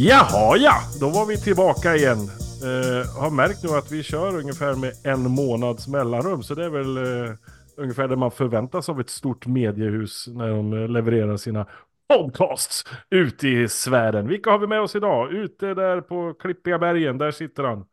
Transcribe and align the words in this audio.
Jaha 0.00 0.56
ja, 0.56 0.74
då 1.00 1.08
var 1.08 1.26
vi 1.26 1.36
tillbaka 1.36 1.96
igen. 1.96 2.18
Uh, 2.18 3.20
har 3.20 3.30
märkt 3.30 3.62
nu 3.62 3.70
att 3.70 3.92
vi 3.92 4.02
kör 4.02 4.36
ungefär 4.36 4.74
med 4.74 4.92
en 5.04 5.30
månads 5.30 5.88
mellanrum. 5.88 6.42
Så 6.42 6.54
det 6.54 6.64
är 6.64 6.70
väl 6.70 6.98
uh, 6.98 7.34
ungefär 7.76 8.08
det 8.08 8.16
man 8.16 8.30
förväntas 8.30 8.88
av 8.88 9.00
ett 9.00 9.10
stort 9.10 9.46
mediehus 9.46 10.26
när 10.28 10.48
de 10.48 10.72
uh, 10.72 10.88
levererar 10.88 11.36
sina 11.36 11.66
podcasts 12.08 12.84
ut 13.10 13.44
i 13.44 13.68
sfären. 13.68 14.28
Vilka 14.28 14.50
har 14.50 14.58
vi 14.58 14.66
med 14.66 14.80
oss 14.80 14.96
idag? 14.96 15.32
Ute 15.32 15.74
där 15.74 16.00
på 16.00 16.34
Klippiga 16.34 16.78
bergen, 16.78 17.18
där 17.18 17.30
sitter 17.30 17.64
han. 17.64 17.84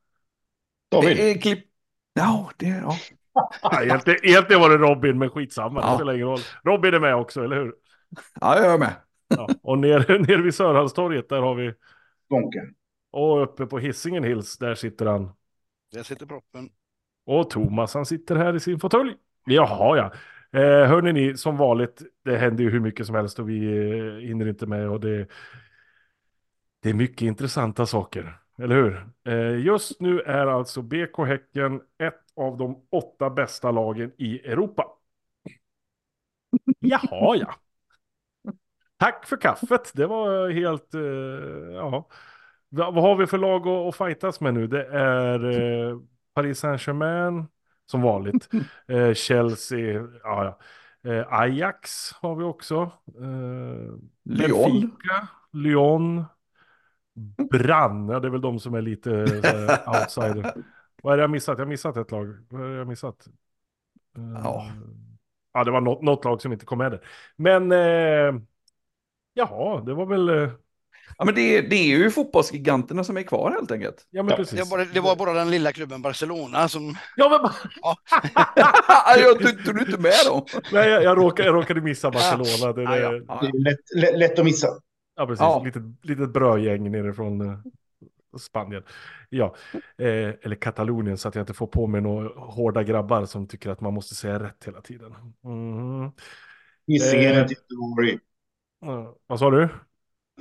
David. 0.92 1.18
Det 1.18 1.32
är 1.32 1.42
klipp... 1.42 1.66
Ja, 2.14 2.50
det... 2.58 2.68
Ja. 2.68 2.98
ja, 3.62 3.84
egentligen, 3.84 4.20
egentligen 4.24 4.62
var 4.62 4.70
det 4.70 4.78
Robin, 4.78 5.18
men 5.18 5.30
skitsamma. 5.30 5.82
Ja. 5.82 5.90
Det 5.90 5.96
spelar 5.96 6.14
ingen 6.14 6.28
roll. 6.28 6.42
Robin 6.64 6.94
är 6.94 7.00
med 7.00 7.16
också, 7.16 7.44
eller 7.44 7.56
hur? 7.56 7.74
Ja, 8.42 8.58
jag 8.58 8.74
är 8.74 8.78
med. 8.78 8.94
Ja, 9.28 9.50
och 9.64 9.78
ner, 9.78 10.20
ner 10.28 10.38
vid 10.38 10.56
Sörhalstorget, 10.56 11.30
där 11.30 11.42
har 11.42 11.56
vi... 11.56 11.74
Donken. 12.30 12.76
Och 13.12 13.44
uppe 13.44 13.66
på 13.66 13.80
Hisingen 13.80 14.24
Hills, 14.24 14.58
där 14.58 14.76
sitter 14.76 15.06
han. 15.06 15.32
Där 15.92 16.04
sitter 16.04 16.26
proppen. 16.26 16.70
Och 17.26 17.50
Thomas, 17.50 17.94
han 17.94 18.06
sitter 18.06 18.36
här 18.36 18.56
i 18.56 18.60
sin 18.60 18.80
fåtölj. 18.80 19.16
Jaha, 19.46 19.98
ja. 19.98 20.12
Eh, 20.60 20.88
hörni 20.88 21.14
ni, 21.14 21.38
som 21.38 21.58
vanligt, 21.58 22.02
det 22.24 22.38
händer 22.38 22.64
ju 22.64 22.70
hur 22.70 22.80
mycket 22.80 23.06
som 23.06 23.16
helst 23.16 23.40
och 23.40 23.50
vi 23.50 23.78
eh, 23.78 24.28
hinner 24.28 24.48
inte 24.48 24.66
med 24.66 24.90
och 24.90 25.00
det, 25.00 25.28
det 26.80 26.90
är 26.90 26.94
mycket 26.94 27.22
intressanta 27.22 27.86
saker, 27.86 28.40
eller 28.58 28.76
hur? 28.76 29.10
Eh, 29.28 29.66
just 29.66 30.02
nu 30.02 30.20
är 30.20 30.48
alltså 30.48 30.82
BK 30.82 31.18
Häcken 31.28 31.82
ett 31.98 32.22
av 32.36 32.58
de 32.58 32.88
åtta 32.92 33.30
bästa 33.30 33.72
lagen 33.72 34.12
i 34.18 34.40
Europa. 34.40 34.86
Jaha, 36.80 37.36
ja. 37.36 37.56
Tack 38.98 39.26
för 39.26 39.38
kaffet. 39.38 39.92
Det 39.94 40.08
var 40.08 40.50
helt, 40.50 40.96
uh, 40.96 41.74
ja. 41.74 42.08
Vad 42.70 43.02
har 43.02 43.16
vi 43.16 43.28
för 43.28 43.38
lag 43.38 43.68
att, 43.68 43.88
att 43.88 43.96
fightas 43.96 44.42
med 44.42 44.54
nu? 44.54 44.68
Det 44.68 44.86
är 44.88 45.46
uh, 45.46 46.00
Paris 46.34 46.60
Saint-Germain, 46.60 47.46
som 47.86 48.02
vanligt. 48.02 48.50
Uh, 48.92 49.14
Chelsea, 49.14 50.08
ja, 50.24 50.60
ja. 51.02 51.26
Ajax 51.30 52.12
har 52.14 52.36
vi 52.36 52.44
också. 52.44 52.92
Lyon. 54.24 54.82
Benfica, 54.82 55.28
Lyon. 55.54 56.24
Brann, 57.52 58.10
ja, 58.10 58.20
det 58.20 58.28
är 58.28 58.32
väl 58.32 58.42
de 58.42 58.60
som 58.60 58.74
är 58.74 58.82
lite 58.82 59.12
outsider. 59.88 60.54
Vad 61.04 61.14
är 61.14 61.18
det 61.18 61.24
jag 61.24 61.32
missat? 61.32 61.58
Jag 61.58 61.66
har 61.66 61.70
missat 61.70 61.98
ett 61.98 62.12
lag. 62.12 62.46
Vad 62.50 62.62
är 62.62 62.70
det 62.70 62.78
jag 62.78 62.88
missat? 62.88 63.28
Ja. 64.44 64.68
Ja, 65.54 65.64
det 65.64 65.72
var 65.72 65.82
något, 65.82 66.02
något 66.02 66.26
lag 66.26 66.42
som 66.42 66.54
inte 66.54 66.66
kom 66.66 66.78
med 66.78 66.92
där. 66.92 67.02
Men 67.36 67.72
eh, 67.72 68.42
Jaha, 69.38 69.82
det 69.82 69.94
var 69.94 70.06
väl... 70.06 70.30
eh, 70.30 70.50
Ja, 71.18 71.26
men 71.26 71.36
det, 71.36 71.62
det 71.62 71.76
är 71.76 71.98
ju 71.98 72.12
fotbollsgiganterna 72.12 73.04
som 73.04 73.18
är 73.18 73.22
kvar 73.24 73.52
helt 73.52 73.72
enkelt. 73.72 74.08
Ja, 74.10 74.24
men 74.24 74.30
Ja, 74.32 74.38
precis. 74.38 74.60
Det 74.60 74.66
var, 74.72 74.88
det 74.94 75.00
var 75.00 75.16
bara 75.16 75.34
den 75.34 75.52
lilla 75.52 75.72
klubben 75.72 76.02
Barcelona 76.02 76.68
som... 76.68 76.98
Ja, 77.16 77.30
men... 77.30 77.42
bara- 77.42 77.96
jag 79.20 79.40
du 79.74 79.80
inte 79.80 79.98
med 80.02 80.14
dem. 80.28 80.46
Nej, 80.72 80.90
jag, 80.90 81.04
jag, 81.04 81.18
råkade, 81.18 81.50
jag 81.50 81.56
råkade 81.56 81.82
missa 81.82 82.12
Barcelona. 82.12 82.74
Det, 82.74 82.82
det, 82.82 82.84
Ja, 82.84 82.98
ja, 82.98 83.22
ja. 83.28 83.40
Det 83.42 83.48
är 83.48 83.64
lätt, 83.64 83.80
lätt, 83.96 84.20
lätt 84.20 84.40
att 84.40 84.46
missa. 84.46 84.68
precis. 85.28 85.40
Ja. 85.42 85.62
Litet, 85.66 85.84
litet 86.02 86.34
brödgäng 86.34 86.92
nerifrån 86.92 87.42
eh, 87.42 87.58
Spanien. 88.40 88.84
Ja, 89.30 89.56
eh, 89.98 90.08
eller 90.42 90.56
Katalonien 90.56 91.18
så 91.18 91.28
att 91.28 91.36
jag 91.36 91.42
inte 91.42 91.54
får 91.54 91.68
på 91.68 91.88
mig 91.88 92.02
några 92.02 92.30
hårda 92.40 92.84
grabbar 92.84 93.26
som 93.26 93.48
tycker 93.48 93.70
att 93.70 93.82
man 93.82 93.94
måste 93.94 94.16
säga 94.16 94.40
rätt 94.40 94.66
hela 94.66 94.82
tiden. 94.82 95.14
Mm. 95.46 96.12
Hisingen 96.88 97.32
Eh. 97.32 97.38
är 97.38 97.42
inte 97.42 97.54
Göteborg. 97.54 98.20
Ja, 98.86 99.16
vad 99.28 99.40
sa 99.40 99.50
du? 99.52 99.70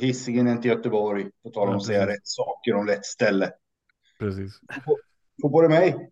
Hisingen 0.00 0.46
är 0.46 0.52
inte 0.52 0.68
Göteborg. 0.68 1.30
På 1.42 1.50
tal 1.50 1.68
om 1.68 1.76
att 1.76 1.84
säga 1.84 2.06
rätt 2.06 2.26
saker 2.26 2.74
om 2.74 2.86
rätt 2.86 3.04
ställe. 3.04 3.50
Precis. 4.18 4.60
Få 5.42 5.48
både 5.48 5.68
mig. 5.68 6.10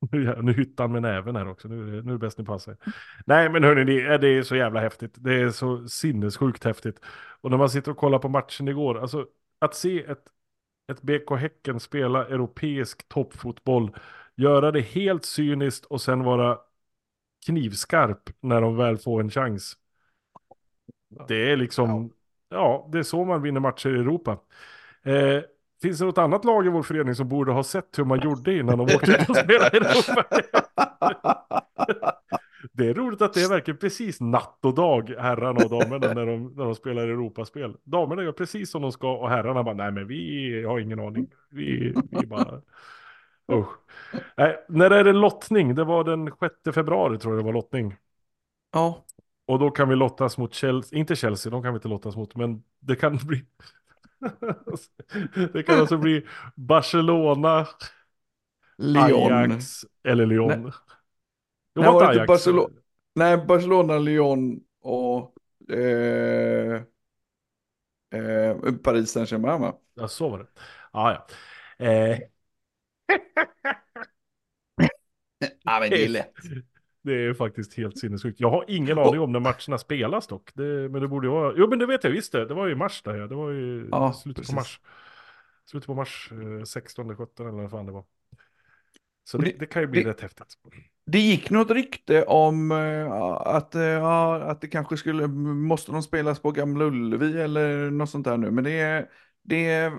Ja, 0.12 0.42
nu 0.42 0.52
hyttar 0.52 0.84
han 0.84 0.92
med 0.92 1.02
näven 1.02 1.36
här 1.36 1.48
också. 1.48 1.68
Nu, 1.68 1.82
är 1.88 1.96
det- 1.96 2.02
nu 2.02 2.08
är 2.08 2.12
det 2.12 2.18
bäst 2.18 2.38
ni 2.38 2.44
passar. 2.44 2.76
Nej, 3.26 3.50
men 3.50 3.64
hörni, 3.64 3.84
det, 3.84 4.02
är- 4.06 4.18
det 4.18 4.28
är 4.28 4.42
så 4.42 4.56
jävla 4.56 4.80
häftigt. 4.80 5.14
Det 5.16 5.34
är 5.34 5.50
så 5.50 5.88
sinnessjukt 5.88 6.64
häftigt. 6.64 7.00
Och 7.40 7.50
när 7.50 7.58
man 7.58 7.70
sitter 7.70 7.90
och 7.90 7.96
kollar 7.96 8.18
på 8.18 8.28
matchen 8.28 8.68
igår, 8.68 8.98
alltså 8.98 9.26
att 9.58 9.74
se 9.74 10.04
ett, 10.04 10.22
ett 10.92 11.02
BK 11.02 11.30
Häcken 11.36 11.80
spela 11.80 12.26
europeisk 12.26 13.08
toppfotboll, 13.08 13.96
göra 14.36 14.70
det 14.72 14.80
helt 14.80 15.24
cyniskt 15.24 15.84
och 15.84 16.00
sen 16.00 16.24
vara 16.24 16.58
knivskarp 17.46 18.30
när 18.40 18.60
de 18.60 18.76
väl 18.76 18.98
får 18.98 19.20
en 19.20 19.30
chans. 19.30 19.76
Det 21.28 21.52
är 21.52 21.56
liksom, 21.56 22.12
ja, 22.48 22.88
det 22.92 22.98
är 22.98 23.02
så 23.02 23.24
man 23.24 23.42
vinner 23.42 23.60
matcher 23.60 23.96
i 23.96 24.00
Europa. 24.00 24.38
Eh, 25.02 25.42
finns 25.82 25.98
det 25.98 26.04
något 26.04 26.18
annat 26.18 26.44
lag 26.44 26.66
i 26.66 26.68
vår 26.68 26.82
förening 26.82 27.14
som 27.14 27.28
borde 27.28 27.52
ha 27.52 27.62
sett 27.62 27.98
hur 27.98 28.04
man 28.04 28.20
gjorde 28.20 28.58
innan 28.58 28.78
de 28.78 28.84
åkte 28.96 29.12
ut 29.12 29.30
och 29.30 29.36
spelade 29.36 29.76
i 29.76 29.80
Europa? 29.80 30.24
Det 32.72 32.88
är 32.88 32.94
roligt 32.94 33.22
att 33.22 33.32
det 33.34 33.42
är 33.42 33.48
verkligen 33.48 33.78
precis 33.78 34.20
natt 34.20 34.58
och 34.64 34.74
dag, 34.74 35.14
herrarna 35.18 35.64
och 35.64 35.70
damerna, 35.70 36.14
när 36.14 36.26
de, 36.26 36.54
när 36.56 36.64
de 36.64 36.74
spelar 36.74 37.02
Europaspel. 37.02 37.76
Damerna 37.84 38.22
gör 38.22 38.32
precis 38.32 38.70
som 38.70 38.82
de 38.82 38.92
ska 38.92 39.16
och 39.16 39.28
herrarna 39.28 39.62
bara, 39.62 39.74
nej 39.74 39.92
men 39.92 40.06
vi 40.06 40.64
har 40.64 40.78
ingen 40.78 41.00
aning. 41.00 41.30
Vi, 41.50 41.94
vi 42.10 42.26
bara, 42.26 42.62
usch. 43.52 43.68
Nej, 44.36 44.64
när 44.68 44.90
är 44.90 45.04
det 45.04 45.12
lottning? 45.12 45.74
Det 45.74 45.84
var 45.84 46.04
den 46.04 46.30
6 46.40 46.74
februari 46.74 47.18
tror 47.18 47.34
jag 47.34 47.44
det 47.44 47.46
var 47.46 47.52
lottning. 47.52 47.96
Ja, 48.72 49.04
Och 49.48 49.58
då 49.58 49.70
kan 49.70 49.88
vi 49.88 49.96
lottas 49.96 50.38
mot 50.38 50.54
Chelsea, 50.54 50.98
inte 50.98 51.16
Chelsea, 51.16 51.50
de 51.50 51.62
kan 51.62 51.72
vi 51.72 51.76
inte 51.76 51.88
lottas 51.88 52.16
mot, 52.16 52.36
men 52.36 52.62
det 52.80 52.96
kan 52.96 53.16
bli... 53.16 53.44
det 55.52 55.62
kan 55.62 55.80
alltså 55.80 55.96
bli 55.98 56.26
Barcelona, 56.54 57.66
Lyon. 58.78 59.32
Ajax 59.32 59.84
eller 60.04 60.26
Lyon. 60.26 60.62
Nej. 60.62 60.72
Det 61.74 61.80
Nej, 61.80 61.90
var 61.90 62.04
Ajax. 62.10 62.26
Barcelona? 62.26 62.68
Nej, 63.14 63.36
Barcelona, 63.46 63.98
Lyon 63.98 64.60
och 64.82 65.34
eh, 65.72 66.82
eh, 68.10 68.56
Paris 68.82 69.10
Saint-Germain 69.10 69.60
va? 69.60 69.74
Ja, 69.94 70.08
så 70.08 70.28
var 70.28 70.38
det. 70.38 70.46
Ja, 70.92 71.26
ja. 71.78 71.86
Eh, 71.86 72.18
Ja, 75.64 75.80
men 75.80 75.90
det 75.90 76.04
är 76.04 76.08
lätt. 76.08 76.34
det 77.08 77.24
är 77.26 77.34
faktiskt 77.34 77.74
helt 77.74 77.98
sinnessjukt. 77.98 78.40
Jag 78.40 78.50
har 78.50 78.64
ingen 78.68 78.98
aning 78.98 79.20
om 79.20 79.32
när 79.32 79.40
matcherna 79.40 79.78
spelas 79.78 80.26
dock. 80.26 80.50
Det, 80.54 80.62
men 80.88 81.02
det 81.02 81.08
borde 81.08 81.26
ju 81.26 81.30
vara... 81.32 81.52
Jo, 81.56 81.66
men 81.68 81.78
det 81.78 81.86
vet 81.86 82.04
jag 82.04 82.10
visst 82.10 82.32
det. 82.32 82.44
Det 82.46 82.54
var 82.54 82.66
ju 82.66 82.72
i 82.72 82.76
mars 82.76 83.02
där 83.02 83.14
ja. 83.14 83.26
Det 83.26 83.34
var 83.34 83.50
ju 83.50 83.88
Ja, 83.90 84.12
slutet 84.12 84.36
precis. 84.40 84.50
på 84.54 84.56
mars. 84.60 84.80
Slutet 85.70 85.86
på 85.86 85.94
mars, 85.94 86.30
eh, 86.58 86.64
16, 86.64 87.16
17 87.16 87.48
eller 87.48 87.58
vad 87.62 87.70
fan 87.70 87.86
det 87.86 87.92
var. 87.92 88.04
Så 89.24 89.38
det, 89.38 89.52
det- 89.58 89.66
kan 89.66 89.82
ju 89.82 89.88
bli 89.88 90.02
det- 90.02 90.10
rätt 90.10 90.20
häftigt. 90.20 90.54
Det 91.06 91.18
gick 91.18 91.50
något 91.50 91.70
rykte 91.70 92.24
om 92.24 92.70
eh, 92.72 93.12
att, 93.12 93.74
eh, 93.74 93.82
ja, 93.82 94.40
att 94.40 94.60
det 94.60 94.66
kanske 94.68 94.96
skulle, 94.96 95.26
måste 95.26 95.92
de 95.92 96.02
spelas 96.02 96.40
på 96.40 96.50
Gamla 96.50 96.84
Ullevi 96.84 97.40
eller 97.40 97.90
något 97.90 98.10
sånt 98.10 98.24
där 98.24 98.36
nu. 98.36 98.50
Men 98.50 98.64
det, 98.64 99.08
det 99.42 99.92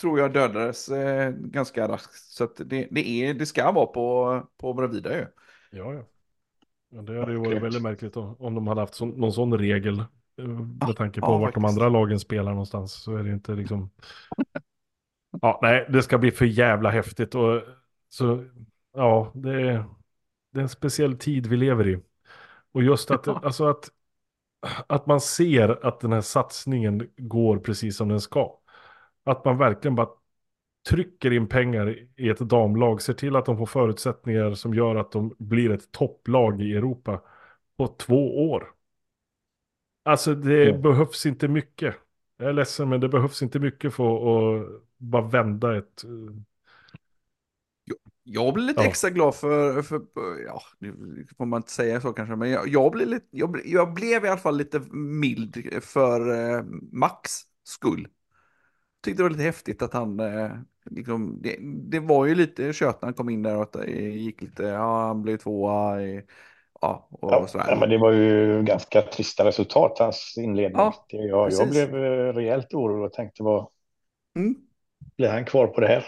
tror 0.00 0.18
jag 0.20 0.32
dödades 0.32 0.88
eh, 0.88 1.30
ganska 1.30 1.88
raskt. 1.88 2.14
Så 2.14 2.48
det, 2.58 2.88
det, 2.90 3.08
är, 3.08 3.34
det 3.34 3.46
ska 3.46 3.72
vara 3.72 3.86
på, 3.86 4.42
på 4.60 4.74
Bravida 4.74 5.16
ju. 5.18 5.26
Ja, 5.70 5.94
ja. 5.94 6.02
Ja 6.94 7.02
det 7.02 7.18
hade 7.20 7.32
ju 7.32 7.38
varit 7.38 7.62
väldigt 7.62 7.82
märkligt 7.82 8.16
om, 8.16 8.36
om 8.38 8.54
de 8.54 8.66
hade 8.66 8.80
haft 8.80 8.94
sån, 8.94 9.08
någon 9.10 9.32
sån 9.32 9.58
regel. 9.58 9.98
eh, 10.38 10.44
Med 10.80 10.96
tanke 10.96 11.22
på 11.22 11.26
ja, 11.32 11.38
vart 11.38 11.54
de 11.54 11.64
faktiskt. 11.64 11.64
andra 11.64 11.88
lagen 11.88 12.20
spelar 12.20 12.50
någonstans. 12.52 12.92
Så 12.92 13.16
är 13.16 13.22
det 13.22 13.30
inte 13.32 13.54
liksom... 13.54 13.90
Ja, 15.40 15.58
nej, 15.62 15.86
det 15.88 16.02
ska 16.02 16.18
bli 16.18 16.30
för 16.30 16.44
jävla 16.44 16.90
häftigt. 16.90 17.34
Och, 17.34 17.62
så, 18.08 18.44
ja, 18.92 19.32
det 19.34 19.50
är, 19.50 19.84
det 20.52 20.58
är 20.60 20.62
en 20.62 20.68
speciell 20.68 21.18
tid 21.18 21.46
vi 21.46 21.56
lever 21.56 21.88
i. 21.88 22.02
Och 22.72 22.82
just 22.82 23.10
att, 23.10 23.26
Ja. 23.26 23.40
alltså 23.44 23.66
att, 23.68 23.90
att 24.88 25.06
man 25.06 25.20
ser 25.20 25.86
att 25.86 26.00
den 26.00 26.12
här 26.12 26.20
satsningen 26.20 27.10
går 27.16 27.58
precis 27.58 27.96
som 27.96 28.08
den 28.08 28.20
ska. 28.20 28.58
Att 29.24 29.44
man 29.44 29.58
verkligen 29.58 29.94
bara 29.94 30.08
trycker 30.88 31.30
in 31.32 31.48
pengar 31.48 31.96
i 32.16 32.28
ett 32.28 32.38
damlag, 32.38 33.02
ser 33.02 33.12
till 33.14 33.36
att 33.36 33.46
de 33.46 33.58
får 33.58 33.66
förutsättningar 33.66 34.54
som 34.54 34.74
gör 34.74 34.96
att 34.96 35.12
de 35.12 35.34
blir 35.38 35.70
ett 35.70 35.92
topplag 35.92 36.62
i 36.62 36.74
Europa 36.76 37.22
på 37.76 37.86
två 37.88 38.50
år. 38.50 38.72
Alltså 40.02 40.34
det 40.34 40.72
Ja. 40.72 40.72
behövs 40.72 41.26
inte 41.26 41.48
mycket. 41.48 41.94
Jag 42.36 42.48
är 42.48 42.52
ledsen 42.52 42.88
men 42.88 43.00
det 43.00 43.08
behövs 43.08 43.42
inte 43.42 43.58
mycket 43.58 43.94
för 43.94 44.04
att 44.64 44.82
bara 44.98 45.22
vända 45.28 45.76
ett... 45.78 46.04
eh, 46.04 46.10
Jag 48.22 48.54
blir 48.54 48.64
lite 48.64 48.82
Ja. 48.82 48.84
extra 48.84 49.10
glad 49.10 49.34
för, 49.34 49.82
för, 49.82 50.02
ja, 50.46 50.62
nu 50.78 51.26
får 51.38 51.46
man 51.46 51.58
inte 51.58 51.72
säga 51.72 52.00
så 52.00 52.12
kanske, 52.12 52.36
men 52.36 52.50
jag, 52.50 52.68
jag, 52.68 52.92
blir 52.92 53.06
lite, 53.06 53.26
jag, 53.30 53.60
jag 53.64 53.94
blev 53.94 54.24
i 54.24 54.28
alla 54.28 54.40
fall 54.40 54.56
lite 54.56 54.80
mild 54.92 55.82
för 55.84 56.30
eh, 56.58 56.64
Max 56.92 57.30
skull. 57.64 58.08
Tyckte 59.04 59.18
det 59.18 59.22
var 59.22 59.30
lite 59.30 59.42
häftigt 59.42 59.82
att 59.82 59.92
han, 59.92 60.20
eh, 60.20 60.50
liksom, 60.90 61.38
det, 61.42 61.56
det 61.90 62.00
var 62.00 62.26
ju 62.26 62.34
lite 62.34 62.72
kött 62.72 63.02
när 63.02 63.06
han 63.06 63.14
kom 63.14 63.28
in 63.28 63.42
där 63.42 63.56
och 63.56 63.62
att 63.62 63.72
det 63.72 63.90
gick 64.00 64.42
lite, 64.42 64.62
ja 64.62 65.06
han 65.06 65.22
blev 65.22 65.36
tvåa 65.36 66.02
i 66.02 66.22
ja, 66.80 67.08
och 67.10 67.32
Ja, 67.32 67.46
sådär. 67.46 67.66
ja, 67.68 67.76
men 67.80 67.90
det 67.90 67.98
var 67.98 68.12
ju 68.12 68.62
ganska 68.62 69.02
trista 69.02 69.44
resultat, 69.44 69.98
hans 69.98 70.34
inledning. 70.38 70.78
Ja, 70.78 71.06
Det- 71.10 71.16
jag, 71.16 71.52
jag 71.52 71.70
blev 71.70 71.96
eh, 71.96 72.32
rejält 72.32 72.74
orolig 72.74 73.04
och 73.04 73.12
tänkte, 73.12 73.42
vad 73.42 73.66
Mm. 74.36 74.54
blir 75.16 75.28
han 75.28 75.44
kvar 75.44 75.66
på 75.66 75.80
det 75.80 75.86
här? 75.86 76.04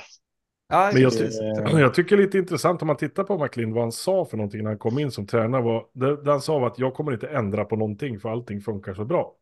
Ja, 0.68 0.90
Men 0.92 1.02
jag 1.02 1.12
tycker- 1.12 1.78
Jag 1.80 1.94
tycker 1.94 2.16
det 2.16 2.22
är 2.22 2.24
lite 2.26 2.38
intressant 2.38 2.82
om 2.82 2.86
man 2.86 2.96
tittar 2.96 3.24
på 3.24 3.38
McLean, 3.38 3.72
vad 3.72 3.82
han 3.82 3.92
sa 3.92 4.24
för 4.24 4.36
någonting 4.36 4.62
när 4.62 4.70
han 4.70 4.78
kom 4.78 4.98
in 4.98 5.10
som 5.10 5.26
tränare. 5.26 5.62
Var, 5.62 5.86
det, 5.92 6.22
det 6.22 6.30
han 6.30 6.40
sa 6.40 6.58
var 6.58 6.66
att 6.66 6.78
jag 6.78 6.94
kommer 6.94 7.12
inte 7.12 7.28
ändra 7.28 7.64
på 7.64 7.76
någonting 7.76 8.20
för 8.20 8.28
allting 8.28 8.60
funkar 8.60 8.94
så 8.94 9.04
bra. 9.04 9.34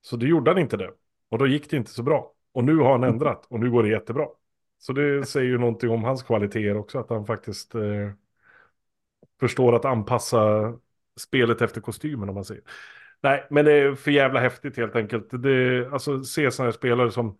Så 0.00 0.16
det 0.16 0.26
gjorde 0.26 0.50
han 0.50 0.58
inte 0.58 0.76
det. 0.76 0.90
Och 1.30 1.38
då 1.38 1.46
gick 1.46 1.70
det 1.70 1.76
inte 1.76 1.90
så 1.90 2.02
bra. 2.02 2.32
Och 2.58 2.64
nu 2.64 2.76
har 2.76 2.92
han 2.92 3.04
ändrat 3.04 3.46
och 3.50 3.60
nu 3.60 3.70
går 3.70 3.82
det 3.82 3.88
jättebra. 3.88 4.26
Så 4.78 4.92
det 4.92 5.26
säger 5.26 5.46
ju 5.46 5.58
någonting 5.58 5.90
om 5.90 6.04
hans 6.04 6.22
kvaliteter 6.22 6.76
också, 6.76 6.98
att 6.98 7.10
han 7.10 7.26
faktiskt 7.26 7.74
eh, 7.74 8.10
förstår 9.40 9.76
att 9.76 9.84
anpassa 9.84 10.72
spelet 11.16 11.62
efter 11.62 11.80
kostymen 11.80 12.28
om 12.28 12.34
man 12.34 12.44
säger. 12.44 12.62
Nej, 13.20 13.46
men 13.50 13.64
det 13.64 13.72
är 13.72 13.94
för 13.94 14.10
jävla 14.10 14.40
häftigt 14.40 14.76
helt 14.76 14.96
enkelt. 14.96 15.42
Det, 15.42 15.88
alltså 15.92 16.24
se 16.24 16.50
sådana 16.50 16.66
här 16.70 16.78
spelare 16.78 17.10
som 17.10 17.38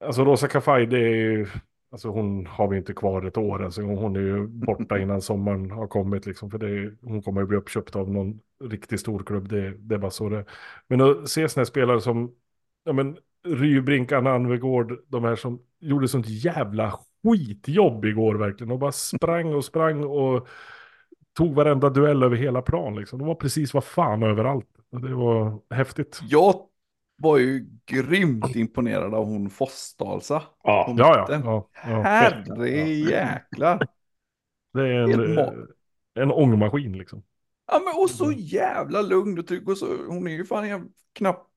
Alltså 0.00 0.24
Rosa 0.24 0.48
Kafaj, 0.48 0.86
det 0.86 0.98
är 0.98 1.14
ju, 1.14 1.46
alltså 1.90 2.08
hon 2.08 2.46
har 2.46 2.68
vi 2.68 2.76
inte 2.76 2.94
kvar 2.94 3.22
ett 3.22 3.36
år, 3.36 3.64
alltså 3.64 3.82
hon 3.82 4.16
är 4.16 4.20
ju 4.20 4.46
borta 4.46 4.98
innan 4.98 5.22
sommaren 5.22 5.70
har 5.70 5.86
kommit 5.86 6.26
liksom, 6.26 6.50
för 6.50 6.58
det, 6.58 6.96
hon 7.02 7.22
kommer 7.22 7.40
ju 7.40 7.46
bli 7.46 7.56
uppköpt 7.56 7.96
av 7.96 8.10
någon 8.10 8.40
riktigt 8.64 9.00
stor 9.00 9.22
klubb, 9.22 9.48
det, 9.48 9.70
det 9.78 9.94
är 9.94 9.98
bara 9.98 10.10
så 10.10 10.28
det 10.28 10.38
är. 10.38 10.44
Men 10.86 11.00
att 11.00 11.28
se 11.28 11.48
sådana 11.48 11.60
här 11.60 11.70
spelare 11.70 12.00
som, 12.00 12.34
ja 12.84 12.92
men, 12.92 13.18
Rybrink, 13.44 14.12
Anvegård, 14.12 14.98
de 15.08 15.24
här 15.24 15.36
som 15.36 15.62
gjorde 15.80 16.08
sånt 16.08 16.28
jävla 16.28 16.98
skitjobb 17.24 18.04
igår 18.04 18.34
verkligen, 18.34 18.70
och 18.70 18.78
bara 18.78 18.92
sprang 18.92 19.54
och 19.54 19.64
sprang 19.64 20.04
och 20.04 20.48
tog 21.32 21.54
varenda 21.54 21.90
duell 21.90 22.22
över 22.22 22.36
hela 22.36 22.62
plan 22.62 22.96
liksom. 22.96 23.18
De 23.18 23.28
var 23.28 23.34
precis 23.34 23.74
vad 23.74 23.84
fan 23.84 24.22
överallt. 24.22 24.66
Det 24.90 25.14
var 25.14 25.60
häftigt. 25.74 26.20
Jag 26.22 26.54
var 27.16 27.38
ju 27.38 27.66
grymt 27.86 28.56
imponerad 28.56 29.14
av 29.14 29.24
hon 29.24 29.50
Fossdalsa. 29.50 30.42
Ja, 30.64 30.94
Ja, 30.98 31.26
ja. 31.28 31.40
ja, 31.44 31.68
ja. 31.90 32.02
Herre 32.02 32.70
jäklar. 32.88 33.86
Det 34.72 34.88
är 34.88 35.20
en, 35.38 35.66
en 36.14 36.30
ångmaskin 36.30 36.98
liksom. 36.98 37.22
Ja, 37.66 37.80
men 37.84 38.02
och 38.02 38.10
så 38.10 38.32
jävla 38.32 39.02
lugn 39.02 39.38
och 39.38 39.46
trygg 39.46 39.68
och 39.68 39.78
så, 39.78 39.86
hon 40.08 40.26
är 40.26 40.32
ju 40.32 40.44
fan 40.44 40.92
knappt, 41.12 41.50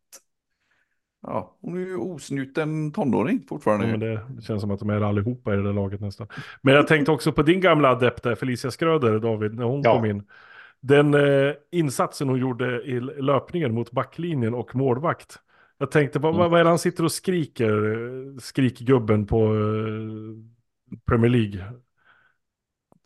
ja, 1.22 1.58
hon 1.62 1.78
är 1.78 1.80
ju 1.86 1.96
osnuten 1.98 2.92
tonåring 2.92 3.44
fortfarande. 3.50 3.86
Ja, 3.86 3.92
men 3.92 4.00
det, 4.00 4.22
det 4.30 4.42
känns 4.42 4.62
som 4.62 4.72
att 4.72 4.80
de 4.80 4.90
är 4.90 5.02
allihopa 5.02 5.54
i 5.54 5.58
det 5.58 5.64
där 5.64 5.74
laget 5.74 6.02
nästan. 6.02 6.28
Men 6.62 6.74
jag 6.74 6.88
tänkte 6.88 7.12
också 7.12 7.32
på 7.32 7.42
din 7.44 7.62
gamla 7.62 7.90
adept 7.90 8.24
där, 8.24 8.36
Felicia 8.36 8.72
Skröder, 8.72 9.20
David, 9.20 9.54
när 9.56 9.64
hon 9.66 9.82
Ja. 9.82 9.96
kom 9.96 10.06
in. 10.06 10.24
Den 10.80 11.14
eh, 11.14 11.54
insatsen 11.72 12.30
hon 12.30 12.40
gjorde 12.40 12.82
i 12.84 13.00
löpningen 13.00 13.74
mot 13.74 13.92
backlinjen 13.92 14.54
och 14.54 14.76
målvakt. 14.76 15.40
Jag 15.78 15.92
tänkte, 15.92 16.20
vad, 16.20 16.36
vad 16.36 16.52
vad 16.52 16.60
är 16.60 16.64
det 16.64 16.70
han 16.70 16.80
sitter 16.80 17.04
och 17.04 17.12
skriker, 17.12 17.92
eh, 17.94 18.38
skrikgubben 18.40 19.26
på 19.26 19.38
eh, 19.56 20.98
Premier 21.06 21.30
League? 21.32 21.66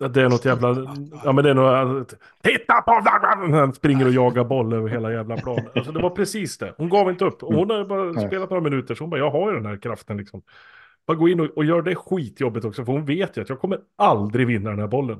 Det 0.09 0.21
är 0.21 0.29
något 0.29 0.45
jävla, 0.45 0.95
ja 1.23 1.31
men 1.31 1.43
det 1.43 1.49
är 1.49 1.53
något, 1.53 2.13
titta 2.43 2.81
på, 2.81 2.91
han 3.55 3.73
springer 3.73 4.05
och 4.05 4.11
jagar 4.11 4.43
boll 4.43 4.73
över 4.73 4.89
hela 4.89 5.11
jävla 5.11 5.37
planen. 5.37 5.65
Alltså 5.75 5.91
det 5.91 6.01
var 6.01 6.09
precis 6.09 6.57
det, 6.57 6.73
hon 6.77 6.89
gav 6.89 7.09
inte 7.09 7.25
upp. 7.25 7.43
Och 7.43 7.53
hon 7.53 7.69
har 7.69 7.85
bara 7.85 8.03
Nej. 8.03 8.27
spelat 8.27 8.49
några 8.49 8.63
minuter, 8.63 8.95
så 8.95 9.03
hon 9.03 9.09
bara, 9.09 9.19
jag 9.19 9.31
har 9.31 9.49
ju 9.51 9.55
den 9.57 9.65
här 9.65 9.77
kraften 9.77 10.17
liksom. 10.17 10.41
Bara 11.07 11.17
gå 11.17 11.29
in 11.29 11.39
och, 11.39 11.57
och 11.57 11.65
gör 11.65 11.81
det 11.81 11.95
skitjobbet 11.95 12.65
också, 12.65 12.85
för 12.85 12.91
hon 12.93 13.05
vet 13.05 13.37
ju 13.37 13.41
att 13.41 13.49
jag 13.49 13.59
kommer 13.59 13.79
aldrig 13.97 14.47
vinna 14.47 14.69
den 14.69 14.79
här 14.79 14.87
bollen. 14.87 15.19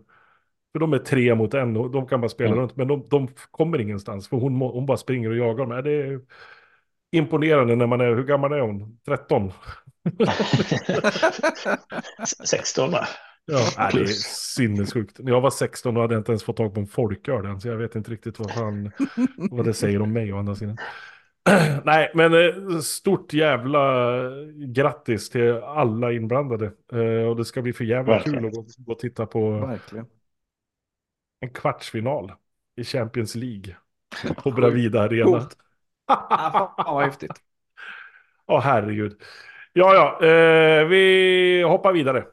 För 0.74 0.80
de 0.80 0.94
är 0.94 0.98
tre 0.98 1.36
mot 1.36 1.54
en 1.54 1.78
och 1.78 1.92
de 1.92 2.08
kan 2.08 2.22
bara 2.22 2.30
spela 2.30 2.50
Mm. 2.52 2.60
runt, 2.62 2.76
men 2.76 2.88
de, 2.88 3.08
de 3.10 3.28
kommer 3.52 3.82
ingenstans, 3.82 4.28
för 4.28 4.38
hon, 4.38 4.56
hon 4.62 4.86
bara 4.86 4.98
springer 4.98 5.30
och 5.30 5.38
jagar 5.38 5.66
dem. 5.66 5.84
Det 5.84 5.92
är 5.92 6.20
imponerande 7.12 7.76
när 7.76 7.88
man 7.88 8.02
är, 8.02 8.16
hur 8.16 8.24
gammal 8.24 8.52
är 8.52 8.60
hon? 8.62 8.98
13? 9.06 9.52
16 12.46 12.92
va? 12.92 13.08
Ja, 13.46 13.76
det 13.94 14.02
är 14.02 14.06
sinnessjukt. 14.56 15.20
När 15.20 15.32
jag 15.32 15.42
var 15.42 15.50
16 15.52 15.96
och 15.98 16.02
hade 16.02 16.14
jag 16.14 16.20
inte 16.20 16.32
ens 16.32 16.44
fått 16.44 16.58
tag 16.58 16.74
på 16.74 16.80
en 16.80 16.88
folköl 16.88 17.46
än, 17.46 17.62
så 17.62 17.68
jag 17.68 17.78
vet 17.78 17.96
inte 17.96 18.12
riktigt 18.12 18.40
vad, 18.40 18.52
fan, 18.52 18.92
vad 19.50 19.66
det 19.66 19.74
säger 19.74 20.02
om 20.02 20.14
mig 20.14 20.34
å 20.34 20.38
andra 20.38 20.56
sidan. 20.56 20.78
Nej, 21.86 22.12
men 22.16 22.34
eh, 22.34 22.80
stort 22.80 23.34
jävla 23.34 23.80
grattis 24.68 25.30
till 25.30 25.52
alla 25.54 26.12
inblandade. 26.12 26.66
Eh, 26.94 27.28
Och 27.30 27.36
det 27.36 27.46
ska 27.46 27.62
bli 27.62 27.74
för 27.74 27.84
jävla 27.84 28.14
Verkligen. 28.14 28.44
kul 28.44 28.46
att 28.46 28.54
gå, 28.54 28.66
gå 28.78 28.92
och 28.92 29.00
titta 29.00 29.26
på 29.26 29.68
Verkligen. 29.68 30.08
en 31.40 31.50
kvartsfinal 31.54 32.32
i 32.76 32.84
Champions 32.84 33.36
League 33.36 33.76
på 34.44 34.52
Bravida 34.52 35.02
Arena. 35.02 35.50
Ja, 36.08 36.74
fan 36.78 36.96
vad 36.96 37.04
häftigt. 37.06 37.42
Ja, 38.48 38.60
herregud. 38.60 39.22
Ja, 39.74 39.94
ja, 39.96 40.28
eh, 40.28 40.86
vi 40.88 41.64
hoppar 41.68 41.94
vidare. 41.94 42.26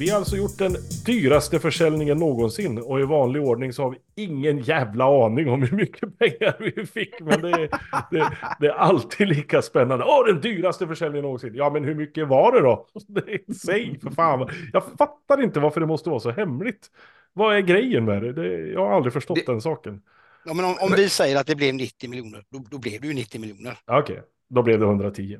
Vi 0.00 0.10
har 0.10 0.18
alltså 0.18 0.36
gjort 0.36 0.58
den 0.58 0.76
dyraste 1.06 1.58
försäljningen 1.58 2.18
någonsin 2.18 2.78
och 2.78 3.00
i 3.00 3.02
vanlig 3.02 3.42
ordning 3.42 3.72
så 3.72 3.82
har 3.82 3.90
vi 3.90 4.22
ingen 4.24 4.58
jävla 4.58 5.24
aning 5.26 5.48
om 5.48 5.62
hur 5.62 5.76
mycket 5.76 6.18
pengar 6.18 6.56
vi 6.76 6.86
fick. 6.86 7.20
Men 7.20 7.40
det, 7.40 7.50
är- 7.50 7.68
det, 8.10 8.30
det 8.60 8.66
är 8.66 8.72
alltid 8.72 9.28
lika 9.28 9.62
spännande. 9.62 10.04
Åh, 10.04 10.26
den 10.26 10.40
dyraste 10.40 10.86
försäljningen 10.86 11.22
någonsin. 11.24 11.54
Ja, 11.54 11.70
men 11.70 11.84
hur 11.84 11.94
mycket 11.94 12.28
var 12.28 12.52
det 12.52 12.60
då? 12.60 12.86
Det 13.08 13.54
säg 13.56 14.00
för 14.02 14.10
fan. 14.10 14.48
Jag 14.72 14.82
fattar 14.98 15.42
inte 15.42 15.60
varför 15.60 15.80
det 15.80 15.86
måste 15.86 16.10
vara 16.10 16.20
så 16.20 16.30
hemligt. 16.30 16.86
Vad 17.32 17.56
är 17.56 17.60
grejen 17.60 18.04
med 18.04 18.22
det? 18.22 18.32
det 18.32 18.48
jag 18.68 18.80
har 18.86 18.96
aldrig 18.96 19.12
förstått 19.12 19.38
Det- 19.46 19.52
den 19.52 19.60
saken. 19.60 20.00
Ja, 20.44 20.54
men 20.54 20.64
om, 20.64 20.76
om 20.80 20.92
vi 20.96 21.08
säger 21.08 21.36
att 21.40 21.46
det 21.46 21.56
blev 21.56 21.74
90 21.74 22.10
miljoner, 22.10 22.42
då, 22.50 22.64
då 22.70 22.78
blev 22.78 23.00
det 23.00 23.06
ju 23.06 23.14
90 23.14 23.40
miljoner. 23.40 23.78
Okej, 23.86 24.22
då 24.50 24.62
blev 24.62 24.78
det 24.80 24.84
110. 24.86 25.38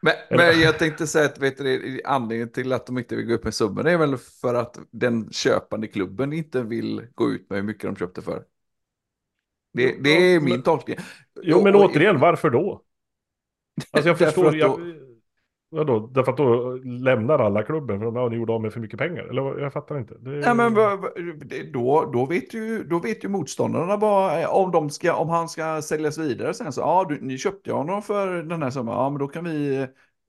Men, 0.00 0.14
men 0.30 0.60
jag 0.60 0.78
tänkte 0.78 1.06
säga 1.06 1.24
att 1.26 1.38
vet 1.38 1.58
du, 1.58 2.00
anledningen 2.04 2.52
till 2.52 2.72
att 2.72 2.86
de 2.86 2.98
inte 2.98 3.16
vill 3.16 3.26
gå 3.26 3.34
upp 3.34 3.44
med 3.44 3.54
summan 3.54 3.86
är 3.86 3.96
väl 3.98 4.16
för 4.18 4.54
att 4.54 4.78
den 4.90 5.32
köpande 5.32 5.86
klubben 5.86 6.32
inte 6.32 6.62
vill 6.62 7.06
gå 7.14 7.30
ut 7.30 7.50
med 7.50 7.58
hur 7.58 7.66
mycket 7.66 7.82
de 7.82 7.96
köpte 7.96 8.22
för. 8.22 8.44
Det, 9.72 9.96
det 10.04 10.10
är 10.10 10.40
min 10.40 10.62
tolkning. 10.62 10.96
Jo, 11.42 11.62
men 11.62 11.74
återigen, 11.74 12.20
varför 12.20 12.50
då? 12.50 12.84
Alltså 13.90 14.08
jag 14.08 14.18
förstår, 14.18 14.48
att 14.48 14.58
jag, 14.58 14.70
då- 14.70 15.07
vadå, 15.70 16.10
därför 16.14 16.32
att 16.32 16.36
då 16.36 16.72
lämnar 16.84 17.38
alla 17.38 17.62
klubben 17.62 17.98
för 17.98 18.04
de 18.04 18.16
har 18.16 18.30
gjort 18.30 18.50
av 18.50 18.62
med 18.62 18.72
för 18.72 18.80
mycket 18.80 18.98
pengar? 18.98 19.22
Eller 19.24 19.60
jag 19.60 19.72
fattar 19.72 19.98
inte. 19.98 20.14
Det, 20.18 20.36
Ja, 20.36 20.54
men 20.54 20.74
då, 21.72 22.10
då, 22.12 22.26
vet 22.26 22.54
ju, 22.54 22.84
då 22.84 22.98
vet 22.98 23.24
ju 23.24 23.28
motståndarna 23.28 23.96
vad, 23.96 24.46
om, 24.46 24.70
de 24.70 24.90
ska, 24.90 25.14
om 25.14 25.28
han 25.28 25.48
ska 25.48 25.82
säljas 25.82 26.18
vidare 26.18 26.54
sen 26.54 26.72
så, 26.72 26.80
ja, 26.80 27.06
du, 27.08 27.20
ni 27.20 27.38
köpte 27.38 27.72
honom 27.72 28.02
för 28.02 28.42
den 28.42 28.62
här 28.62 28.70
summan, 28.70 28.94
ja, 28.94 29.10
men 29.10 29.18
då 29.18 29.28
kan 29.28 29.44
vi, 29.44 29.76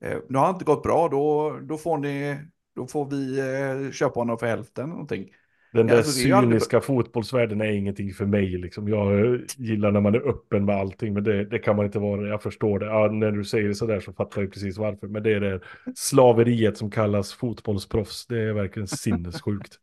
eh, 0.04 0.18
nu 0.28 0.38
har 0.38 0.44
han 0.46 0.54
inte 0.54 0.64
gått 0.64 0.82
bra, 0.82 1.08
då, 1.08 1.50
då 1.62 1.76
får 1.76 1.98
ni, 1.98 2.38
då 2.76 2.86
får 2.86 3.10
vi 3.10 3.38
eh, 3.38 3.92
köpa 3.92 4.20
honom 4.20 4.38
för 4.38 4.46
hälften 4.46 4.88
någonting. 4.88 5.30
Den 5.72 5.86
där 5.86 5.96
alltså, 5.96 6.20
ju 6.20 6.32
aldrig- 6.32 6.52
cyniska 6.52 6.80
fotbollsvärlden 6.80 7.60
är 7.60 7.72
ingenting 7.72 8.14
för 8.14 8.26
mig. 8.26 8.46
Liksom. 8.58 8.88
Jag 8.88 9.40
gillar 9.56 9.90
när 9.90 10.00
man 10.00 10.14
är 10.14 10.28
öppen 10.28 10.64
med 10.64 10.76
allting, 10.76 11.14
men 11.14 11.24
det, 11.24 11.44
det 11.44 11.58
kan 11.58 11.76
man 11.76 11.86
inte 11.86 11.98
vara. 11.98 12.28
Jag 12.28 12.42
förstår 12.42 12.78
det. 12.78 12.86
Ja, 12.86 13.08
när 13.12 13.30
du 13.30 13.44
säger 13.44 13.68
det 13.68 13.74
sådär 13.74 14.00
så 14.00 14.12
fattar 14.12 14.40
jag 14.40 14.52
precis 14.52 14.78
varför. 14.78 15.06
Men 15.06 15.22
det 15.22 15.32
är 15.32 15.40
det 15.40 15.60
slaveriet 15.94 16.76
som 16.76 16.90
kallas 16.90 17.32
fotbollsproffs. 17.32 18.26
Det 18.26 18.40
är 18.40 18.52
verkligen 18.52 18.88
sinnessjukt. 18.88 19.74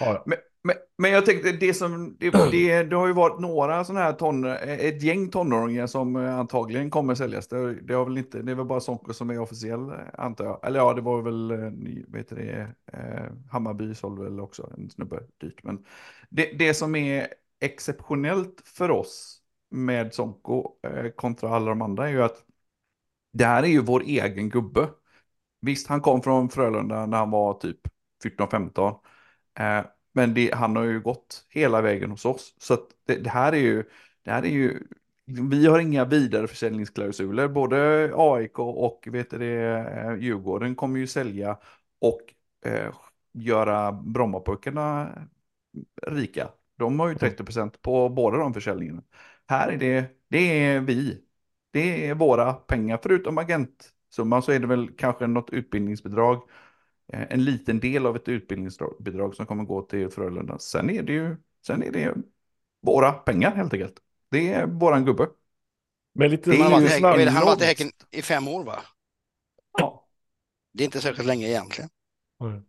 Ja. 0.00 0.22
Men, 0.26 0.38
men, 0.62 0.76
men 0.98 1.10
jag 1.10 1.26
tänkte, 1.26 1.52
det 1.52 1.74
som, 1.74 2.16
det, 2.18 2.30
det, 2.30 2.82
det 2.82 2.96
har 2.96 3.06
ju 3.06 3.12
varit 3.12 3.40
några 3.40 3.84
sådana 3.84 4.04
här 4.04 4.12
ton, 4.12 4.44
eh, 4.44 4.52
ett 4.62 5.02
gäng 5.02 5.30
tonåringar 5.30 5.86
som 5.86 6.16
eh, 6.16 6.38
antagligen 6.38 6.90
kommer 6.90 7.14
säljas. 7.14 7.48
Det, 7.48 7.80
det, 7.80 7.94
har 7.94 8.04
väl 8.04 8.18
inte, 8.18 8.42
det 8.42 8.52
är 8.52 8.56
väl 8.56 8.66
bara 8.66 8.80
Sonko 8.80 9.12
som 9.12 9.30
är 9.30 9.40
officiell, 9.40 9.90
eh, 9.90 9.96
antar 10.18 10.44
jag. 10.44 10.60
Eller 10.66 10.78
ja, 10.78 10.94
det 10.94 11.00
var 11.00 11.22
väl, 11.22 11.50
eh, 11.50 11.58
ni 11.58 12.04
vet 12.08 12.28
det, 12.28 12.68
eh, 12.92 13.32
Hammarby 13.50 13.94
sålde 13.94 14.22
väl 14.22 14.40
också 14.40 14.72
en 14.76 14.90
snubbe 14.90 15.20
dyrt. 15.40 15.62
Men 15.62 15.84
det, 16.30 16.52
det 16.58 16.74
som 16.74 16.94
är 16.94 17.28
exceptionellt 17.60 18.62
för 18.64 18.90
oss 18.90 19.40
med 19.70 20.14
Sonko 20.14 20.72
eh, 20.82 21.10
kontra 21.10 21.50
alla 21.50 21.68
de 21.68 21.82
andra 21.82 22.08
är 22.08 22.12
ju 22.12 22.22
att 22.22 22.44
det 23.32 23.44
här 23.44 23.62
är 23.62 23.66
ju 23.66 23.80
vår 23.80 24.02
egen 24.02 24.48
gubbe. 24.50 24.88
Visst, 25.60 25.86
han 25.86 26.00
kom 26.00 26.22
från 26.22 26.50
Frölunda 26.50 27.06
när 27.06 27.18
han 27.18 27.30
var 27.30 27.54
typ 27.54 27.78
14-15. 28.24 29.00
Men 30.12 30.34
det, 30.34 30.54
han 30.54 30.76
har 30.76 30.84
ju 30.84 31.00
gått 31.00 31.46
hela 31.48 31.80
vägen 31.80 32.10
hos 32.10 32.24
oss. 32.24 32.54
Så 32.58 32.78
det, 33.06 33.14
det 33.14 33.30
här 33.30 33.52
är 33.52 33.56
ju, 33.56 33.84
det 34.24 34.30
här 34.30 34.42
är 34.42 34.48
ju, 34.48 34.82
vi 35.50 35.66
har 35.66 35.78
inga 35.78 36.04
vidareförsäljningsklausuler. 36.04 37.48
Både 37.48 38.10
AIK 38.14 38.58
och 38.58 39.08
vet 39.10 39.30
det, 39.30 39.78
eh, 40.06 40.14
Djurgården 40.16 40.74
kommer 40.74 40.98
ju 41.00 41.06
sälja 41.06 41.58
och 42.00 42.20
eh, 42.64 42.94
göra 43.32 43.92
Brommapojkarna 43.92 45.08
rika. 46.06 46.48
De 46.78 47.00
har 47.00 47.08
ju 47.08 47.14
30% 47.14 47.74
på 47.82 48.08
båda 48.08 48.36
de 48.38 48.54
försäljningarna. 48.54 49.02
Här 49.48 49.68
är 49.68 49.76
det, 49.76 50.06
det 50.28 50.64
är 50.64 50.80
vi. 50.80 51.22
Det 51.70 52.08
är 52.08 52.14
våra 52.14 52.52
pengar, 52.52 52.98
förutom 53.02 53.38
agentsumman 53.38 54.42
så 54.42 54.52
är 54.52 54.58
det 54.58 54.66
väl 54.66 54.90
kanske 54.96 55.26
något 55.26 55.50
utbildningsbidrag 55.50 56.42
en 57.12 57.44
liten 57.44 57.80
del 57.80 58.06
av 58.06 58.16
ett 58.16 58.28
utbildningsbidrag 58.28 59.34
som 59.36 59.46
kommer 59.46 59.64
gå 59.64 59.82
till 59.82 60.10
Frölunda. 60.10 60.58
Sen 60.58 60.90
är 60.90 61.02
det 61.02 61.12
ju 61.12 61.36
sen 61.66 61.82
är 61.82 61.90
det 61.92 62.14
våra 62.82 63.12
pengar 63.12 63.54
helt 63.54 63.72
enkelt. 63.72 63.94
Det 64.30 64.52
är 64.52 64.66
våran 64.66 65.04
gubbe. 65.04 65.28
Men 66.14 66.30
lite 66.30 66.50
Det 66.50 66.56
är 66.56 66.62
Han 66.62 66.72
har 66.72 66.80
ju 66.80 66.86
varit 66.86 67.00
i 67.00 67.04
Häcken- 67.04 67.28
han 67.28 67.36
har 67.36 67.44
varit 67.46 67.62
i 67.62 67.64
snabblåt. 67.64 67.68
Häcken 67.68 67.90
i 68.10 68.22
fem 68.22 68.48
år 68.48 68.64
va? 68.64 68.78
Ja. 69.78 70.06
Det 70.72 70.82
är 70.82 70.84
inte 70.84 71.00
särskilt 71.00 71.26
länge 71.26 71.48
egentligen. 71.48 71.90
Mm. 72.40 72.62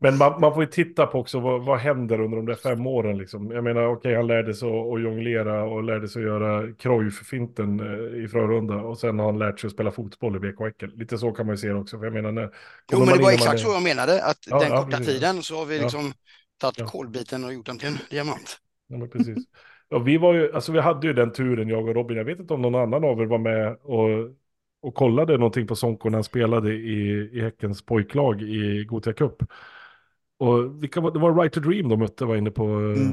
Men 0.00 0.18
man, 0.18 0.40
man 0.40 0.54
får 0.54 0.62
ju 0.62 0.70
titta 0.70 1.06
på 1.06 1.18
också 1.18 1.40
vad, 1.40 1.64
vad 1.64 1.78
händer 1.78 2.20
under 2.20 2.36
de 2.36 2.46
där 2.46 2.54
fem 2.54 2.86
åren. 2.86 3.18
Liksom. 3.18 3.50
Jag 3.50 3.64
menar, 3.64 3.86
okej, 3.86 4.14
han 4.16 4.26
lärde 4.26 4.54
sig 4.54 4.68
att, 4.68 4.92
att 4.92 5.02
jonglera 5.02 5.64
och 5.64 5.82
lärde 5.84 6.08
sig 6.08 6.22
att 6.22 6.28
göra 6.28 6.72
Cruyff-finten 6.72 7.80
eh, 7.80 8.24
i 8.24 8.28
Frölunda. 8.28 8.74
Och 8.74 8.98
sen 8.98 9.18
har 9.18 9.26
han 9.26 9.38
lärt 9.38 9.60
sig 9.60 9.68
att 9.68 9.74
spela 9.74 9.90
fotboll 9.90 10.36
i 10.36 10.38
BK 10.38 10.60
Häcken. 10.60 10.90
Lite 10.94 11.18
så 11.18 11.32
kan 11.32 11.46
man 11.46 11.52
ju 11.52 11.56
se 11.58 11.68
det 11.68 11.74
också. 11.74 11.98
För 11.98 12.04
jag 12.04 12.12
menar, 12.14 12.32
när, 12.32 12.42
Jo, 12.42 12.50
men 12.90 12.98
man 12.98 13.06
det 13.08 13.14
var 13.14 13.20
man 13.22 13.32
exakt 13.34 13.54
är- 13.54 13.58
så 13.58 13.68
jag 13.72 13.82
menade, 13.82 14.24
att 14.24 14.38
Ja, 14.50 14.58
den 14.60 14.68
ja, 14.72 14.82
korta 14.84 14.96
precis. 14.96 15.14
tiden 15.14 15.42
så 15.42 15.56
har 15.58 15.66
vi 15.66 15.76
Ja. 15.76 15.82
liksom 15.82 16.12
tagit 16.60 16.78
Ja. 16.78 16.86
kolbiten 16.86 17.44
och 17.44 17.52
gjort 17.54 17.66
den 17.66 17.78
till 17.78 17.88
en 17.88 17.98
diamant. 18.10 18.58
Ja, 18.86 19.06
precis. 19.12 19.38
Ja, 19.88 19.98
vi, 19.98 20.16
var 20.18 20.34
ju, 20.34 20.52
alltså, 20.54 20.72
vi 20.72 20.80
hade 20.80 21.06
ju 21.06 21.12
den 21.12 21.32
turen, 21.32 21.68
jag 21.68 21.88
och 21.88 21.94
Robin. 21.94 22.16
Jag 22.16 22.24
vet 22.24 22.38
inte 22.40 22.54
om 22.54 22.62
någon 22.62 22.74
annan 22.74 23.04
av 23.04 23.20
er 23.20 23.26
var 23.26 23.38
med 23.38 23.76
och, 23.82 24.08
och 24.82 24.94
kollade 24.94 25.38
någonting 25.38 25.66
på 25.66 25.76
Sonko 25.76 26.08
när 26.08 26.16
han 26.16 26.24
spelade 26.24 26.72
i, 26.74 27.30
i 27.32 27.40
Häckens 27.40 27.82
pojklag 27.86 28.42
i 28.42 28.84
Gothia 28.84 29.12
Cup. 29.12 29.42
Och 30.44 30.82
vilka 30.82 31.00
var, 31.00 31.10
det 31.10 31.18
var 31.18 31.34
Right 31.34 31.52
to 31.52 31.60
Dream 31.60 31.88
de 31.88 31.98
mötte, 31.98 32.24
var 32.24 32.36
inne 32.36 32.50
på. 32.50 32.64
Mm. 32.64 33.10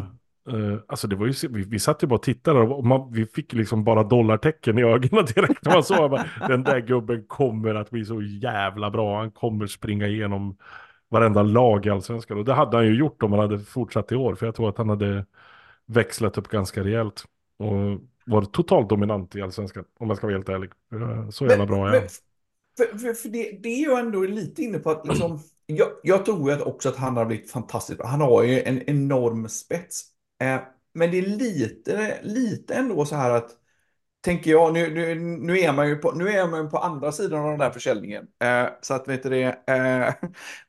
eh, 0.50 0.80
alltså 0.88 1.08
det 1.08 1.16
var 1.16 1.28
ju, 1.28 1.34
vi, 1.50 1.64
vi 1.64 1.80
satt 1.80 2.04
ju 2.04 2.08
bara 2.08 2.16
och 2.16 2.24
tittade 2.24 2.60
och 2.60 2.86
man, 2.86 3.14
vi 3.14 3.26
fick 3.26 3.54
liksom 3.54 3.84
bara 3.84 4.04
dollartecken 4.04 4.78
i 4.78 4.84
ögonen 4.84 5.26
direkt. 5.36 5.66
när 5.66 5.74
Man 5.74 5.84
såg 5.84 6.20
den 6.48 6.64
där 6.64 6.80
gubben 6.80 7.24
kommer 7.28 7.76
att 7.76 7.90
bli 7.90 8.06
så 8.06 8.22
jävla 8.22 8.92
bra. 8.92 9.20
Han 9.20 9.32
kommer 9.32 9.68
springa 9.68 10.08
igenom 10.08 10.58
varenda 11.10 11.44
lag 11.44 11.86
i 11.86 11.90
allsvenskan. 11.90 12.38
Och 12.38 12.46
det 12.46 12.54
hade 12.54 12.78
han 12.78 12.86
ju 12.86 12.96
gjort 12.96 13.24
om 13.24 13.32
han 13.32 13.42
hade 13.42 13.60
fortsatt 13.60 14.12
i 14.12 14.16
år. 14.16 14.36
För 14.36 14.46
jag 14.46 14.56
tror 14.56 14.70
att 14.70 14.78
han 14.78 14.90
hade 14.90 15.26
växlat 15.86 16.38
upp 16.38 16.48
ganska 16.48 16.84
rejält. 16.84 17.24
Och 17.58 18.02
var 18.26 18.42
totalt 18.42 18.90
dominant 18.90 19.36
i 19.36 19.42
allsvenskan. 19.42 19.86
Om 20.00 20.08
man 20.08 20.18
ska 20.18 20.28
vara 20.28 20.36
helt 20.36 20.50
ärlig. 20.50 20.70
Eh, 20.94 21.30
Så 21.30 21.48
jävla 21.48 21.66
bra 21.66 21.88
är 21.88 21.92
han. 21.92 22.10
För, 22.78 22.98
för, 22.98 23.14
för 23.14 23.30
det, 23.30 23.60
det 23.64 23.70
är 23.70 23.80
ju 23.80 23.92
ändå 23.92 24.22
lite 24.22 24.64
inne 24.64 24.80
på 24.80 24.90
att 24.92 25.08
liksom, 25.08 25.40
jag, 25.76 25.88
jag 26.04 26.26
tror 26.26 26.50
ju 26.50 26.56
att 26.56 26.62
också 26.62 26.90
att 26.90 26.96
han 26.96 27.18
har 27.18 27.26
blivit 27.26 27.52
fantastiskt 27.52 27.98
bra. 28.00 28.08
Han 28.08 28.22
har 28.22 28.44
ju 28.44 28.62
en 28.62 28.90
enorm 28.90 29.50
spets. 29.50 30.04
Eh, 30.42 30.62
men 30.94 31.12
det 31.12 31.18
är 31.18 31.22
lite, 31.22 32.20
lite 32.24 32.74
ändå 32.74 33.06
så 33.06 33.16
här 33.16 33.32
att, 33.32 33.52
tänker 34.22 34.52
jag, 34.52 34.74
nu, 34.74 34.94
nu, 34.94 35.16
nu, 35.16 35.60
är 35.60 35.74
man 35.74 35.88
ju 35.90 35.96
på, 35.96 36.12
nu 36.12 36.30
är 36.30 36.48
man 36.48 36.64
ju 36.64 36.70
på 36.70 36.78
andra 36.78 37.12
sidan 37.12 37.44
av 37.44 37.50
den 37.50 37.60
där 37.60 37.72
försäljningen. 37.72 38.28
Eh, 38.44 38.68
så 38.82 38.94
att, 38.94 39.08
vet 39.08 39.24
du 39.24 39.30
det, 39.30 39.44
eh, 39.44 40.14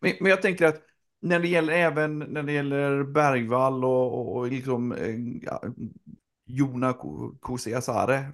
men, 0.01 0.13
men 0.21 0.31
jag 0.31 0.43
tänker 0.43 0.67
att 0.67 0.83
när 1.21 1.41
det 1.41 1.49
gäller 1.49 1.73
även 1.73 2.19
när 2.19 2.43
det 2.43 2.53
gäller 2.53 3.03
Bergvall 3.03 3.85
och, 3.85 4.19
och, 4.21 4.37
och 4.37 4.47
liksom 4.47 4.93
eh, 4.93 5.17
ja, 5.43 5.63
Jona 6.47 6.95
Kusiasare 7.43 8.25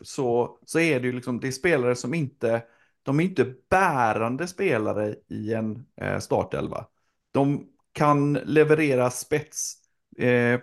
så, 0.00 0.58
så 0.66 0.78
är 0.78 1.00
det 1.00 1.06
ju 1.06 1.12
liksom, 1.12 1.40
det 1.40 1.48
är 1.48 1.52
spelare 1.52 1.94
som 1.96 2.14
inte, 2.14 2.62
de 3.04 3.20
är 3.20 3.24
inte 3.24 3.54
bärande 3.70 4.46
spelare 4.46 5.16
i 5.28 5.54
en 5.54 5.86
eh, 5.96 6.18
startelva. 6.18 6.86
De 7.32 7.68
kan 7.92 8.32
leverera 8.32 9.10
spets 9.10 9.74
eh, 10.18 10.60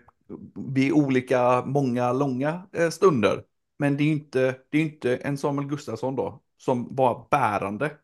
vid 0.74 0.92
olika, 0.92 1.66
många, 1.66 2.14
långa 2.14 2.68
eh, 2.74 2.90
stunder. 2.90 3.44
Men 3.80 3.98
det 3.98 4.04
är 4.04 4.12
inte, 4.12 4.56
det 4.70 4.78
är 4.78 4.82
inte 4.82 5.16
en 5.18 5.38
Samuel 5.38 5.68
Gustafsson 5.68 6.16
då, 6.16 6.42
som 6.58 6.96
var 6.96 7.28
bärande. 7.32 7.98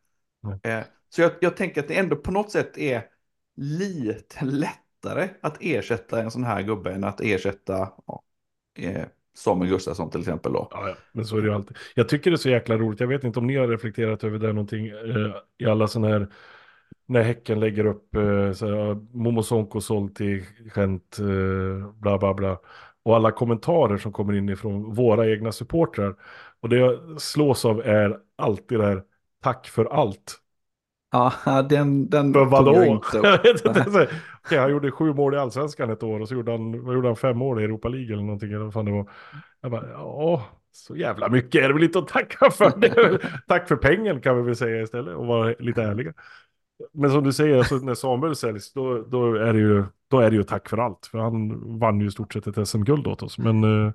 Eh, 0.63 0.83
så 1.09 1.21
jag, 1.21 1.31
jag 1.41 1.57
tänker 1.57 1.81
att 1.81 1.87
det 1.87 1.97
ändå 1.99 2.15
på 2.15 2.31
något 2.31 2.51
sätt 2.51 2.77
är 2.77 3.09
lite 3.55 4.45
lättare 4.45 5.29
att 5.41 5.57
ersätta 5.59 6.21
en 6.21 6.31
sån 6.31 6.43
här 6.43 6.61
gubbe 6.61 6.93
än 6.93 7.03
att 7.03 7.21
ersätta 7.21 7.93
ja, 8.07 8.23
eh, 8.79 9.05
Samuel 9.37 9.69
Gustafsson 9.69 10.09
till 10.09 10.19
exempel 10.19 10.53
då. 10.53 10.67
Ja, 10.71 10.89
ja, 10.89 10.95
men 11.11 11.25
så 11.25 11.37
är 11.37 11.41
det 11.41 11.47
ju 11.47 11.53
alltid. 11.53 11.77
Jag 11.95 12.09
tycker 12.09 12.31
det 12.31 12.35
är 12.35 12.37
så 12.37 12.49
jäkla 12.49 12.77
roligt. 12.77 12.99
Jag 12.99 13.07
vet 13.07 13.23
inte 13.23 13.39
om 13.39 13.47
ni 13.47 13.55
har 13.55 13.67
reflekterat 13.67 14.23
över 14.23 14.39
det 14.39 14.47
någonting 14.47 14.87
eh, 14.87 15.35
i 15.57 15.65
alla 15.65 15.87
sådana 15.87 16.07
här, 16.07 16.27
när 17.05 17.21
Häcken 17.21 17.59
lägger 17.59 17.85
upp 17.85 18.15
eh, 18.15 18.51
såhär, 18.53 19.17
Momo 19.17 19.43
Sonko 19.43 19.81
såld 19.81 20.15
till 20.15 20.43
Gent, 20.75 21.19
eh, 21.19 21.91
bla 21.93 22.17
bla 22.17 22.33
bla. 22.33 22.59
Och 23.03 23.15
alla 23.15 23.31
kommentarer 23.31 23.97
som 23.97 24.11
kommer 24.11 24.33
in 24.33 24.49
ifrån 24.49 24.93
våra 24.93 25.29
egna 25.31 25.51
supportrar. 25.51 26.15
Och 26.59 26.69
det 26.69 26.77
jag 26.77 27.21
slås 27.21 27.65
av 27.65 27.81
är 27.81 28.19
alltid 28.35 28.79
det 28.79 28.85
här, 28.85 29.03
tack 29.43 29.67
för 29.67 29.85
allt. 29.85 30.35
Ja, 31.11 31.33
den, 31.69 32.09
den 32.09 32.33
För 32.33 32.45
jag 32.73 33.45
inte 33.45 33.69
upp. 33.69 34.09
Okej, 34.45 34.57
han 34.57 34.71
gjorde 34.71 34.91
sju 34.91 35.13
mål 35.13 35.33
i 35.33 35.37
allsvenskan 35.37 35.89
ett 35.89 36.03
år 36.03 36.19
och 36.19 36.27
så 36.27 36.33
gjorde 36.33 36.51
han, 36.51 36.85
vad 36.85 36.95
gjorde 36.95 37.07
han 37.07 37.15
fem 37.15 37.37
mål 37.37 37.61
i 37.61 37.63
Europa 37.63 37.87
League 37.87 38.13
eller 38.13 38.23
någonting. 38.23 38.49
Eller 38.51 38.63
vad 38.63 38.73
fan 38.73 38.85
det 38.85 38.91
var. 38.91 39.09
Jag 39.61 39.71
bara, 39.71 39.89
ja, 39.89 40.45
så 40.71 40.95
jävla 40.95 41.29
mycket 41.29 41.63
är 41.63 41.67
det 41.67 41.73
väl 41.73 41.83
inte 41.83 41.99
att 41.99 42.07
tacka 42.07 42.51
för. 42.51 42.77
Det. 42.77 43.19
Tack 43.47 43.67
för 43.67 43.75
pengen 43.75 44.21
kan 44.21 44.37
vi 44.37 44.43
väl 44.43 44.55
säga 44.55 44.81
istället 44.81 45.15
och 45.15 45.25
vara 45.25 45.55
lite 45.59 45.83
ärliga. 45.83 46.13
Men 46.93 47.11
som 47.11 47.23
du 47.23 47.33
säger, 47.33 47.57
alltså, 47.57 47.75
när 47.75 47.95
Samuel 47.95 48.35
säljs, 48.35 48.73
då, 48.73 49.01
då, 49.01 49.35
är 49.35 49.53
det 49.53 49.59
ju, 49.59 49.85
då 50.07 50.19
är 50.19 50.29
det 50.29 50.35
ju 50.35 50.43
tack 50.43 50.69
för 50.69 50.77
allt. 50.77 51.05
För 51.05 51.17
han 51.17 51.79
vann 51.79 52.01
ju 52.01 52.07
i 52.07 52.11
stort 52.11 52.33
sett 52.33 52.47
ett 52.47 52.67
SM-guld 52.67 53.07
åt 53.07 53.23
oss. 53.23 53.37
Men 53.37 53.63
eh, 53.63 53.93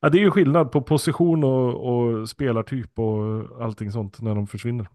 ja, 0.00 0.08
det 0.08 0.18
är 0.18 0.22
ju 0.22 0.30
skillnad 0.30 0.72
på 0.72 0.82
position 0.82 1.44
och, 1.44 1.94
och 1.94 2.28
spelartyp 2.28 2.98
och 2.98 3.62
allting 3.62 3.92
sånt 3.92 4.20
när 4.20 4.34
de 4.34 4.46
försvinner. 4.46 4.86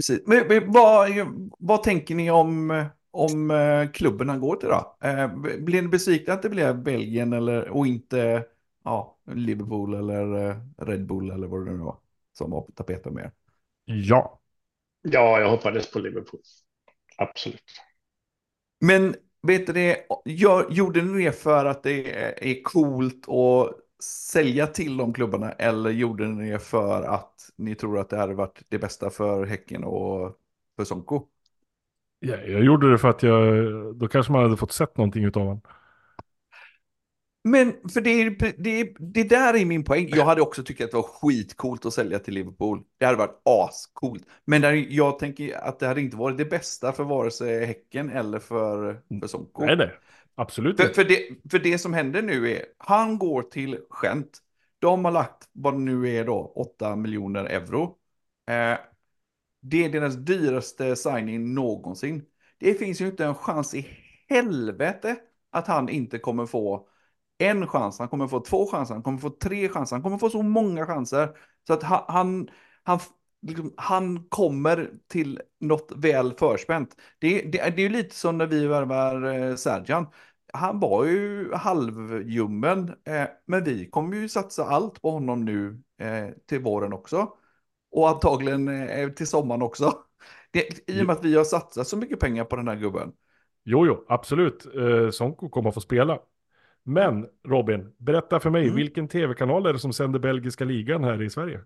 Precis. 0.00 0.26
Men, 0.26 0.48
men 0.48 0.72
vad, 0.72 1.10
vad 1.58 1.82
tänker 1.82 2.14
ni 2.14 2.30
om, 2.30 2.84
om 3.10 3.50
eh, 3.50 3.90
klubben 3.90 4.28
han 4.28 4.40
går 4.40 4.56
till 4.56 4.68
då? 4.68 4.96
Eh, 5.00 5.34
Blir 5.58 5.82
ni 5.82 5.88
besvikna 5.88 6.34
att 6.34 6.42
det 6.42 6.48
blev 6.48 6.82
Belgien 6.82 7.32
eller, 7.32 7.68
och 7.68 7.86
inte 7.86 8.44
ja, 8.84 9.18
Liverpool 9.32 9.94
eller 9.94 10.48
eh, 10.48 10.56
Red 10.78 11.06
Bull 11.06 11.30
eller 11.30 11.46
vad 11.46 11.66
det 11.66 11.72
nu 11.72 11.78
var 11.78 11.96
som 12.32 12.50
var 12.50 12.60
på 12.60 12.72
tapeten 12.72 13.14
med? 13.14 13.32
Ja. 13.84 14.40
Ja, 15.02 15.40
jag 15.40 15.50
hoppades 15.50 15.90
på 15.90 15.98
Liverpool. 15.98 16.40
Absolut. 17.16 17.62
Men 18.80 19.14
vet 19.42 19.66
du 19.66 19.72
det, 19.72 20.06
gör, 20.24 20.66
gjorde 20.70 21.02
ni 21.02 21.24
det 21.24 21.32
för 21.32 21.64
att 21.64 21.82
det 21.82 22.12
är 22.50 22.62
coolt 22.62 23.28
att 23.28 23.76
sälja 24.02 24.66
till 24.66 24.96
de 24.96 25.12
klubbarna 25.12 25.52
eller 25.52 25.90
gjorde 25.90 26.28
ni 26.28 26.50
det 26.50 26.58
för 26.58 27.02
att 27.02 27.34
ni 27.56 27.74
tror 27.74 27.98
att 27.98 28.08
det 28.08 28.16
hade 28.16 28.34
varit 28.34 28.62
det 28.68 28.78
bästa 28.78 29.10
för 29.10 29.46
Häcken 29.46 29.84
och 29.84 30.36
för 30.76 30.84
Sonko? 30.84 31.26
Ja, 32.20 32.36
jag 32.36 32.64
gjorde 32.64 32.90
det 32.92 32.98
för 32.98 33.08
att 33.08 33.22
jag, 33.22 33.64
då 33.96 34.08
kanske 34.08 34.32
man 34.32 34.42
hade 34.42 34.56
fått 34.56 34.72
sett 34.72 34.96
någonting 34.96 35.24
utav 35.24 35.42
honom. 35.42 35.60
Men 37.44 37.74
för 37.92 38.00
det, 38.00 38.30
det, 38.58 38.94
det 38.98 39.24
där 39.24 39.54
är 39.54 39.64
min 39.64 39.84
poäng. 39.84 40.08
Jag 40.08 40.24
hade 40.24 40.42
också 40.42 40.62
tyckt 40.62 40.80
att 40.80 40.90
det 40.90 40.96
var 40.96 41.02
skitcoolt 41.02 41.86
att 41.86 41.94
sälja 41.94 42.18
till 42.18 42.34
Liverpool. 42.34 42.82
Det 42.98 43.04
hade 43.04 43.18
varit 43.18 43.40
ascoolt. 43.44 44.24
Men 44.44 44.60
där, 44.60 44.72
jag 44.72 45.18
tänker 45.18 45.56
att 45.56 45.78
det 45.78 45.86
hade 45.86 46.00
inte 46.00 46.16
varit 46.16 46.38
det 46.38 46.44
bästa 46.44 46.92
för 46.92 47.04
vare 47.04 47.30
sig 47.30 47.66
Häcken 47.66 48.10
eller 48.10 48.38
för, 48.38 49.00
för 49.20 49.26
Sonko. 49.26 49.64
Nej, 49.64 49.76
nej. 49.76 49.92
Absolut 50.40 50.80
För, 50.80 50.88
för, 50.88 51.04
det, 51.04 51.50
för 51.50 51.58
det 51.58 51.78
som 51.78 51.94
händer 51.94 52.22
nu 52.22 52.50
är, 52.50 52.64
han 52.78 53.18
går 53.18 53.42
till 53.42 53.78
Gent. 54.02 54.38
De 54.78 55.04
har 55.04 55.12
lagt, 55.12 55.48
vad 55.52 55.74
det 55.74 55.78
nu 55.78 56.08
är 56.08 56.24
då, 56.24 56.52
8 56.56 56.96
miljoner 56.96 57.44
euro. 57.44 57.82
Eh, 58.50 58.78
det 59.62 59.84
är 59.84 59.88
deras 59.88 60.14
dyraste 60.14 60.96
signing 60.96 61.54
någonsin. 61.54 62.24
Det 62.58 62.74
finns 62.74 63.00
ju 63.00 63.06
inte 63.06 63.24
en 63.24 63.34
chans 63.34 63.74
i 63.74 63.86
helvete 64.28 65.16
att 65.50 65.66
han 65.66 65.88
inte 65.88 66.18
kommer 66.18 66.46
få 66.46 66.88
en 67.38 67.66
chans, 67.66 67.98
han 67.98 68.08
kommer 68.08 68.28
få 68.28 68.40
två 68.40 68.66
chanser, 68.66 68.94
han 68.94 69.02
kommer 69.02 69.18
få 69.18 69.30
tre 69.30 69.68
chanser, 69.68 69.96
han 69.96 70.02
kommer 70.02 70.18
få 70.18 70.30
så 70.30 70.42
många 70.42 70.86
chanser. 70.86 71.28
Så 71.66 71.72
att 71.72 71.82
han, 71.82 72.04
han, 72.08 72.50
han, 72.82 72.98
liksom, 73.42 73.74
han 73.76 74.24
kommer 74.28 74.90
till 75.08 75.40
något 75.60 75.92
väl 75.96 76.34
förspänt. 76.38 76.96
Det, 77.18 77.42
det, 77.42 77.50
det 77.50 77.58
är 77.58 77.78
ju 77.78 77.88
lite 77.88 78.14
som 78.14 78.38
när 78.38 78.46
vi 78.46 78.66
värvar 78.66 79.22
eh, 79.22 79.56
Serjan. 79.56 80.06
Han 80.52 80.80
var 80.80 81.04
ju 81.04 81.52
halvljummen, 81.54 82.88
eh, 82.88 83.28
men 83.46 83.64
vi 83.64 83.90
kommer 83.90 84.16
ju 84.16 84.28
satsa 84.28 84.64
allt 84.64 85.02
på 85.02 85.10
honom 85.10 85.44
nu 85.44 85.82
eh, 85.98 86.28
till 86.46 86.60
våren 86.60 86.92
också. 86.92 87.28
Och 87.90 88.08
antagligen 88.08 88.68
eh, 88.88 89.08
till 89.08 89.26
sommaren 89.26 89.62
också. 89.62 89.92
Det, 90.50 90.88
I 90.90 91.02
och 91.02 91.06
med 91.06 91.16
att 91.16 91.24
vi 91.24 91.36
har 91.36 91.44
satsat 91.44 91.86
så 91.88 91.96
mycket 91.96 92.20
pengar 92.20 92.44
på 92.44 92.56
den 92.56 92.68
här 92.68 92.76
gubben. 92.76 93.12
Jo, 93.64 93.86
jo, 93.86 94.04
absolut. 94.08 94.66
Eh, 94.76 95.10
Sonko 95.10 95.48
kommer 95.48 95.68
att 95.68 95.74
få 95.74 95.80
spela. 95.80 96.18
Men 96.82 97.26
Robin, 97.48 97.92
berätta 97.98 98.40
för 98.40 98.50
mig, 98.50 98.62
Mm. 98.62 98.74
vilken 98.76 99.08
tv-kanal 99.08 99.66
är 99.66 99.72
det 99.72 99.78
som 99.78 99.92
sänder 99.92 100.18
belgiska 100.18 100.64
ligan 100.64 101.04
här 101.04 101.22
i 101.22 101.30
Sverige? 101.30 101.60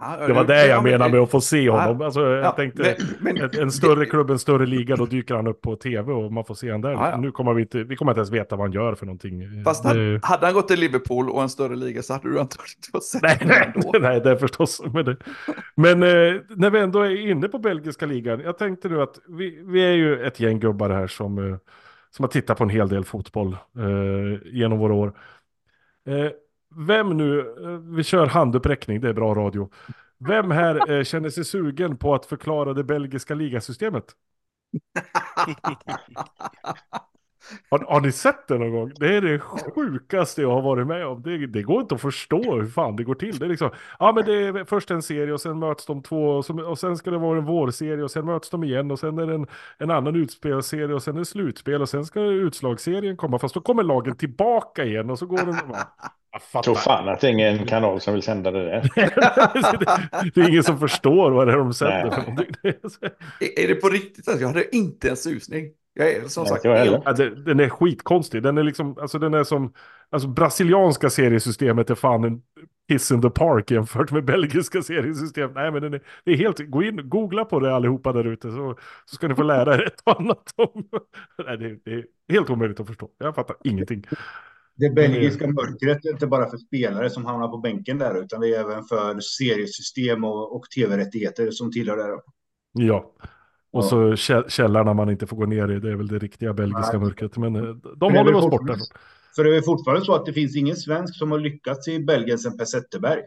Ja, 0.00 0.26
Det 0.26 0.32
var 0.32 0.44
det 0.44 0.60
ja, 0.60 0.66
jag 0.66 0.82
men- 0.82 0.92
menade 0.92 1.10
med 1.12 1.20
att 1.20 1.30
få 1.30 1.40
se 1.40 1.62
Ja. 1.62 1.80
honom. 1.80 2.02
Alltså, 2.02 2.20
jag 2.20 2.44
Ja, 2.44 2.50
tänkte, 2.50 2.96
men- 3.20 3.34
men- 3.38 3.50
en 3.60 3.70
större 3.70 4.06
klubb, 4.06 4.30
en 4.30 4.38
större 4.38 4.66
liga, 4.66 4.96
då 4.96 5.06
dyker 5.06 5.34
han 5.34 5.46
upp 5.46 5.60
på 5.62 5.76
tv 5.76 6.12
och 6.12 6.32
man 6.32 6.44
får 6.44 6.54
se 6.54 6.70
han 6.70 6.80
där. 6.80 7.16
Nu 7.16 7.30
kommer 7.32 7.54
vi 7.54 7.62
inte, 7.62 7.84
vi 7.84 7.96
kommer 7.96 8.12
inte 8.12 8.18
ens 8.18 8.30
veta 8.30 8.56
vad 8.56 8.66
han 8.66 8.72
gör 8.72 8.94
för 8.94 9.06
någonting. 9.06 9.64
Fast 9.64 9.82
Det- 9.82 10.20
hade, 10.22 10.46
han 10.46 10.54
gått 10.54 10.68
till 10.68 10.80
Liverpool 10.80 11.30
och 11.30 11.42
en 11.42 11.48
större 11.48 11.76
liga 11.76 12.02
så 12.02 12.12
hade 12.12 12.28
du 12.28 12.40
antagligen 12.40 12.76
inte 12.78 12.90
fått 12.92 13.04
se 13.04 13.18
Nej, 13.22 13.38
honom 13.40 13.90
nej, 13.92 14.00
nej, 14.00 14.20
det 14.20 14.30
är 14.30 14.36
förstås. 14.36 14.82
Men, 14.92 15.04
det, 15.04 15.16
men 15.76 16.02
eh, 16.02 16.40
när 16.56 16.70
vi 16.70 16.78
ändå 16.78 17.00
är 17.00 17.16
inne 17.30 17.48
på 17.48 17.58
belgiska 17.58 18.06
ligan, 18.06 18.40
jag 18.40 18.58
tänkte 18.58 18.88
nu 18.88 19.02
att 19.02 19.18
vi, 19.28 19.62
vi 19.66 19.80
är 19.84 19.92
ju 19.92 20.22
ett 20.26 20.40
gäng 20.40 20.60
gubbar 20.60 20.90
här 20.90 21.06
som, 21.06 21.38
eh, 21.38 21.56
som 22.10 22.22
har 22.22 22.28
tittat 22.28 22.58
på 22.58 22.64
en 22.64 22.70
hel 22.70 22.88
del 22.88 23.04
fotboll 23.04 23.52
eh, 23.78 24.40
genom 24.52 24.78
våra 24.78 24.94
år. 24.94 25.12
Vem 26.76 27.16
nu, 27.16 27.40
eh, 27.40 27.68
vi 27.96 28.02
kör 28.04 28.26
handuppräckning, 28.26 29.00
det 29.00 29.08
är 29.08 29.12
bra 29.12 29.34
radio. 29.34 29.70
Vem 30.18 30.50
här 30.50 30.90
eh, 30.90 31.04
känner 31.04 31.30
sig 31.30 31.44
sugen 31.44 31.96
på 31.96 32.14
att 32.14 32.26
förklara 32.26 32.74
det 32.74 32.84
belgiska 32.84 33.34
ligasystemet? 33.34 34.04
Har, 37.70 37.78
har 37.78 38.00
ni 38.00 38.12
sett 38.12 38.48
det 38.48 38.58
någon 38.58 38.72
gång? 38.72 38.92
Det 38.96 39.16
är 39.16 39.20
det 39.20 39.38
sjukaste 39.74 40.42
jag 40.42 40.50
har 40.50 40.62
varit 40.62 40.86
med 40.86 41.06
om. 41.06 41.22
Det, 41.22 41.46
det 41.46 41.62
går 41.62 41.80
inte 41.80 41.94
att 41.94 42.00
förstå 42.00 42.54
hur 42.54 42.66
fan 42.66 42.96
det 42.96 43.04
går 43.04 43.14
till. 43.14 43.38
Det 43.38 43.44
är 43.44 43.48
liksom, 43.48 43.70
ja 43.98 44.12
men 44.12 44.24
det 44.24 44.34
är 44.34 44.64
först 44.64 44.90
en 44.90 45.02
serie 45.02 45.32
och 45.32 45.40
sen 45.40 45.58
möts 45.58 45.86
de 45.86 46.02
två 46.02 46.30
och, 46.30 46.44
så, 46.44 46.64
och 46.68 46.78
sen 46.78 46.96
ska 46.96 47.10
det 47.10 47.18
vara 47.18 47.38
en 47.38 47.44
vårserie 47.44 48.04
och 48.04 48.10
sen 48.10 48.26
möts 48.26 48.50
de 48.50 48.64
igen 48.64 48.90
och 48.90 48.98
sen 48.98 49.18
är 49.18 49.26
det 49.26 49.34
en, 49.34 49.46
en 49.78 49.90
annan 49.90 50.16
utspelserie 50.16 50.94
och 50.94 51.02
sen 51.02 51.14
är 51.14 51.18
det 51.18 51.24
slutspel 51.24 51.82
och 51.82 51.88
sen 51.88 52.04
ska 52.04 52.20
utslagsserien 52.20 53.16
komma. 53.16 53.38
Fast 53.38 53.54
då 53.54 53.60
kommer 53.60 53.82
lagen 53.82 54.16
tillbaka 54.16 54.84
igen 54.84 55.10
och 55.10 55.18
så 55.18 55.26
går 55.26 55.46
den... 55.46 55.56
Jag. 56.52 56.62
Tror 56.62 56.74
fan 56.74 57.08
att 57.08 57.20
det 57.20 57.26
är 57.26 57.30
ingen 57.30 57.66
kanal 57.66 58.00
som 58.00 58.14
vill 58.14 58.22
sända 58.22 58.50
det 58.50 58.64
där. 58.64 58.90
det, 60.34 60.40
är 60.40 60.48
ingen 60.48 60.64
som 60.64 60.78
förstår 60.78 61.30
vad 61.30 61.46
det 61.46 61.52
är 61.52 61.56
de 61.56 61.74
sänder 61.74 62.24
är 63.40 63.68
det 63.68 63.74
på 63.74 63.88
riktigt? 63.88 64.28
Alltså, 64.28 64.42
jag 64.42 64.48
hade 64.48 64.76
inte 64.76 65.10
en 65.10 65.16
susning. 65.16 65.70
Jag 65.94 66.12
är 66.12 66.28
som 66.28 66.42
Nej, 66.42 66.48
sagt. 66.48 66.64
Ja, 66.64 67.12
den 67.44 67.60
är 67.60 67.68
skitkonstig. 67.68 68.42
Den 68.42 68.58
är 68.58 68.62
liksom, 68.62 68.98
alltså 68.98 69.18
den 69.18 69.34
är 69.34 69.44
som, 69.44 69.72
alltså 70.10 70.28
brasilianska 70.28 71.10
seriesystemet 71.10 71.90
är 71.90 71.94
fan 71.94 72.24
en 72.24 72.42
piss 72.88 73.10
in 73.10 73.22
the 73.22 73.30
park 73.30 73.70
jämfört 73.70 74.10
med 74.10 74.24
belgiska 74.24 74.82
seriesystem. 74.82 75.52
Nej 75.54 75.70
men 75.70 75.82
den 75.82 75.94
är, 75.94 76.00
det 76.24 76.32
är 76.32 76.36
helt, 76.36 76.58
gå 76.58 76.82
in, 76.82 77.08
googla 77.08 77.44
på 77.44 77.60
det 77.60 77.74
allihopa 77.74 78.12
där 78.12 78.24
ute 78.24 78.50
så, 78.50 78.76
så 79.04 79.16
ska 79.16 79.28
ni 79.28 79.34
få 79.34 79.42
lära 79.42 79.74
er 79.74 79.86
ett 79.86 80.02
och 80.04 80.20
annat 80.20 80.54
om. 80.56 80.88
Nej, 81.46 81.58
det, 81.58 81.78
det 81.84 81.92
är 81.92 82.04
helt 82.32 82.50
omöjligt 82.50 82.80
att 82.80 82.86
förstå. 82.86 83.10
Jag 83.18 83.34
fattar 83.34 83.56
ingenting. 83.64 84.06
Det 84.76 84.90
belgiska 84.90 85.46
mörkret 85.46 86.04
är 86.04 86.10
inte 86.10 86.26
bara 86.26 86.50
för 86.50 86.56
spelare 86.56 87.10
som 87.10 87.24
hamnar 87.24 87.48
på 87.48 87.58
bänken 87.58 87.98
där, 87.98 88.22
utan 88.24 88.40
det 88.40 88.48
är 88.54 88.60
även 88.60 88.84
för 88.84 89.20
seriesystem 89.20 90.24
och, 90.24 90.56
och 90.56 90.64
tv-rättigheter 90.76 91.50
som 91.50 91.72
tillhör 91.72 91.96
där. 91.96 92.08
Ja. 92.72 93.12
Och 93.72 93.84
Ja. 93.84 93.88
så 93.88 93.96
kä- 94.12 94.48
källarna 94.48 94.94
man 94.94 95.10
inte 95.10 95.26
får 95.26 95.36
gå 95.36 95.46
ner 95.46 95.70
i, 95.70 95.80
det 95.80 95.90
är 95.90 95.94
väl 95.96 96.06
det 96.08 96.18
riktiga 96.18 96.52
belgiska 96.54 96.92
Nej. 96.98 97.00
mörkret. 97.06 97.36
Men 97.36 97.56
eh, 97.56 97.62
de 97.62 97.72
det 97.98 98.06
är 98.06 98.24
håller 98.24 98.34
oss 98.34 98.50
borta. 98.50 98.76
För 99.36 99.44
det 99.44 99.56
är 99.56 99.60
fortfarande 99.62 100.04
så 100.04 100.14
att 100.14 100.26
det 100.26 100.32
finns 100.32 100.56
ingen 100.56 100.76
svensk 100.76 101.18
som 101.18 101.30
har 101.30 101.38
lyckats 101.38 101.88
i 101.88 101.98
Belgien 102.04 102.38
sen 102.38 102.56
Per 102.58 102.64
Zetterberg. 102.64 103.20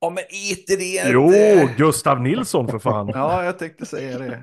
Ja, 0.00 0.10
men 0.10 0.24
inte 0.50 0.76
det 0.76 1.10
Jo, 1.12 1.30
Gustav 1.76 2.20
Nilsson 2.20 2.68
för 2.68 2.78
fan. 2.78 3.08
Ja, 3.14 3.44
jag 3.44 3.58
tänkte 3.58 3.86
säga 3.86 4.18
det. 4.18 4.42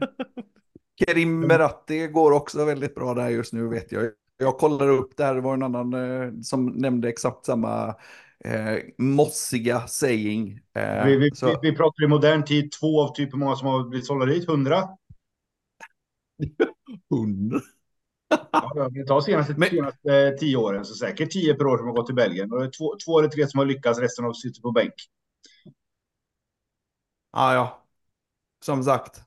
Kerim 1.05 1.39
Meratti 1.39 2.07
går 2.07 2.31
också 2.31 2.65
väldigt 2.65 2.95
bra 2.95 3.13
där 3.13 3.29
just 3.29 3.53
nu 3.53 3.67
vet 3.67 3.91
jag. 3.91 4.03
Jag 4.41 4.57
kollar 4.57 4.87
upp 4.89 5.17
där, 5.17 5.35
det 5.35 5.41
var 5.41 5.53
en 5.53 5.63
annan 5.63 5.93
eh, 5.93 6.31
som 6.41 6.65
nämnde 6.65 7.09
exakt 7.09 7.45
samma 7.45 7.95
eh, 8.45 8.77
mossiga 8.97 9.87
saying. 9.87 10.59
Eh, 10.75 11.05
Vi, 11.05 11.17
vi, 11.17 11.29
vi, 11.41 11.55
vi 11.61 11.75
pratar 11.75 12.03
i 12.03 12.07
modern 12.07 12.43
tid, 12.45 12.71
två 12.71 13.01
av 13.01 13.13
typ 13.15 13.33
hur 13.33 13.37
många 13.39 13.55
som 13.55 13.67
har 13.67 13.83
blivit 13.83 14.07
sålda 14.07 14.25
dit? 14.25 14.47
Hundra? 14.47 14.89
hund. 17.09 17.53
Ja, 18.51 18.89
vi 18.93 19.05
tar 19.05 19.21
senaste, 19.21 19.53
Men- 19.57 19.69
senaste 19.69 20.37
tio 20.39 20.57
åren, 20.57 20.85
så 20.85 20.93
säkert 20.93 21.31
tio 21.31 21.53
per 21.53 21.65
år 21.65 21.77
som 21.77 21.87
har 21.87 21.93
gått 21.93 22.05
till 22.05 22.15
Belgien. 22.15 22.51
Och 22.51 22.59
det 22.59 22.65
är 22.65 22.71
två, 22.77 22.95
två 23.05 23.19
eller 23.19 23.29
tre 23.29 23.47
som 23.47 23.57
har 23.57 23.65
lyckats, 23.65 23.99
resten 23.99 24.25
har 24.25 24.33
suttit 24.33 24.61
på 24.61 24.71
bänk. 24.71 24.93
Ja, 27.31 27.53
ja. 27.53 27.87
Som 28.65 28.83
sagt. 28.83 29.23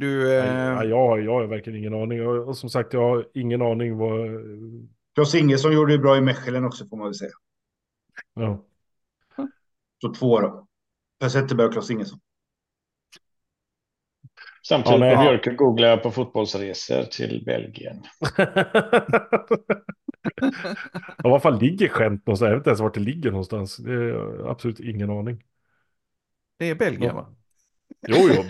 Du, 0.00 0.32
eh, 0.38 0.44
Ja, 0.46 0.84
jag, 0.84 0.96
har- 1.08 1.18
jag 1.18 1.32
har 1.32 1.46
verkligen 1.46 1.78
ingen 1.78 1.94
aning. 1.94 2.26
Och, 2.26 2.48
och 2.48 2.56
som 2.56 2.70
sagt, 2.70 2.92
jag 2.92 3.00
har 3.00 3.28
ingen 3.34 3.62
aning 3.62 3.96
vad... 3.98 4.28
Klas 5.14 5.34
Ingesson 5.34 5.72
gjorde 5.72 5.92
det 5.92 5.98
bra 5.98 6.16
i 6.16 6.20
Mechelen 6.20 6.64
också, 6.64 6.88
får 6.88 6.96
man 6.96 7.06
väl 7.06 7.14
säga. 7.14 7.30
Ja. 8.34 8.64
Så 10.02 10.14
två 10.14 10.40
då. 10.40 10.66
Per 11.20 11.28
Zetterberg 11.28 11.66
och 11.66 11.72
Klas 11.72 11.90
Ingesson. 11.90 12.20
Samtidigt 14.68 15.00
Ja, 15.00 15.06
med 15.06 15.18
Björk 15.18 15.56
googlar 15.58 15.96
på 15.96 16.10
fotbollsresor 16.10 17.02
till 17.02 17.42
Belgien. 17.46 18.02
ja, 21.16 21.30
vad 21.30 21.42
fan 21.42 21.58
ligger 21.58 21.88
skämt 21.88 22.26
någonstans? 22.26 22.48
Jag 22.48 22.54
vet 22.54 22.60
inte 22.60 22.70
ens 22.70 22.80
vart 22.80 22.94
det 22.94 23.00
ligger 23.00 23.30
någonstans. 23.30 23.76
Det 23.76 23.92
är 23.92 24.48
absolut 24.50 24.80
ingen 24.80 25.10
aning. 25.10 25.42
det 26.56 26.70
är 26.70 26.74
Belgien 26.74 27.14
va? 27.14 27.34
Jo, 28.08 28.16
jo. 28.34 28.44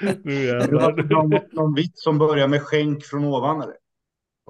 nu 0.24 0.44
jävlar. 0.44 0.92
Någon, 1.02 1.40
någon 1.52 1.74
vits 1.74 2.02
som 2.02 2.18
börjar 2.18 2.48
med 2.48 2.62
skänk 2.62 3.04
från 3.04 3.24
ovan, 3.24 3.60
eller? 3.62 3.74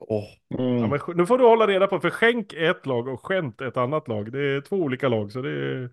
Ja, 0.09 0.23
Mm. 0.59 0.91
men 0.91 1.01
nu 1.15 1.27
får 1.27 1.39
du 1.39 1.45
hålla 1.45 1.67
reda 1.67 1.87
på, 1.87 2.01
för 2.01 2.11
skänk 2.11 2.53
är 2.53 2.71
ett 2.71 2.87
lag 2.87 3.09
och 3.09 3.27
skämt 3.27 3.61
ett 3.61 3.77
annat 3.77 4.09
lag. 4.09 4.33
Det 4.33 4.39
är 4.41 4.61
två 4.61 4.77
olika 4.77 5.09
lag, 5.09 5.33
så 5.33 5.43
det, 5.43 5.51
är, 5.51 5.91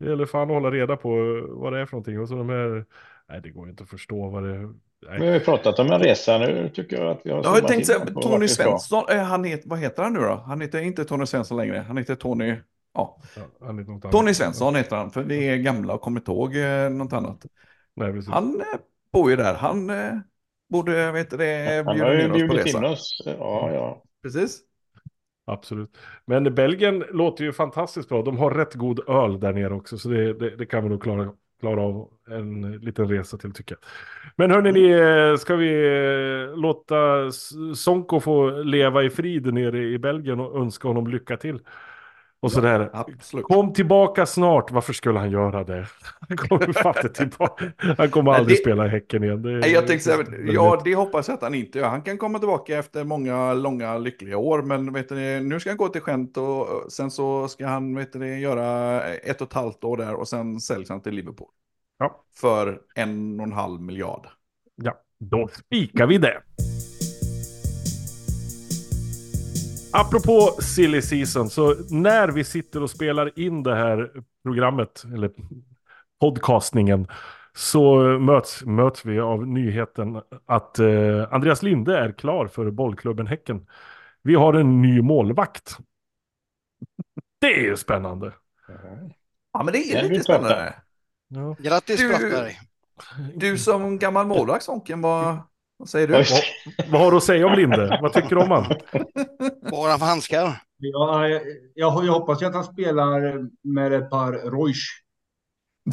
det 0.00 0.08
gäller 0.10 0.26
fan 0.26 0.42
att 0.42 0.48
hålla 0.54 0.70
reda 0.70 0.96
på 0.96 1.08
vad 1.48 1.72
det 1.72 1.80
är 1.80 1.86
för 1.86 1.92
någonting. 1.92 2.20
Och 2.20 2.28
så 2.28 2.34
de 2.34 2.48
här, 2.48 2.84
nej 3.28 3.40
det 3.42 3.50
går 3.50 3.68
inte 3.68 3.82
att 3.82 3.88
förstå 3.90 4.28
vad 4.28 4.42
det 4.42 4.50
är. 4.50 4.72
Nej. 5.08 5.20
Vi 5.20 5.26
har 5.26 5.34
ju 5.34 5.40
pratat 5.40 5.78
om 5.78 5.86
en 5.92 6.00
resa 6.00 6.38
nu 6.38 6.70
tycker 6.74 6.98
jag 6.98 7.10
att 7.10 7.20
vi 7.24 7.30
har 7.30 7.42
Jag 7.42 7.50
har 7.50 7.60
tänkt 7.60 7.86
säga, 7.86 8.00
Tony. 8.06 8.48
Svensson, 8.48 9.04
han 9.08 9.44
heter, 9.44 9.68
vad 9.68 9.78
heter 9.78 10.02
han 10.02 10.12
nu 10.12 10.20
då? 10.20 10.42
Han 10.46 10.60
heter 10.60 10.80
inte 10.80 11.04
Tony 11.04 11.26
Svensson 11.26 11.56
längre, 11.56 11.84
han 11.88 11.96
heter 11.96 12.14
Tony, 12.14 12.56
ja, 12.94 13.18
Ja. 13.36 14.10
Tony 14.10 14.34
Svensson 14.34 14.74
heter 14.74 14.96
han, 14.96 15.10
för 15.10 15.22
vi 15.22 15.48
är 15.48 15.56
gamla 15.56 15.94
och 15.94 16.00
kommer 16.00 16.20
inte 16.20 16.30
ihåg 16.30 16.56
eh, 16.56 16.90
något 16.90 17.12
annat. 17.12 17.46
Nej, 17.94 18.12
precis. 18.12 18.32
Han 18.32 18.60
eh, 18.60 18.66
bor 19.12 19.30
ju 19.30 19.36
där, 19.36 19.54
han 19.54 19.90
eh, 19.90 20.12
borde, 20.68 21.12
vet 21.12 21.30
du 21.30 21.36
det, 21.36 21.82
Han 21.86 21.96
bjuda 21.96 22.10
ner 22.10 22.32
oss 22.34 22.48
på 22.48 22.54
resa. 22.54 22.88
oss. 22.88 23.22
Ja, 23.26 23.72
ja. 23.72 24.02
Precis. 24.22 24.60
Absolut. 25.46 25.96
Men 26.26 26.54
Belgien 26.54 27.04
låter 27.10 27.44
ju 27.44 27.52
fantastiskt 27.52 28.08
bra. 28.08 28.22
De 28.22 28.38
har 28.38 28.50
rätt 28.50 28.74
god 28.74 29.08
öl 29.08 29.40
där 29.40 29.52
nere 29.52 29.74
också. 29.74 29.98
Så 29.98 30.08
det, 30.08 30.32
det, 30.34 30.56
det 30.56 30.66
kan 30.66 30.82
vi 30.82 30.88
nog 30.88 31.02
klara, 31.02 31.32
klara 31.60 31.82
av 31.82 32.08
en 32.30 32.72
liten 32.72 33.08
resa 33.08 33.38
till 33.38 33.52
tycker 33.52 33.76
jag. 33.80 33.88
Men 34.36 34.50
hörni, 34.50 34.72
ni, 34.72 35.38
ska 35.38 35.56
vi 35.56 35.72
låta 36.56 37.32
Sonko 37.74 38.20
få 38.20 38.50
leva 38.50 39.02
i 39.02 39.10
frid 39.10 39.54
nere 39.54 39.84
i 39.84 39.98
Belgien 39.98 40.40
och 40.40 40.60
önska 40.60 40.88
honom 40.88 41.06
lycka 41.06 41.36
till. 41.36 41.60
Och 42.44 42.52
sådär. 42.52 42.90
Absolut. 42.92 43.44
Kom 43.46 43.72
tillbaka 43.72 44.26
snart. 44.26 44.70
Varför 44.70 44.92
skulle 44.92 45.18
han 45.18 45.30
göra 45.30 45.64
det? 45.64 45.86
Han 46.28 46.36
kommer 46.36 47.08
tillbaka. 47.08 47.72
Han 47.98 48.10
kommer 48.10 48.32
aldrig 48.32 48.56
det- 48.56 48.60
spela 48.60 48.86
i 48.86 48.88
Häcken 48.88 49.24
igen. 49.24 49.42
Det, 49.42 49.66
Jag 49.68 49.86
tänkte 49.86 50.16
väldigt- 50.16 50.54
ja 50.54 50.80
det 50.84 50.94
hoppas 50.94 51.28
jag 51.28 51.34
att 51.34 51.42
han 51.42 51.54
inte 51.54 51.78
gör. 51.78 51.88
Han 51.88 52.02
kan 52.02 52.18
komma 52.18 52.38
tillbaka 52.38 52.78
efter 52.78 53.04
många 53.04 53.54
långa 53.54 53.98
lyckliga 53.98 54.36
år. 54.38 54.62
Men 54.62 54.92
vet 54.92 55.08
du, 55.08 55.40
nu 55.40 55.60
ska 55.60 55.70
han 55.70 55.76
gå 55.76 55.88
till 55.88 56.00
skämt 56.00 56.36
och 56.36 56.92
sen 56.92 57.10
så 57.10 57.48
ska 57.48 57.66
han 57.66 57.94
vet 57.96 58.12
du, 58.12 58.38
göra 58.38 59.02
ett 59.02 59.40
och 59.40 59.46
ett 59.48 59.52
halvt 59.54 59.84
år 59.84 59.96
där 59.96 60.14
och 60.14 60.28
sen 60.28 60.60
säljs 60.60 60.88
han 60.88 61.00
till 61.02 61.14
Liverpool. 61.14 61.48
Ja. 61.98 62.24
För 62.36 62.78
en 62.94 63.40
och 63.40 63.46
en 63.46 63.52
halv 63.52 63.80
miljard. 63.80 64.26
Ja, 64.82 64.92
då 65.20 65.48
spikar 65.52 66.06
vi 66.06 66.18
det. 66.18 66.40
Apropå 69.96 70.56
silly 70.62 71.02
season, 71.02 71.50
så 71.50 71.74
när 71.90 72.28
vi 72.28 72.44
sitter 72.44 72.82
och 72.82 72.90
spelar 72.90 73.38
in 73.38 73.62
det 73.62 73.74
här 73.74 74.10
programmet, 74.42 75.04
eller 75.14 75.30
podcastningen, 76.20 77.06
så 77.56 78.02
möts, 78.18 78.64
möts 78.64 79.04
vi 79.04 79.20
av 79.20 79.46
nyheten 79.46 80.22
att 80.46 80.78
eh, 80.78 81.32
Andreas 81.32 81.62
Linde 81.62 81.98
är 81.98 82.12
klar 82.12 82.46
för 82.46 82.70
bollklubben 82.70 83.26
Häcken. 83.26 83.66
Vi 84.22 84.34
har 84.34 84.54
en 84.54 84.82
ny 84.82 85.02
målvakt. 85.02 85.78
Det 87.40 87.54
är 87.54 87.60
ju 87.64 87.76
spännande. 87.76 88.32
Ja, 89.52 89.62
men 89.62 89.72
det 89.72 89.78
är 89.78 90.08
lite 90.08 90.24
spännande. 90.24 90.74
Ja. 91.28 91.56
Grattis 91.58 92.00
Du- 92.00 92.08
Brattberg. 92.08 92.58
Du 93.34 93.58
som 93.58 93.98
gammal 93.98 94.26
målvakt, 94.26 94.64
Sonken, 94.64 95.00
vad, 95.00 95.38
vad 95.76 95.88
säger 95.88 96.06
du? 96.06 96.16
Oj. 96.16 96.26
Vad 96.90 97.00
har 97.00 97.10
du 97.10 97.16
att 97.16 97.24
säga 97.24 97.46
om 97.46 97.52
Linde? 97.52 97.98
Vad 98.02 98.12
tycker 98.12 98.28
du 98.28 98.36
om 98.36 98.50
han? 98.50 98.64
Vad 99.60 99.90
han 99.90 99.98
för 99.98 100.06
handskar? 100.06 100.62
Ja, 100.76 101.28
jag, 101.28 101.42
jag, 101.74 102.04
jag 102.04 102.12
hoppas 102.12 102.42
ju 102.42 102.46
att 102.46 102.54
han 102.54 102.64
spelar 102.64 103.48
med 103.62 103.92
ett 103.92 104.10
par 104.10 104.32
Royce. 104.32 105.04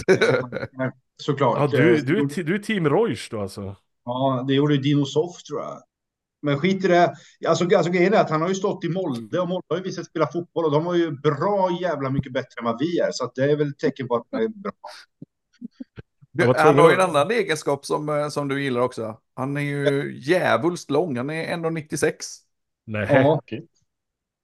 Såklart. 1.21 1.57
Ja, 1.59 1.77
du, 1.77 2.01
du, 2.01 2.19
är, 2.19 2.43
du 2.43 2.55
är 2.55 2.59
team 2.59 2.89
Royce 2.89 3.27
då 3.31 3.41
alltså? 3.41 3.75
Ja, 4.05 4.45
det 4.47 4.53
gjorde 4.53 4.77
Dino 4.77 5.05
Soft 5.05 5.45
tror 5.45 5.61
jag. 5.61 5.81
Men 6.41 6.59
skit 6.59 6.85
i 6.85 6.87
det. 6.87 7.13
Alltså, 7.47 7.75
alltså 7.75 7.91
grejen 7.91 8.13
är 8.13 8.17
att 8.17 8.29
han 8.29 8.41
har 8.41 8.49
ju 8.49 8.55
stått 8.55 8.83
i 8.83 8.89
Molde 8.89 9.39
och 9.39 9.47
Molde 9.47 9.65
har 9.69 9.77
ju 9.77 9.83
visat 9.83 10.05
spela 10.05 10.31
fotboll 10.31 10.65
och 10.65 10.71
de 10.71 10.83
var 10.83 10.95
ju 10.95 11.11
bra 11.11 11.77
jävla 11.81 12.09
mycket 12.09 12.33
bättre 12.33 12.59
än 12.59 12.65
vad 12.65 12.79
vi 12.79 12.99
är. 12.99 13.11
Så 13.11 13.23
att 13.25 13.35
det 13.35 13.51
är 13.51 13.55
väl 13.55 13.69
ett 13.69 13.79
tecken 13.79 14.07
på 14.07 14.15
att 14.15 14.27
han 14.31 14.41
är 14.41 14.47
bra. 14.47 14.71
Han 16.57 16.79
har 16.79 16.89
ju 16.89 16.95
en 16.95 17.01
annan 17.01 17.31
egenskap 17.31 17.85
som, 17.85 18.09
eh, 18.09 18.27
som 18.29 18.47
du 18.47 18.63
gillar 18.63 18.81
också. 18.81 19.17
Han 19.35 19.57
är 19.57 19.61
ju 19.61 20.13
djävulskt 20.19 20.91
lång, 20.91 21.17
han 21.17 21.29
är 21.29 21.57
1,96. 21.57 22.15
Nej. 22.85 23.07
Ja, 23.09 23.41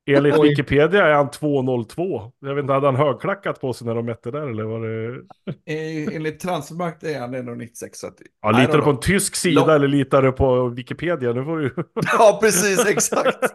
Enligt. 0.09 0.43
Wikipedia 0.43 1.07
är 1.07 1.13
han 1.13 1.29
2,02. 1.29 2.31
Jag 2.39 2.55
vet 2.55 2.61
inte, 2.61 2.73
hade 2.73 2.87
han 2.87 2.95
högklackat 2.95 3.61
på 3.61 3.73
sig 3.73 3.87
när 3.87 3.95
de 3.95 4.05
mätte 4.05 4.31
där 4.31 4.47
eller 4.47 4.63
var 4.63 4.79
det... 4.79 5.21
Eh, 5.73 6.15
Enligt 6.15 6.39
Transfermarkt 6.39 7.03
är 7.03 7.19
han 7.19 7.35
1,96. 7.35 7.89
Så 7.93 8.07
att... 8.07 8.13
Ja, 8.41 8.51
litar 8.51 8.77
du 8.77 8.83
på 8.83 8.89
en 8.89 8.99
tysk 8.99 9.35
sida 9.35 9.61
Lång- 9.61 9.75
eller 9.75 9.87
litar 9.87 10.21
du 10.21 10.31
på 10.31 10.67
Wikipedia? 10.69 11.33
Nu 11.33 11.43
får 11.43 11.57
du 11.57 11.73
Ja, 12.17 12.39
precis, 12.41 12.85
exakt. 12.85 13.53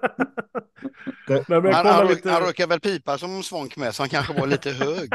Nej, 1.28 1.44
men 1.48 1.74
Han, 1.74 1.86
han, 1.86 2.06
lite... 2.06 2.30
han 2.30 2.42
råkar 2.42 2.66
väl 2.66 2.80
pipa 2.80 3.18
som 3.18 3.42
Svank 3.42 3.76
med, 3.76 3.94
så 3.94 4.02
han 4.02 4.08
kanske 4.10 4.40
var 4.40 4.46
lite 4.46 4.70
hög. 4.70 5.10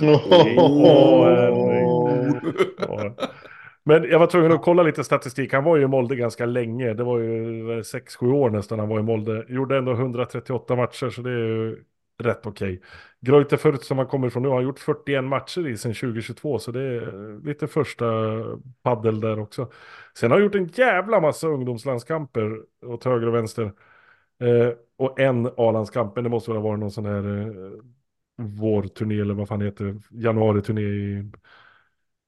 Åh, 0.00 1.24
herregud. 1.26 2.01
Ja. 2.78 3.14
Men 3.84 4.04
jag 4.04 4.18
var 4.18 4.26
tvungen 4.26 4.52
att 4.52 4.62
kolla 4.62 4.82
lite 4.82 5.04
statistik. 5.04 5.52
Han 5.52 5.64
var 5.64 5.76
ju 5.76 5.82
i 5.82 5.86
Molde 5.86 6.16
ganska 6.16 6.46
länge. 6.46 6.94
Det 6.94 7.04
var 7.04 7.18
ju 7.18 7.82
6-7 7.82 8.32
år 8.32 8.50
nästan 8.50 8.78
han 8.78 8.88
var 8.88 8.98
i 8.98 9.02
Molde. 9.02 9.44
Gjorde 9.48 9.78
ändå 9.78 9.92
138 9.92 10.76
matcher, 10.76 11.10
så 11.10 11.22
det 11.22 11.30
är 11.30 11.36
ju 11.36 11.84
rätt 12.22 12.46
okej. 12.46 12.82
Greuter 13.20 13.56
förut 13.56 13.84
som 13.84 13.98
han 13.98 14.06
kommer 14.06 14.26
ifrån 14.26 14.42
nu 14.42 14.48
har 14.48 14.62
gjort 14.62 14.78
41 14.78 15.24
matcher 15.24 15.68
i 15.68 15.76
sen 15.76 15.94
2022, 15.94 16.58
så 16.58 16.70
det 16.70 16.80
är 16.80 17.44
lite 17.46 17.66
första 17.66 18.04
paddel 18.82 19.20
där 19.20 19.38
också. 19.38 19.70
Sen 20.18 20.30
har 20.30 20.38
han 20.38 20.44
gjort 20.44 20.54
en 20.54 20.66
jävla 20.66 21.20
massa 21.20 21.48
ungdomslandskamper 21.48 22.60
åt 22.86 23.04
höger 23.04 23.26
och 23.26 23.34
vänster. 23.34 23.72
Eh, 24.40 24.72
och 24.96 25.20
en 25.20 25.46
A-landskamp, 25.56 26.14
men 26.14 26.24
det 26.24 26.30
måste 26.30 26.50
väl 26.50 26.60
ha 26.60 26.68
varit 26.68 26.80
någon 26.80 26.90
sån 26.90 27.06
här 27.06 27.40
eh, 27.40 27.72
vårturné 28.36 29.20
eller 29.20 29.34
vad 29.34 29.48
fan 29.48 29.60
heter, 29.60 30.00
januari-turné 30.10 30.82
i... 30.82 31.30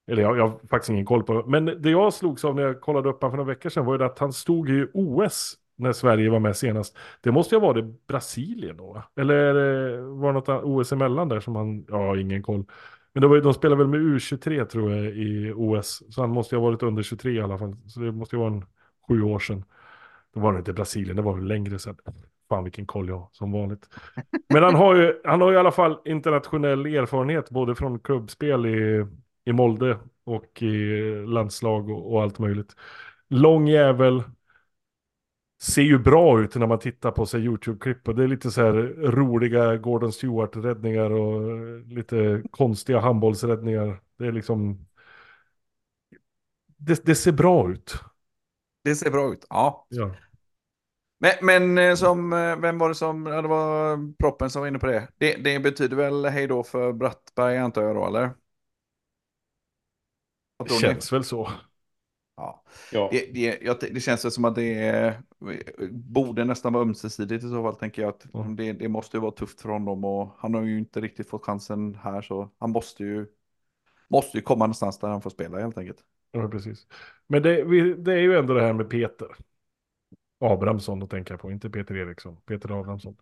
Eller 0.07 0.21
jag, 0.21 0.37
jag 0.37 0.47
har 0.47 0.59
faktiskt 0.69 0.89
ingen 0.89 1.05
koll 1.05 1.23
på. 1.23 1.43
Men 1.47 1.65
det 1.65 1.89
jag 1.89 2.13
slogs 2.13 2.45
av 2.45 2.55
när 2.55 2.63
jag 2.63 2.81
kollade 2.81 3.09
upp 3.09 3.21
honom 3.21 3.31
för 3.31 3.37
några 3.37 3.47
veckor 3.53 3.69
sedan 3.69 3.85
var 3.85 3.93
ju 3.93 3.97
det 3.97 4.05
att 4.05 4.19
han 4.19 4.33
stod 4.33 4.69
i 4.69 4.87
OS 4.93 5.55
när 5.77 5.93
Sverige 5.93 6.29
var 6.29 6.39
med 6.39 6.57
senast. 6.57 6.97
Det 7.21 7.31
måste 7.31 7.55
ju 7.55 7.61
ha 7.61 7.67
varit 7.67 8.07
Brasilien 8.07 8.77
då, 8.77 8.93
va? 8.93 9.03
Eller 9.19 9.53
var 10.01 10.27
det 10.27 10.33
något 10.33 10.63
OS 10.63 10.91
emellan 10.91 11.29
där 11.29 11.39
som 11.39 11.55
han, 11.55 11.85
ja, 11.89 12.17
ingen 12.19 12.43
koll. 12.43 12.65
Men 13.13 13.21
det 13.21 13.27
var, 13.27 13.35
ju- 13.35 13.41
de 13.41 13.53
spelade 13.53 13.83
väl 13.83 13.87
med 13.87 13.99
U23 14.01 14.65
tror 14.65 14.91
jag 14.91 15.05
i 15.15 15.53
OS. 15.55 16.03
Så 16.09 16.21
han 16.21 16.29
måste 16.29 16.55
ju 16.55 16.59
ha 16.61 16.67
varit 16.69 16.83
under 16.83 17.03
23 17.03 17.31
i 17.31 17.41
alla 17.41 17.57
fall. 17.57 17.75
Så 17.87 17.99
det 17.99 18.11
måste 18.11 18.35
ju 18.35 18.39
vara 18.39 18.53
en 18.53 18.65
sju 19.07 19.21
år 19.21 19.39
sedan. 19.39 19.63
Det 20.33 20.39
var 20.39 20.53
det 20.53 20.57
inte 20.59 20.73
Brasilien, 20.73 21.15
det 21.15 21.21
var 21.21 21.33
väl 21.35 21.45
längre 21.47 21.79
sedan. 21.79 21.95
Fan 22.49 22.63
vilken 22.63 22.85
koll 22.85 23.09
jag 23.09 23.17
har, 23.17 23.29
som 23.31 23.51
vanligt. 23.51 23.89
Men 24.49 24.63
han 24.63 24.75
har 24.75 24.95
ju, 24.95 25.21
han 25.23 25.41
har 25.41 25.49
ju 25.49 25.55
i 25.55 25.59
alla 25.59 25.71
fall 25.71 25.97
internationell 26.05 26.85
erfarenhet 26.85 27.49
både 27.49 27.75
från 27.75 27.99
klubbspel 27.99 28.65
i, 28.65 29.05
i 29.45 29.53
Molde 29.53 29.97
och 30.23 30.61
i 30.61 31.01
landslag 31.25 31.89
och, 31.89 32.13
och 32.13 32.21
allt 32.21 32.39
möjligt. 32.39 32.75
Lång 33.29 33.67
jävel. 33.67 34.23
Ser 35.61 35.81
ju 35.81 35.99
bra 35.99 36.41
ut 36.41 36.55
när 36.55 36.67
man 36.67 36.79
tittar 36.79 37.11
på 37.11 37.25
sig 37.25 37.41
YouTube-klipp 37.45 38.07
och 38.07 38.15
det 38.15 38.23
är 38.23 38.27
lite 38.27 38.51
så 38.51 38.61
här 38.61 38.73
roliga 39.11 39.77
Gordon 39.77 40.11
Stewart-räddningar 40.11 41.11
och 41.11 41.79
lite 41.87 42.43
konstiga 42.51 42.99
handbollsräddningar. 42.99 44.01
Det 44.17 44.27
är 44.27 44.31
liksom... 44.31 44.87
Det, 46.77 47.05
det 47.05 47.15
ser 47.15 47.31
bra 47.31 47.71
ut. 47.71 47.95
Det 48.83 48.95
ser 48.95 49.11
bra 49.11 49.33
ut. 49.33 49.45
Ja. 49.49 49.87
Ja. 49.89 50.15
Men, 51.19 51.31
men 51.41 51.77
eh, 51.77 51.95
som, 51.95 52.33
eh, 52.33 52.59
vem 52.59 52.77
var 52.77 52.89
det 52.89 52.95
som, 52.95 53.25
ja, 53.25 53.41
det 53.41 53.47
var 53.47 53.97
proppen 54.17 54.49
som 54.49 54.61
var 54.61 54.67
inne 54.67 54.79
på 54.79 54.87
det. 54.87 55.07
Det, 55.17 55.35
det 55.35 55.59
betyder 55.59 55.97
väl 55.97 56.25
hej 56.25 56.47
då 56.47 56.63
för 56.63 56.93
Brattberg 56.93 57.57
antar 57.57 57.81
jag 57.81 57.95
då, 57.95 58.07
eller? 58.07 58.31
Vad 60.57 60.67
Det 60.67 60.73
känns 60.75 61.13
väl 61.13 61.23
så. 61.23 61.51
Ja. 62.37 62.63
Ja. 62.91 63.09
Det, 63.11 63.33
det, 63.33 63.59
jag, 63.61 63.77
det 63.79 63.99
känns 63.99 64.33
som 64.33 64.45
att 64.45 64.55
det 64.55 64.73
är, 64.73 65.21
borde 65.91 66.45
nästan 66.45 66.73
vara 66.73 66.83
ömsesidigt 66.83 67.43
i 67.43 67.49
så 67.49 67.63
fall, 67.63 67.75
tänker 67.75 68.01
jag. 68.01 68.09
Att 68.09 68.25
Ja. 68.33 68.39
det, 68.57 68.73
det 68.73 68.87
måste 68.89 69.17
ju 69.17 69.21
vara 69.21 69.31
tufft 69.31 69.61
för 69.61 69.69
honom 69.69 70.05
och 70.05 70.35
han 70.37 70.53
har 70.53 70.63
ju 70.63 70.77
inte 70.77 71.01
riktigt 71.01 71.29
fått 71.29 71.45
chansen 71.45 71.95
här 71.95 72.21
så 72.21 72.49
han 72.59 72.69
måste 72.69 73.03
ju, 73.03 73.27
måste 74.09 74.37
ju 74.37 74.41
komma 74.43 74.65
någonstans 74.65 74.99
där 74.99 75.07
han 75.07 75.21
får 75.21 75.29
spela 75.29 75.59
helt 75.59 75.77
enkelt. 75.77 75.99
Ja, 76.31 76.47
precis. 76.47 76.87
Men 77.27 77.43
det, 77.43 77.63
det 77.95 78.13
är 78.13 78.19
ju 78.19 78.37
ändå 78.37 78.53
det 78.53 78.61
här 78.61 78.73
med 78.73 78.89
Peter. 78.89 79.27
Abrahamsson 80.39 81.07
tänker 81.07 81.33
jag 81.33 81.41
på, 81.41 81.51
inte 81.51 81.69
Peter 81.69 81.97
Eriksson. 81.97 82.37
Peter 82.45 82.79
Abrahamsson. 82.79 83.17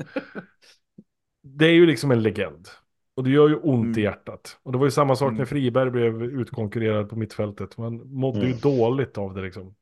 det 1.41 1.65
är 1.65 1.73
ju 1.73 1.85
liksom 1.85 2.11
en 2.11 2.23
legend. 2.23 2.67
Och 3.15 3.23
det 3.23 3.29
gör 3.29 3.49
ju 3.49 3.55
ont 3.55 3.85
Mm. 3.85 3.99
i 3.99 4.01
hjärtat. 4.01 4.59
Och 4.63 4.71
det 4.71 4.77
var 4.77 4.85
ju 4.85 4.91
samma 4.91 5.15
sak 5.15 5.27
Mm. 5.27 5.37
när 5.37 5.45
Friberg 5.45 5.91
blev 5.91 6.23
utkonkurrerad 6.23 7.09
på 7.09 7.15
mittfältet. 7.15 7.77
Man 7.77 8.01
mådde 8.13 8.39
ju 8.39 8.45
Mm. 8.45 8.59
dåligt 8.59 9.17
av 9.17 9.33
det 9.33 9.41
liksom. 9.41 9.75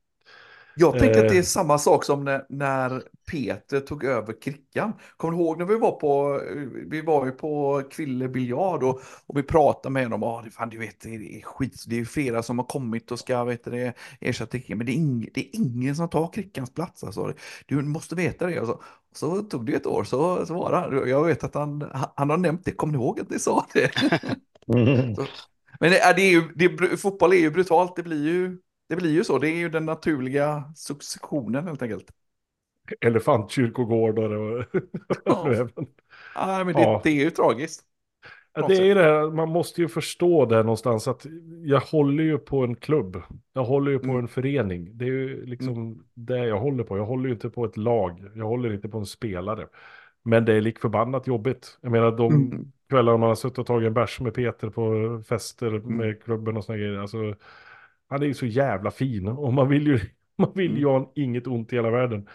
Jag 0.76 1.00
tänker 1.00 1.20
att 1.24 1.30
det 1.30 1.36
är 1.36 1.38
Eh. 1.40 1.44
samma 1.44 1.78
sak 1.78 2.06
som 2.06 2.24
när, 2.24 2.46
när 2.50 3.04
Peter 3.32 3.80
tog 3.80 4.04
över 4.04 4.42
Krickan. 4.42 4.94
Kommer 5.18 5.38
du 5.38 5.44
ihåg 5.44 5.58
när 5.58 5.66
vi 5.66 5.76
var 5.78 5.92
på, 5.92 6.42
vi 6.90 7.02
var 7.02 7.26
ju 7.26 7.32
på 7.32 7.82
Kville 7.92 8.28
biljard 8.30 8.84
och, 8.84 9.02
och 9.28 9.38
vi 9.38 9.44
pratade 9.44 9.94
med 9.94 10.10
dem. 10.12 10.24
Ah, 10.24 10.42
det, 10.42 10.52
fan, 10.52 10.70
du 10.70 10.78
vet, 10.78 11.00
det 11.02 11.10
är 11.10 11.42
skit, 11.42 11.84
det 11.88 12.00
är 12.00 12.06
flera 12.06 12.44
som 12.44 12.60
har 12.60 12.66
kommit 12.66 13.12
och 13.12 13.20
ska 13.20 13.44
vet 13.44 13.64
du, 13.64 13.72
det, 13.72 13.94
ersätta 14.20 14.52
Krickan. 14.58 14.78
Men 14.78 14.86
det 14.88 14.92
är, 14.92 14.96
ing, 14.96 15.30
det 15.34 15.42
är 15.42 15.50
ingen 15.56 15.96
som 15.96 16.10
tar 16.10 16.34
Krickans 16.34 16.74
plats. 16.74 17.04
Alltså. 17.04 17.34
Du 17.66 17.82
måste 17.82 18.16
veta 18.16 18.46
det. 18.46 18.60
Och 18.60 18.68
så, 18.68 18.82
så 19.16 19.42
tog 19.42 19.66
det 19.66 19.74
ett 19.74 19.86
år, 19.88 20.04
så, 20.04 20.46
så 20.46 20.54
var 20.54 20.92
det. 20.92 21.10
Jag 21.10 21.24
vet 21.26 21.44
att 21.44 21.54
han, 21.56 21.84
han 22.16 22.30
har 22.30 22.38
nämnt 22.38 22.66
det. 22.66 22.72
Kommer 22.72 22.94
ni 22.94 23.00
ihåg 23.04 23.20
att 23.20 23.30
ni 23.30 23.40
sa 23.40 23.66
det? 23.74 23.92
Mm. 24.68 25.16
Men 25.80 25.92
det 25.92 26.00
är, 26.00 26.32
ju, 26.32 26.42
det, 26.56 26.66
är- 26.66 26.98
fotboll 26.98 27.34
är 27.34 27.38
ju 27.38 27.52
brutalt. 27.52 27.96
Det 27.96 28.04
blir 28.04 28.24
ju, 28.24 28.58
det 28.92 28.98
blir 28.98 29.12
ju 29.12 29.24
så. 29.24 29.38
Det 29.40 29.48
är 29.50 29.56
ju 29.56 29.70
den 29.70 29.86
naturliga 29.86 30.64
successionen 30.76 31.68
helt 31.68 31.82
enkelt. 31.82 32.12
Elefantkyrkogårdar 33.02 34.30
och... 34.32 34.66
Ja. 35.26 35.68
Ja, 36.36 36.64
men 36.64 36.74
det, 36.76 36.82
Ja. 36.82 37.02
det 37.04 37.10
är 37.10 37.24
ju 37.24 37.30
tragiskt. 37.30 37.84
Ja, 38.54 38.68
det 38.68 38.78
är 38.78 38.84
ju 38.86 38.94
det 38.94 39.04
här, 39.04 39.32
man 39.32 39.50
måste 39.50 39.82
ju 39.82 39.88
förstå 39.88 40.46
det 40.46 40.64
någonstans 40.64 41.08
att 41.08 41.26
jag 41.64 41.80
håller 41.80 42.24
ju 42.24 42.38
på 42.38 42.64
en 42.64 42.76
klubb. 42.76 43.22
Jag 43.54 43.64
håller 43.64 43.92
ju 43.92 44.00
på 44.00 44.06
Mm. 44.10 44.18
en 44.20 44.28
förening. 44.28 44.98
Det 44.98 45.06
är 45.06 45.10
ju 45.10 45.46
liksom 45.46 46.04
det 46.14 46.38
jag 46.38 46.60
håller 46.60 46.84
på. 46.84 46.98
Jag 46.98 47.06
håller 47.06 47.26
ju 47.28 47.34
inte 47.34 47.50
på 47.50 47.66
ett 47.66 47.78
lag. 47.78 48.32
Jag 48.36 48.46
håller 48.46 48.74
inte 48.74 48.90
på 48.90 48.98
en 48.98 49.06
spelare. 49.06 49.68
Men 50.24 50.46
det 50.46 50.54
är 50.54 50.62
lik 50.62 50.80
förbannat 50.80 51.28
jobbigt. 51.28 51.78
Jag 51.82 51.92
menar 51.92 52.12
de 52.12 52.34
Mm. 52.34 52.72
kvällar 52.90 53.18
man 53.18 53.30
har 53.30 53.36
suttit 53.36 53.58
och 53.60 53.66
tagit 53.68 53.88
en 53.88 53.94
bärs 53.94 54.20
med 54.22 54.34
Peter 54.34 54.70
på 54.70 55.22
fester 55.30 55.68
Mm. 55.76 55.98
med 55.98 56.24
klubben 56.24 56.58
och 56.58 56.64
såna 56.66 56.78
grejer. 56.78 56.98
Alltså, 56.98 57.36
han 58.12 58.21
är 58.24 58.26
ju 58.26 58.34
så 58.34 58.45
jävla 58.45 58.91
fin 58.91 59.28
och 59.28 59.54
man 59.54 59.69
vill 59.69 59.88
ju, 59.88 60.00
man 60.38 60.52
vill 60.56 60.78
ju 60.78 60.86
ha 60.86 61.12
inget 61.15 61.47
ont 61.47 61.74
i 61.74 61.76
hela 61.76 61.89
världen. 61.89 62.28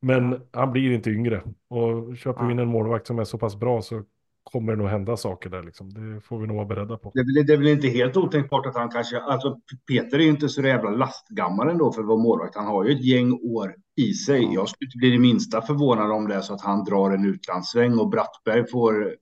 Men 0.00 0.40
han 0.52 0.72
blir 0.72 0.92
inte 0.92 1.10
yngre. 1.10 1.42
Och 1.68 2.16
köper 2.16 2.46
vi 2.46 2.52
in 2.52 2.58
en 2.58 2.68
målvakt 2.68 3.06
som 3.06 3.18
är 3.18 3.24
så 3.24 3.38
pass 3.38 3.56
bra 3.56 3.82
så 3.82 4.02
kommer 4.44 4.72
det 4.72 4.78
nog 4.78 4.88
hända 4.88 5.16
saker 5.16 5.50
där 5.50 5.62
liksom. 5.62 5.92
Det 5.94 6.20
får 6.20 6.38
vi 6.38 6.46
nog 6.46 6.56
vara 6.56 6.66
beredda 6.66 6.96
på. 6.96 7.10
Det 7.14 7.20
är, 7.20 7.24
väl, 7.24 7.46
det 7.46 7.52
är 7.52 7.56
väl 7.56 7.68
inte 7.68 7.88
helt 7.88 8.16
otänkbart 8.16 8.66
att 8.66 8.76
han 8.76 8.88
kanske... 8.88 9.20
Alltså, 9.20 9.60
Peter 9.88 10.18
är 10.18 10.22
ju 10.22 10.28
inte 10.28 10.48
så 10.48 10.62
jävla 10.62 10.90
lastgammal 10.90 11.68
ändå 11.68 11.92
för 11.92 12.00
att 12.00 12.08
vara 12.08 12.18
målvakt. 12.18 12.56
Han 12.56 12.66
har 12.66 12.84
ju 12.84 12.92
ett 12.92 13.04
gäng 13.04 13.32
år 13.32 13.74
i 13.96 14.12
sig. 14.12 14.54
Jag 14.54 14.68
skulle 14.68 14.88
inte 14.88 14.98
bli 14.98 15.10
det 15.10 15.18
minsta 15.18 15.62
förvånad 15.62 16.10
om 16.10 16.28
det 16.28 16.34
är 16.34 16.40
så 16.40 16.54
att 16.54 16.62
han 16.62 16.84
drar 16.84 17.10
en 17.10 17.24
utlandssväng 17.24 17.98
och 17.98 18.08
Brattberg 18.08 18.66
får, 18.70 19.16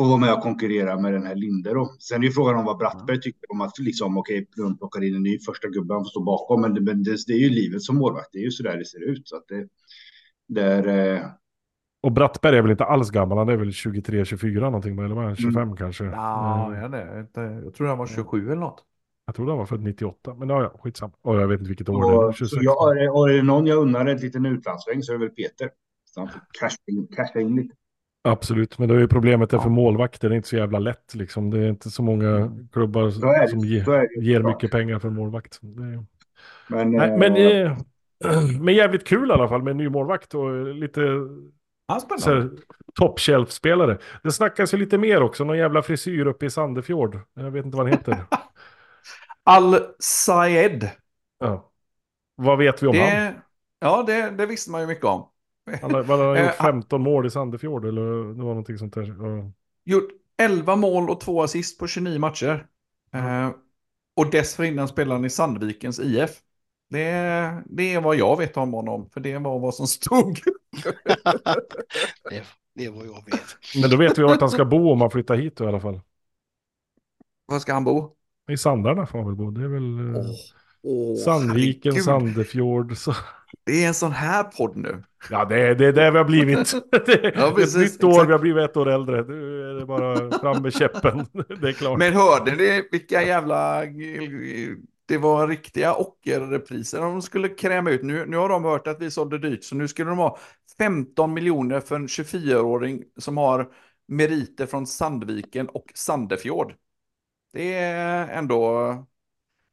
får 0.00 0.08
vara 0.08 0.18
med 0.18 0.34
och 0.34 0.42
konkurrera 0.42 0.98
med 1.00 1.12
den 1.12 1.26
här 1.26 1.34
Linde 1.34 1.74
då. 1.74 1.96
Sen 2.00 2.22
är 2.22 2.26
ju 2.26 2.32
frågan 2.32 2.56
om 2.56 2.64
vad 2.64 2.78
Brattberg 2.78 3.20
tycker 3.20 3.52
om 3.52 3.60
att 3.60 3.78
liksom, 3.78 4.18
okej, 4.18 4.46
de 4.56 4.78
plockar 4.78 5.04
in 5.04 5.14
en 5.14 5.22
ny 5.22 5.38
första 5.38 5.68
gubbe 5.68 5.94
han 5.94 6.04
får 6.04 6.08
stå 6.10 6.22
bakom. 6.22 6.60
Men 6.60 6.74
det, 6.74 6.80
men 6.80 7.02
det, 7.02 7.16
det 7.26 7.32
är 7.32 7.38
ju 7.38 7.48
livet 7.50 7.82
som 7.82 7.96
målvakt. 7.96 8.28
Det 8.32 8.38
är 8.38 8.42
ju 8.42 8.50
så 8.50 8.62
där 8.62 8.76
det 8.76 8.84
ser 8.84 9.02
ut. 9.04 9.28
Så 9.28 9.36
att 9.36 9.44
det, 9.48 9.68
det 10.48 10.62
är... 10.62 11.14
Eh, 11.16 11.22
Och 12.02 12.12
Brattberg 12.12 12.56
är 12.58 12.62
väl 12.62 12.70
inte 12.70 12.84
alls 12.84 13.10
gammal, 13.10 13.38
han 13.38 13.48
är 13.48 13.56
väl 13.56 13.70
23-24 13.70 14.60
någonting, 14.60 14.98
eller 14.98 15.14
vad 15.14 15.24
är 15.24 15.28
han, 15.28 15.36
25 15.36 15.76
kanske? 15.76 16.04
Ja, 16.04 16.66
Mm. 16.74 16.92
jag, 16.92 17.20
inte, 17.20 17.40
jag 17.40 17.74
tror 17.74 17.86
han 17.86 17.98
var 17.98 18.06
27 18.06 18.46
eller 18.46 18.60
något. 18.60 18.84
Jag 19.26 19.34
tror 19.34 19.48
han 19.48 19.58
var 19.58 19.66
född 19.66 19.82
98, 19.82 20.34
men 20.34 20.48
ja, 20.48 20.62
ja, 20.62 20.78
skitsamma. 20.82 21.12
Och 21.22 21.40
jag 21.40 21.48
vet 21.48 21.60
inte 21.60 21.68
vilket 21.68 21.88
år 21.88 22.02
det 22.10 22.16
är, 22.16 22.26
och, 22.28 22.34
26. 22.34 22.50
så 22.50 22.58
jag, 22.62 23.16
och 23.16 23.30
är 23.30 23.34
det 23.36 23.42
någon 23.42 23.66
jag 23.66 23.78
unnar 23.78 24.06
en 24.06 24.16
liten 24.16 24.46
utlandssväng 24.46 25.02
så 25.02 25.12
är 25.12 25.18
det 25.18 25.24
väl 25.24 25.34
Peter. 25.34 25.70
Så 26.04 26.20
han 26.20 26.28
får 26.28 26.40
casha 26.60 26.76
in, 26.86 27.06
casha 27.16 27.40
in 27.40 27.56
lite. 27.56 27.74
Absolut, 28.22 28.78
men 28.78 28.88
det 28.88 28.94
är 28.94 28.98
ju 28.98 29.08
problemet 29.08 29.52
är 29.52 29.58
för 29.58 29.68
målvakter, 29.70 30.28
det 30.28 30.34
är 30.34 30.36
inte 30.36 30.48
så 30.48 30.56
jävla 30.56 30.78
lätt 30.78 31.14
liksom. 31.14 31.50
Det 31.50 31.58
är 31.58 31.68
inte 31.68 31.90
så 31.90 32.02
många 32.02 32.52
klubbar 32.72 33.10
Så 33.10 33.26
är 33.32 33.40
det. 33.42 33.48
som 33.48 33.58
ger 33.60 34.40
Ja. 34.40 34.48
mycket 34.48 34.70
pengar 34.70 34.98
för 34.98 35.10
målvakt. 35.10 35.58
Det 35.62 35.82
är... 35.82 36.04
Men, 36.68 36.90
Nej, 36.90 37.10
eh, 37.10 37.18
men, 37.18 37.36
eh, 37.36 37.78
men 38.60 38.74
jävligt 38.74 39.06
kul 39.06 39.28
i 39.30 39.32
alla 39.32 39.48
fall 39.48 39.62
med 39.62 39.70
en 39.70 39.76
ny 39.76 39.88
målvakt 39.88 40.34
och 40.34 40.74
lite 40.74 41.00
Ja, 41.88 42.00
så 42.00 42.18
spännande. 42.18 42.42
här, 42.42 42.50
top 42.94 43.18
shelf-spelare. 43.20 43.98
Det 44.22 44.32
snackas 44.32 44.74
ju 44.74 44.78
lite 44.78 44.98
mer 44.98 45.22
också, 45.22 45.44
någon 45.44 45.58
jävla 45.58 45.82
frisyr 45.82 46.26
uppe 46.26 46.46
i 46.46 46.50
Sandefjord. 46.50 47.18
Jag 47.34 47.50
vet 47.50 47.64
inte 47.64 47.76
vad 47.76 47.86
han 47.86 47.92
heter. 47.98 48.16
Al 49.44 49.76
Sayed. 49.98 50.90
ja. 51.38 51.70
Vad 52.36 52.58
vet 52.58 52.82
vi 52.82 52.86
om 52.86 52.96
han? 52.98 53.06
Det, 53.10 53.34
Ja, 53.78 54.02
det, 54.02 54.30
det 54.30 54.46
visste 54.46 54.70
man 54.70 54.80
ju 54.80 54.86
mycket 54.86 55.04
om. 55.04 55.29
Han 55.82 55.94
har, 55.94 56.04
han 56.04 56.18
har 56.20 56.36
Eh, 56.36 56.42
gjort 56.44 56.54
han- 56.58 56.72
15 56.72 57.02
mål 57.02 57.26
i 57.26 57.30
Sandefjord 57.30 57.84
eller 57.84 58.02
det 58.34 58.42
var 58.42 58.48
någonting 58.50 58.78
sånt 58.78 58.94
där. 58.94 59.16
Ja. 59.18 59.52
Gjort 59.84 60.08
11 60.36 60.76
mål 60.76 61.10
och 61.10 61.20
2 61.20 61.42
assist 61.42 61.78
på 61.78 61.86
29 61.86 62.18
matcher. 62.18 62.66
Eh, 63.14 63.50
och 64.16 64.30
dessförinnan 64.30 64.88
spelade 64.88 65.14
han 65.14 65.24
i 65.24 65.30
Sandvikens 65.30 66.00
IF. 66.00 66.30
Det, 66.90 67.00
det 67.66 67.94
är 67.94 68.00
vad 68.00 68.16
jag 68.16 68.36
vet 68.38 68.56
om 68.56 68.72
honom, 68.72 69.10
för 69.10 69.20
det 69.20 69.38
var 69.38 69.58
vad 69.58 69.74
som 69.74 69.86
stod. 69.86 70.38
Det, 72.30 72.42
det 72.74 72.84
är 72.84 72.90
vad 72.90 73.06
jag 73.06 73.24
vet. 73.24 73.40
Men 73.80 73.90
då 73.90 73.96
vet 73.96 74.18
vi 74.18 74.22
vart 74.22 74.40
han 74.40 74.50
ska 74.50 74.64
bo 74.64 74.90
om 74.92 75.00
han 75.00 75.10
flyttar 75.10 75.34
hit 75.36 75.56
då, 75.56 75.64
i 75.64 75.66
alla 75.68 75.80
fall. 75.80 76.00
Var 77.46 77.58
ska 77.58 77.72
han 77.72 77.84
bo? 77.84 78.16
I 78.50 78.56
Sandarna 78.56 79.06
får 79.06 79.18
han 79.18 79.26
väl 79.26 79.36
bo. 79.36 79.50
Det 79.50 79.64
är 79.64 79.68
väl 79.68 79.98
eh, 80.16 80.22
Åh, 80.82 81.16
Sandviken, 81.16 81.92
herregud. 81.92 82.04
Sandefjord. 82.04 82.96
Så. 82.96 83.14
Det 83.64 83.84
är 83.84 83.88
en 83.88 83.94
sån 83.94 84.12
här 84.12 84.44
podd 84.44 84.76
nu. 84.76 85.02
Ja, 85.30 85.44
det 85.44 85.60
är 85.60 85.74
det 85.74 85.92
det 85.92 86.10
vi 86.10 86.18
har 86.18 86.24
blivit. 86.24 86.72
Det 87.06 87.32
Ja, 87.36 87.52
precis, 87.56 87.76
ett 87.76 87.92
nytt 87.92 88.04
år, 88.04 88.10
exakt. 88.10 88.28
vi 88.28 88.32
har 88.32 88.38
blivit 88.38 88.70
ett 88.70 88.76
år 88.76 88.88
äldre. 88.88 89.24
Nu 89.24 89.70
är 89.70 89.74
det 89.74 89.86
bara 89.86 90.38
fram 90.38 90.62
med 90.62 90.72
käppen. 90.72 91.26
Det 91.60 91.68
är 91.68 91.72
klart. 91.72 91.98
Men 91.98 92.12
hörde 92.12 92.56
ni 92.56 92.88
vilka 92.92 93.22
jävla... 93.22 93.82
Det 95.06 95.18
var 95.18 95.48
riktiga 95.48 95.94
ockerpriser 95.94 97.00
de 97.00 97.22
skulle 97.22 97.48
kräma 97.48 97.90
ut. 97.90 98.02
Nu, 98.02 98.26
nu 98.26 98.36
har 98.36 98.48
de 98.48 98.64
hört 98.64 98.86
att 98.86 99.00
vi 99.02 99.10
sålde 99.10 99.38
dyrt, 99.38 99.64
så 99.64 99.74
nu 99.74 99.88
skulle 99.88 100.10
de 100.10 100.18
ha 100.18 100.38
15 100.78 101.34
miljoner 101.34 101.80
för 101.80 101.96
en 101.96 102.06
24-åring 102.06 103.02
som 103.18 103.36
har 103.36 103.68
meriter 104.08 104.66
från 104.66 104.86
Sandviken 104.86 105.68
och 105.68 105.84
Sandefjord. 105.94 106.74
Det 107.52 107.74
är 107.74 108.28
ändå... 108.28 109.06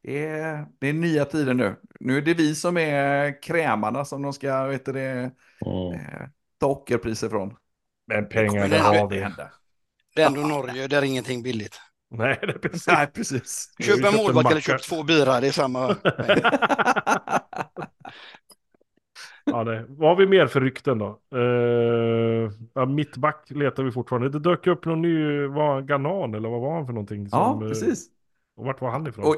Det 0.02 0.26
är, 0.26 0.66
det 0.78 0.88
är 0.88 0.92
nya 0.92 1.24
tider 1.24 1.54
nu. 1.54 1.76
Nu 2.00 2.16
är 2.18 2.22
det 2.22 2.34
vi 2.34 2.54
som 2.54 2.76
är 2.76 3.42
krämarna 3.42 4.04
som 4.04 4.22
de 4.22 4.32
ska, 4.32 4.64
vet 4.66 4.84
du 4.84 4.92
det, 4.92 5.30
Mm. 5.66 5.92
eh, 5.94 6.28
ta 6.60 6.66
ockerpriser 6.66 7.28
från. 7.28 7.56
Men 8.06 8.22
Det 8.22 8.28
pengar, 8.30 8.48
kommer 8.48 8.68
det 8.68 8.78
har 8.78 9.10
vi. 9.10 9.20
hända. 9.20 9.50
Det 10.14 10.22
är 10.22 10.26
ändå 10.26 10.40
Norge, 10.40 10.86
där 10.88 10.98
är 10.98 11.02
ingenting 11.06 11.42
billigt. 11.42 11.80
Nej, 12.10 12.38
det 12.42 12.48
är 12.52 12.58
precis. 12.58 12.86
Nej, 12.86 13.06
precis. 13.06 13.74
Köp 13.78 13.88
en 13.96 14.02
köpt 14.02 14.14
en 14.14 14.24
målvakt 14.24 14.50
eller 14.50 14.60
köp 14.60 14.82
två 14.82 15.02
bilar, 15.02 15.40
det 15.40 15.48
är 15.48 15.52
samma. 15.52 15.96
Ja, 19.44 19.64
det. 19.64 19.86
Vad 19.88 20.08
har 20.08 20.16
vi 20.16 20.26
mer 20.26 20.46
för 20.46 20.60
rykten 20.60 20.98
då? 20.98 21.20
Uh, 21.34 22.50
ja, 22.74 22.86
mittback 22.86 23.50
letar 23.50 23.82
vi 23.82 23.92
fortfarande. 23.92 24.28
Det 24.28 24.38
dök 24.38 24.66
upp 24.66 24.84
någon 24.84 25.02
ny, 25.02 25.46
var 25.46 25.82
Ganan 25.82 26.34
eller 26.34 26.48
vad 26.48 26.60
var 26.60 26.74
han 26.74 26.86
för 26.86 26.92
någonting? 26.92 27.22
Ja, 27.24 27.28
som, 27.30 27.62
eh, 27.62 27.68
precis. 27.68 28.06
Och 28.56 28.64
vart 28.64 28.80
var 28.80 28.90
han 28.90 29.06
ifrån? 29.06 29.24
Och 29.24 29.34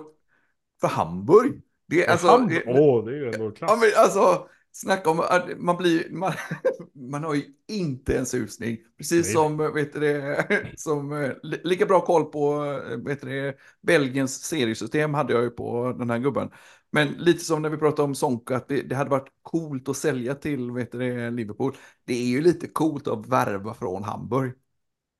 för 0.81 0.89
Hamburg. 0.89 1.63
Det 1.89 2.05
är 2.07 2.13
alltså... 2.13 2.27
Hamburg? 2.29 2.57
eh, 2.57 2.63
Åh, 2.67 3.05
det 3.05 3.11
är 3.13 3.17
ju 3.17 3.29
ändå 3.33 3.45
Ja, 3.47 3.51
klass. 3.51 3.81
men 3.81 3.91
alltså, 3.97 4.49
snacka 4.73 5.11
om 5.11 5.21
att 5.21 5.59
man 5.59 5.77
blir, 5.77 6.11
man, 6.11 6.33
man 6.95 7.25
har 7.25 7.35
ju 7.35 7.43
inte 7.69 8.19
en 8.19 8.27
susning. 8.27 8.79
Precis 8.99 9.27
Nej. 9.27 9.35
som, 9.35 9.57
vet 9.75 9.93
du 9.93 10.01
det, 10.01 10.47
som, 10.77 11.13
eh, 11.13 11.31
li- 11.43 11.61
lika 11.65 11.87
bra 11.87 12.01
koll 12.01 12.25
på, 12.25 12.65
eh, 12.91 12.97
vet 12.97 13.21
du 13.21 13.29
det, 13.29 13.57
Belgiens 13.83 14.43
seriesystem 14.45 15.15
hade 15.15 15.33
jag 15.33 15.43
ju 15.43 15.51
på 15.51 15.93
den 15.99 16.11
här 16.11 16.19
gubben. 16.19 16.51
Men 16.93 17.09
lite 17.09 17.45
som 17.45 17.63
när 17.63 17.69
vi 17.71 17.77
pratade 17.77 18.03
om 18.03 18.15
Sonka, 18.15 18.57
att 18.57 18.69
det, 18.69 18.83
det 18.83 18.95
hade 18.97 19.11
varit 19.11 19.29
coolt 19.43 19.89
att 19.89 19.97
sälja 19.97 20.35
till, 20.35 20.71
vet 20.71 20.93
du 20.93 20.99
det, 20.99 21.31
Liverpool. 21.31 21.77
Det 22.05 22.15
är 22.15 22.27
ju 22.27 22.41
lite 22.41 22.67
coolt 22.67 23.09
att 23.09 23.27
värva 23.27 23.75
från 23.75 24.05
Hamburg. 24.05 24.53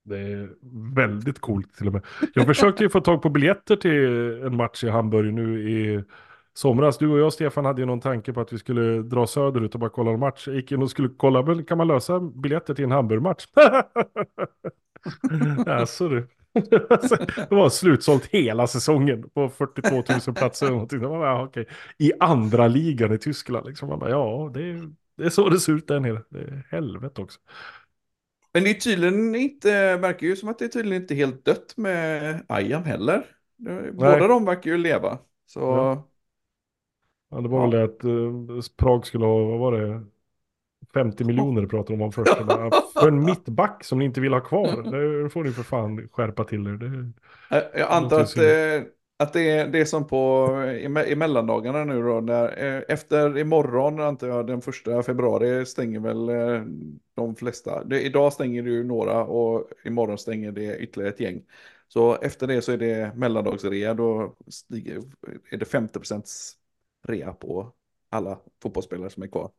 Det 0.03 0.19
är 0.19 0.51
väldigt 0.95 1.39
coolt 1.39 1.75
till 1.75 1.87
och 1.87 1.93
med. 1.93 2.03
Jag 2.35 2.47
försökte 2.47 2.83
ju 2.83 2.89
få 2.89 3.01
tag 3.01 3.23
på 3.23 3.29
biljetter 3.29 3.77
till 3.77 4.07
en 4.47 4.57
match 4.57 4.85
i 4.85 4.89
Hamburg 4.89 5.35
nu 5.35 5.71
i 5.71 6.05
somras. 6.55 6.99
Du 6.99 7.09
och 7.09 7.19
jag, 7.19 7.33
Stefan, 7.33 7.65
hade 7.65 7.83
ju 7.83 7.87
någon 7.87 8.01
tanke 8.01 8.33
på 8.33 8.41
att 8.41 8.53
vi 8.53 8.59
skulle 8.59 9.03
dra 9.03 9.27
söderut 9.27 9.75
och 9.75 9.81
bara 9.81 9.91
kolla 9.91 10.11
en 10.11 10.21
match. 10.21 10.47
Jag 10.47 10.57
gick 10.57 10.73
in 10.73 10.83
och 10.83 10.91
skulle 10.91 11.09
kolla, 11.17 11.43
men 11.43 11.65
kan 11.65 11.79
man 11.79 11.89
lösa 11.89 12.21
biljetter 12.21 12.75
till 12.75 12.85
en 12.85 12.91
Hamburg-match? 12.91 13.47
alltså 15.67 16.09
du. 16.09 16.29
det 17.49 17.51
var 17.51 17.69
slutsålt 17.69 18.27
hela 18.27 18.67
säsongen 18.67 19.31
på 19.35 19.49
42 19.49 19.95
000 19.97 20.05
platser. 20.37 20.67
eller 20.67 20.75
någonting. 20.75 21.03
Ja, 21.03 21.45
okej. 21.45 21.69
I 21.99 22.13
andra 22.21 22.69
ligan 22.69 23.13
i 23.13 23.19
Tyskland. 23.19 23.67
Liksom. 23.67 23.89
Man 23.89 23.99
bara, 23.99 24.11
ja, 24.11 24.51
det 24.55 24.63
är, 24.63 24.91
det 25.17 25.25
är 25.25 25.31
så 25.31 25.49
det 25.49 25.61
ser 25.61 25.73
ut 25.73 25.89
där 25.89 26.01
nere. 26.01 26.23
Det 26.29 26.39
är 26.39 26.67
helvete 26.71 27.21
också. 27.21 27.41
Men 28.53 28.65
det 28.65 28.71
är 28.71 28.75
tydligen 28.75 29.35
inte, 29.35 29.97
verkar 29.97 30.27
ju 30.27 30.37
som 30.37 30.49
att 30.49 30.59
det 30.59 30.65
är 30.65 30.69
tydligen 30.69 31.03
inte 31.03 31.15
helt 31.15 31.45
dött 31.45 31.77
med 31.77 32.45
Ayam 32.49 32.85
heller. 32.85 33.27
Båda 33.93 34.27
de 34.29 34.45
verkar 34.45 34.71
ju 34.71 34.77
leva. 34.77 35.19
Så 35.47 35.61
Ja. 35.61 36.07
Ja, 37.31 37.41
det 37.41 37.49
var 37.49 37.59
Ja. 37.59 37.63
väl 37.63 37.71
det 37.71 37.85
att 37.85 38.05
uh, 38.05 38.61
Prag 38.77 39.07
skulle 39.07 39.25
ha, 39.25 39.45
vad 39.45 39.59
var 39.59 39.73
det? 39.81 40.03
50 40.95 41.25
miljoner 41.25 41.67
pratade 41.67 41.99
de 41.99 42.05
om 42.05 42.13
först. 42.13 42.35
För 42.93 43.09
en 43.09 43.25
mittback 43.25 43.85
som 43.85 43.99
ni 43.99 44.05
inte 44.05 44.21
vill 44.21 44.33
ha 44.33 44.41
kvar. 44.41 44.83
Det 45.23 45.31
får 45.31 45.45
ni 45.45 45.53
för 45.53 45.63
fan 45.63 46.09
skärpa 46.13 46.45
till 46.45 46.67
er. 46.67 46.73
Det, 46.73 47.13
jag, 47.79 47.91
antar 47.91 48.21
att, 48.21 48.37
eh, 48.37 48.45
att 49.21 49.33
det, 49.33 49.51
är, 49.51 49.67
det 49.67 49.81
är 49.81 49.85
som 49.85 50.07
på 50.07 50.49
i, 51.07 51.17
mellandagarna 51.17 51.85
nu 51.85 52.03
då. 52.03 52.21
När, 52.21 52.65
eh, 52.65 52.83
efter 52.89 53.39
imorgon, 53.39 54.01
antar 54.01 54.29
jag, 54.29 54.47
den 54.47 54.61
första 54.61 55.03
februari 55.03 55.67
stänger 55.67 56.01
väl 56.01 56.29
eh, 56.29 56.65
de 57.15 57.37
flesta. 57.37 57.85
Det, 57.85 58.03
idag 58.03 58.33
stänger 58.33 58.63
det 58.63 58.71
ju 58.71 58.85
några 58.85 59.25
och 59.25 59.71
imorgon 59.85 60.19
stänger 60.19 60.53
det 60.53 60.79
ytterligare 60.79 61.13
ett 61.13 61.21
gäng. 61.21 61.43
Så 61.89 62.17
efter 62.17 62.47
det 62.47 62.63
så 62.63 62.73
är 62.73 62.77
det 62.77 63.13
mellandagsrea. 63.15 63.95
Då 63.95 64.37
stiger, 64.49 65.03
är 65.51 65.57
det 65.57 65.65
50% 65.65 66.23
rea 67.09 67.33
på 67.33 67.73
alla 68.11 68.39
fotbollsspelare 68.63 69.11
som 69.11 69.23
är 69.23 69.29
kvar. 69.29 69.51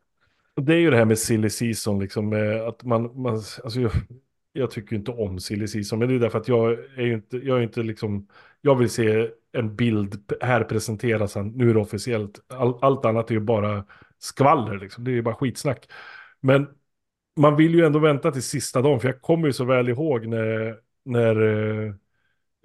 det 0.55 0.73
är 0.73 0.79
ju 0.79 0.89
det 0.89 0.97
här 0.97 1.05
med 1.05 1.19
silly 1.19 1.49
season, 1.49 1.99
liksom. 1.99 2.33
Eh, 2.33 2.67
att 2.67 2.83
man, 2.83 3.21
man, 3.21 3.33
alltså, 3.33 3.79
jag, 3.79 3.91
jag 4.53 4.71
tycker 4.71 4.91
ju 4.91 4.97
inte 4.97 5.11
om 5.11 5.39
silly 5.39 5.67
season. 5.67 5.99
Men 5.99 6.09
det 6.09 6.15
är 6.15 6.19
därför 6.19 6.39
att 6.39 6.47
jag 6.47 6.71
är 6.97 7.03
ju 7.03 7.13
inte, 7.13 7.37
jag 7.37 7.57
är 7.57 7.61
inte 7.61 7.83
liksom, 7.83 8.27
jag 8.61 8.75
vill 8.75 8.89
se 8.89 9.29
en 9.53 9.75
bild, 9.75 10.33
här 10.41 10.63
presenteras 10.63 11.35
han, 11.35 11.47
nu 11.47 11.69
är 11.69 11.73
det 11.73 11.79
officiellt. 11.79 12.39
All, 12.47 12.77
allt 12.81 13.05
annat 13.05 13.29
är 13.29 13.33
ju 13.33 13.39
bara 13.39 13.85
skvaller, 14.19 14.77
liksom. 14.77 15.03
det 15.03 15.11
är 15.11 15.13
ju 15.13 15.21
bara 15.21 15.35
skitsnack. 15.35 15.87
Men 16.41 16.67
man 17.35 17.55
vill 17.55 17.75
ju 17.75 17.85
ändå 17.85 17.99
vänta 17.99 18.31
till 18.31 18.43
sista 18.43 18.81
dagen, 18.81 18.99
för 18.99 19.07
jag 19.07 19.21
kommer 19.21 19.47
ju 19.47 19.53
så 19.53 19.65
väl 19.65 19.89
ihåg 19.89 20.27
när, 20.27 20.77
när 21.05 21.41
eh, 21.41 21.93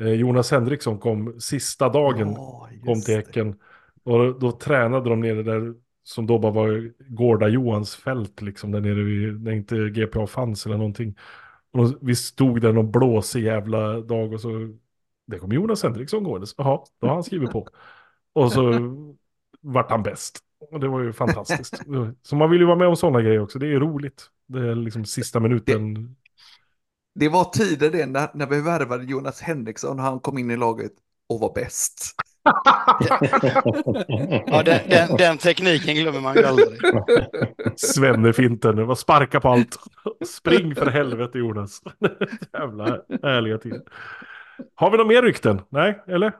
eh, 0.02 0.12
Jonas 0.12 0.50
Henriksson 0.50 0.98
kom 0.98 1.40
sista 1.40 1.88
dagen, 1.88 2.28
just 2.28 2.84
kom 2.84 3.00
till. 3.00 3.16
Häcken. 3.16 3.60
Och 4.04 4.18
då, 4.18 4.32
då 4.32 4.52
tränade 4.52 5.10
de 5.10 5.20
nere 5.20 5.42
där, 5.42 5.74
som 6.02 6.26
då 6.26 6.38
bara 6.38 6.52
var 6.52 6.92
Gårda 7.14 7.48
Johans 7.48 7.96
fält, 7.96 8.42
liksom, 8.42 8.72
där 8.72 8.80
nere 8.80 9.02
vid, 9.02 9.42
när 9.42 9.52
inte 9.52 9.76
GPA 9.76 10.26
fanns 10.26 10.66
eller 10.66 10.76
någonting. 10.76 11.16
Och 11.72 11.98
vi 12.00 12.14
stod 12.14 12.60
där 12.60 12.72
någon 12.72 12.90
blåsig 12.90 13.44
jävla 13.44 14.00
dag 14.00 14.32
och 14.32 14.40
så, 14.40 14.76
det 15.26 15.38
kom 15.38 15.52
Jonas 15.52 15.82
Henriksson 15.82 16.24
gåendes. 16.24 16.54
Jaha, 16.56 16.80
då 17.00 17.06
har 17.06 17.14
han 17.14 17.24
skrivit 17.24 17.50
på. 17.50 17.68
Och 18.32 18.52
så 18.52 18.72
vart 19.60 19.90
han 19.90 20.02
bäst. 20.02 20.38
Och 20.70 20.80
det 20.80 20.88
var 20.88 21.00
ju 21.00 21.12
fantastiskt. 21.12 21.82
Så 22.22 22.36
man 22.36 22.50
vill 22.50 22.60
ju 22.60 22.66
vara 22.66 22.76
med 22.76 22.88
om 22.88 22.96
sådana 22.96 23.22
grejer 23.22 23.40
också, 23.40 23.58
det 23.58 23.66
är 23.66 23.80
roligt. 23.80 24.30
Det 24.46 24.58
är 24.58 24.74
liksom 24.74 25.04
sista 25.04 25.40
minuten. 25.40 26.16
Det 27.14 27.28
var 27.28 27.44
tider 27.44 27.90
det 27.90 28.06
när, 28.06 28.28
när 28.34 28.46
vi 28.46 28.60
värvade 28.60 29.04
Jonas 29.04 29.40
Henriksson 29.40 29.98
och 29.98 30.04
han 30.04 30.20
kom 30.20 30.38
in 30.38 30.50
i 30.50 30.56
laget 30.56 30.92
och 31.28 31.40
var 31.40 31.52
bäst. 31.54 32.12
Ja, 34.46 34.62
den, 34.62 34.80
den, 34.88 35.16
den 35.16 35.38
tekniken 35.38 35.94
glömmer 35.94 36.20
man 36.20 36.36
ju 36.36 36.44
aldrig. 36.44 36.78
Svennefinten, 37.76 38.76
det 38.76 38.84
var 38.84 38.94
sparka 38.94 39.40
på 39.40 39.48
allt. 39.48 39.76
Spring 40.26 40.74
för 40.74 40.86
helvete 40.86 41.38
Jonas. 41.38 41.82
Jävla 42.52 42.86
härliga 43.22 43.58
tider. 43.58 43.82
Har 44.74 44.90
vi 44.90 44.96
några 44.96 45.08
mer 45.08 45.22
rykten? 45.22 45.60
Nej, 45.68 46.02
eller? 46.06 46.32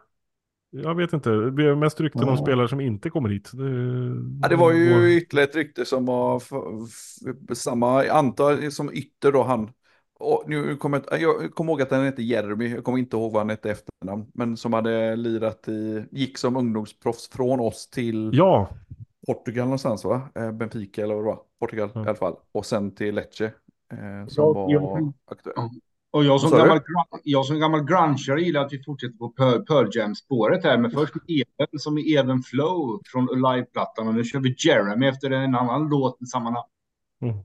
Jag 0.71 0.95
vet 0.95 1.13
inte. 1.13 1.31
Det 1.31 1.51
blir 1.51 1.75
mest 1.75 2.01
rykten 2.01 2.23
om 2.23 2.29
Ja. 2.29 2.37
spelare 2.37 2.69
som 2.69 2.81
inte 2.81 3.11
kommer 3.11 3.29
hit. 3.29 3.51
Det, 3.53 3.65
Ja, 4.43 4.49
det 4.49 4.57
var 4.57 4.73
ju 4.73 5.17
ytterligare 5.17 5.49
ett 5.49 5.57
rykte 5.57 5.85
som 5.85 6.07
var 6.07 6.43
samma, 7.55 8.05
antar 8.09 8.71
som 8.71 8.91
ytter 8.93 9.33
då 9.33 9.43
han. 9.43 9.71
Och 10.19 10.45
nu 10.47 10.77
kommer 10.77 11.03
jag, 11.11 11.21
jag 11.21 11.55
kommer 11.55 11.73
ihåg 11.73 11.83
att 11.83 11.91
han 11.91 12.05
hette 12.05 12.23
Jeremy, 12.23 12.69
jag 12.69 12.85
kommer 12.85 12.99
inte 12.99 13.17
ihåg 13.17 13.33
vad 13.33 13.41
han 13.41 13.51
hette 13.51 13.71
efternamn. 13.71 14.27
Men 14.35 14.57
som 14.57 14.73
hade 14.73 15.17
lirat 15.17 15.69
i, 15.69 16.05
gick 16.11 16.39
som 16.39 16.57
ungdomsproffs 16.57 17.29
från 17.29 17.61
oss 17.61 17.91
till 17.91 18.31
Ja, 18.35 18.69
Portugal 19.27 19.65
någonstans 19.65 20.05
va? 20.05 20.29
Eh, 20.35 20.53
Benfica 20.53 21.03
eller 21.03 21.15
vad 21.15 21.25
det 21.25 21.29
var. 21.29 21.39
Portugal 21.61 21.91
Ja. 21.95 22.01
i 22.05 22.07
alla 22.09 22.15
fall. 22.15 22.37
Och 22.53 22.67
sen 22.67 22.95
till 22.95 23.15
Lecce. 23.15 23.45
Eh, 23.93 24.27
som 24.29 24.45
Ja, 24.45 24.53
var 24.53 24.73
jag- 24.73 25.13
aktuell. 25.31 25.55
Och 26.11 26.25
jag 26.25 26.41
som, 26.41 26.51
gammal, 26.51 26.81
jag 27.25 27.47
som 27.47 27.61
gammal 27.61 27.85
grungeare 27.85 28.41
gillar 28.41 28.65
att 28.65 28.73
vi 28.73 28.83
fortsätter 28.83 29.17
på 29.17 29.29
Pearl, 29.29 29.65
Pearl 29.65 29.89
Jam-spåret 29.93 30.65
här. 30.65 30.79
Men 30.79 30.91
först 30.91 31.15
Even 31.29 31.79
som 31.79 31.99
är 31.99 32.19
Even 32.19 32.43
Flow 32.43 33.03
från 33.07 33.29
Alive-plattan. 33.29 34.09
Och 34.09 34.15
nu 34.15 34.25
kör 34.25 34.41
vi 34.41 34.55
Jeremy 34.59 35.07
efter 35.07 35.31
en 35.31 35.55
annan 35.55 35.89
låt 35.89 36.21
med 36.21 36.29
samma 36.29 36.51
namn. 36.51 36.69
Mm. 37.23 37.37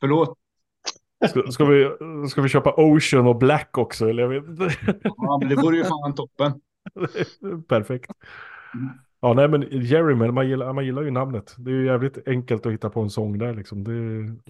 Förlåt. 0.00 0.38
ska, 1.28 1.42
ska, 1.50 1.64
vi, 1.64 1.90
ska 2.30 2.42
vi 2.42 2.48
köpa 2.48 2.74
Ocean 2.76 3.26
och 3.26 3.36
Black 3.36 3.78
också? 3.78 4.08
Eller 4.08 4.22
jag 4.22 4.30
vet 4.30 4.48
inte. 4.48 4.70
Ja, 5.02 5.38
men 5.40 5.48
det 5.48 5.56
vore 5.56 5.76
ju 5.76 5.84
fan 5.84 6.14
toppen. 6.14 6.52
Perfekt. 7.68 8.10
Ja, 9.20 9.32
nej 9.32 9.48
men 9.48 9.66
Jerry, 9.70 10.14
men 10.14 10.34
man 10.34 10.48
gillar, 10.48 10.72
man 10.72 10.84
gillar 10.84 11.02
ju 11.02 11.10
namnet. 11.10 11.54
Det 11.58 11.70
är 11.70 11.74
ju 11.74 11.86
jävligt 11.86 12.28
enkelt 12.28 12.66
att 12.66 12.72
hitta 12.72 12.90
på 12.90 13.00
en 13.00 13.10
sång 13.10 13.38
där 13.38 13.54
liksom. 13.54 13.84
Det 13.84 13.92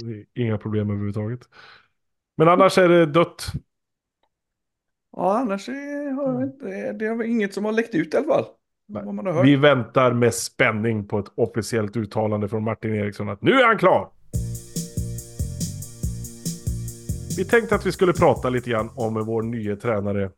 det 0.06 0.12
är 0.12 0.24
inga 0.34 0.58
problem 0.58 0.90
överhuvudtaget. 0.90 1.40
Men 2.36 2.48
annars 2.48 2.78
är 2.78 2.88
det 2.88 3.06
dött. 3.06 3.52
Ja, 5.16 5.38
annars 5.38 5.68
är, 5.68 6.12
har 6.12 6.32
jag 6.32 6.42
inte, 6.42 6.92
det 6.92 7.06
är 7.06 7.22
inget 7.22 7.54
som 7.54 7.64
har 7.64 7.72
läckt 7.72 7.94
ut 7.94 8.14
i 8.14 8.16
alla 8.16 8.26
fall. 8.26 8.44
Vi 9.44 9.56
väntar 9.56 10.12
med 10.12 10.34
spänning 10.34 11.08
på 11.08 11.18
ett 11.18 11.32
officiellt 11.34 11.96
uttalande 11.96 12.48
från 12.48 12.64
Martin 12.64 12.94
Eriksson 12.94 13.28
att 13.28 13.42
nu 13.42 13.52
är 13.52 13.66
han 13.66 13.78
klar! 13.78 14.10
Vi 17.36 17.44
tänkte 17.44 17.74
att 17.74 17.86
vi 17.86 17.92
skulle 17.92 18.12
prata 18.12 18.48
lite 18.48 18.70
grann 18.70 18.90
om 18.96 19.26
vår 19.26 19.42
nya 19.42 19.76
tränare 19.76 20.30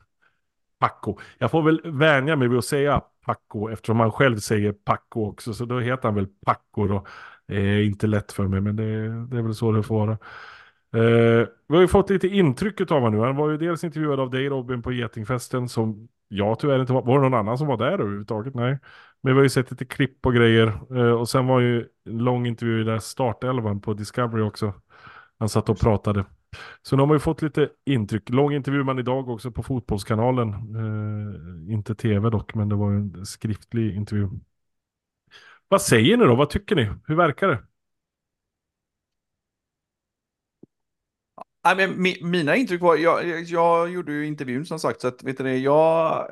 Paco. 0.81 1.19
Jag 1.39 1.51
får 1.51 1.63
väl 1.63 1.81
vänja 1.85 2.37
mig 2.37 2.49
vid 2.49 2.59
att 2.59 2.65
säga 2.65 3.03
Paco 3.27 3.69
eftersom 3.69 4.01
han 4.01 4.13
själv 4.13 4.37
säger 4.37 4.73
Paco 4.73 5.27
också. 5.27 5.55
Så 5.55 5.65
då 5.65 5.81
heter 5.81 6.03
han 6.03 6.15
väl 6.15 6.27
Paco 6.47 6.87
då. 6.87 7.07
Det 7.47 7.57
är 7.57 7.83
inte 7.83 8.07
lätt 8.07 8.33
för 8.33 8.47
mig 8.47 8.61
men 8.61 8.77
det, 8.77 9.09
det 9.27 9.39
är 9.39 9.43
väl 9.43 9.55
så 9.55 9.73
det 9.73 9.83
får 9.83 10.07
vara. 10.07 10.19
Eh, 10.93 11.49
vi 11.69 11.75
har 11.75 11.81
ju 11.81 11.89
fått 11.89 12.11
lite 12.11 12.29
intryck 12.29 12.81
av 12.81 13.01
honom 13.01 13.15
nu. 13.15 13.27
Han 13.27 13.37
var 13.37 13.51
ju 13.51 13.57
dels 13.57 13.85
intervjuad 13.85 14.21
av 14.21 14.31
dig 14.31 14.49
Robin 14.49 14.83
på 14.83 14.93
Getingfesten 14.93 15.69
som 15.69 16.09
jag 16.29 16.59
tyvärr 16.59 16.81
inte 16.81 16.93
var. 16.93 17.03
Var 17.03 17.17
det 17.17 17.23
någon 17.23 17.41
annan 17.41 17.59
som 17.59 17.67
var 17.67 17.77
där 17.77 17.93
överhuvudtaget? 17.93 18.55
Nej. 18.55 18.79
Men 19.23 19.33
vi 19.33 19.39
har 19.39 19.43
ju 19.43 19.49
sett 19.49 19.71
lite 19.71 19.85
klipp 19.85 20.27
och 20.27 20.35
grejer. 20.35 20.67
Eh, 20.97 21.13
och 21.13 21.29
sen 21.29 21.47
var 21.47 21.61
ju 21.61 21.87
en 22.07 22.19
lång 22.19 22.47
intervju 22.47 22.81
i 22.81 22.85
där 22.85 22.99
startelvan 22.99 23.81
på 23.81 23.95
Discovery 23.95 24.43
också. 24.43 24.75
Han 25.39 25.49
satt 25.49 25.69
och 25.69 25.79
pratade. 25.79 26.25
Så 26.83 26.97
nu 26.97 27.03
har 27.03 27.07
man 27.07 27.15
ju 27.15 27.21
fått 27.21 27.43
lite 27.43 27.69
intryck. 27.87 28.31
Lång 28.31 28.53
intervju 28.53 28.85
man 28.85 28.99
idag 28.99 29.29
också 29.29 29.51
på 29.51 29.63
Fotbollskanalen. 29.63 30.49
Eh, 30.49 31.73
inte 31.75 31.95
tv 31.95 32.31
dock, 32.31 32.55
men 32.55 32.69
det 32.69 32.75
var 32.75 32.91
ju 32.91 32.97
en 32.97 33.27
skriftlig 33.27 33.97
intervju. 33.97 34.29
Vad 35.69 35.83
säger 35.83 36.17
ni 36.17 36.25
då? 36.25 36.35
Vad 36.35 36.51
tycker 36.51 36.77
ni? 36.77 36.91
Hur 37.07 37.15
verkar 37.15 37.49
det? 37.49 37.63
Nej, 41.67 41.77
men 41.77 42.03
mi, 42.03 42.19
mina 42.23 42.57
intryck 42.57 42.81
var, 42.81 42.97
jag, 42.97 43.29
jag, 43.29 43.43
jag 43.43 43.91
gjorde 43.91 44.13
ju 44.13 44.27
intervjun 44.27 44.67
som 44.67 44.79
sagt, 44.79 45.01
så 45.01 45.09
att 45.09 45.23
vet 45.23 45.39
du 45.39 45.45
det, 45.45 45.59
jag... 45.59 46.29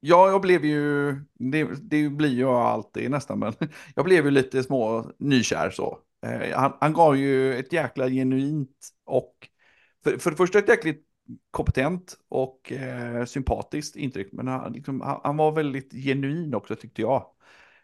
Ja, 0.00 0.30
jag 0.30 0.40
blev 0.40 0.64
ju, 0.64 1.12
det, 1.34 1.64
det 1.90 2.08
blir 2.08 2.40
jag 2.40 2.54
alltid 2.54 3.10
nästan, 3.10 3.38
men 3.38 3.52
jag 3.94 4.04
blev 4.04 4.24
ju 4.24 4.30
lite 4.30 4.62
små 4.62 5.10
nykär 5.18 5.70
så. 5.70 5.98
Eh, 6.26 6.58
han, 6.58 6.72
han 6.80 6.92
gav 6.92 7.16
ju 7.16 7.54
ett 7.54 7.72
jäkla 7.72 8.08
genuint 8.08 8.88
och 9.04 9.48
för, 10.04 10.18
för 10.18 10.30
det 10.30 10.36
första 10.36 10.58
ett 10.58 10.68
jäkligt 10.68 11.06
kompetent 11.50 12.16
och 12.28 12.72
eh, 12.72 13.24
sympatiskt 13.24 13.96
intryck, 13.96 14.28
men 14.32 14.48
han, 14.48 14.72
liksom, 14.72 15.00
han, 15.00 15.20
han 15.24 15.36
var 15.36 15.52
väldigt 15.52 15.92
genuin 15.92 16.54
också 16.54 16.76
tyckte 16.76 17.02
jag. 17.02 17.26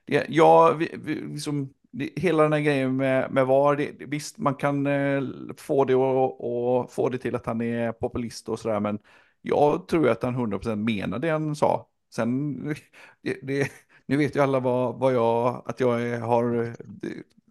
Det, 0.04 0.26
jag 0.28 0.74
vi, 0.74 0.94
vi, 1.04 1.14
liksom, 1.14 1.74
det, 1.90 2.10
hela 2.16 2.42
den 2.42 2.52
här 2.52 2.60
grejen 2.60 2.96
med, 2.96 3.30
med 3.32 3.46
VAR, 3.46 3.76
det, 3.76 3.92
visst 3.98 4.38
man 4.38 4.54
kan 4.54 4.86
eh, 4.86 5.22
få 5.56 5.84
det 5.84 5.94
och, 5.94 6.80
och 6.80 6.92
få 6.92 7.08
det 7.08 7.18
till 7.18 7.34
att 7.34 7.46
han 7.46 7.60
är 7.60 7.92
populist 7.92 8.48
och 8.48 8.58
sådär, 8.58 8.80
men 8.80 8.98
jag 9.42 9.88
tror 9.88 10.08
att 10.08 10.22
han 10.22 10.36
100% 10.36 10.76
menar 10.76 11.18
det 11.18 11.28
han 11.30 11.56
sa. 11.56 11.88
Sen, 12.14 12.62
det, 13.22 13.38
det, 13.42 13.70
nu 14.06 14.16
vet 14.16 14.36
ju 14.36 14.40
alla 14.40 14.60
vad, 14.60 14.98
vad 14.98 15.14
jag, 15.14 15.62
att 15.66 15.80
jag 15.80 16.20
har, 16.20 16.74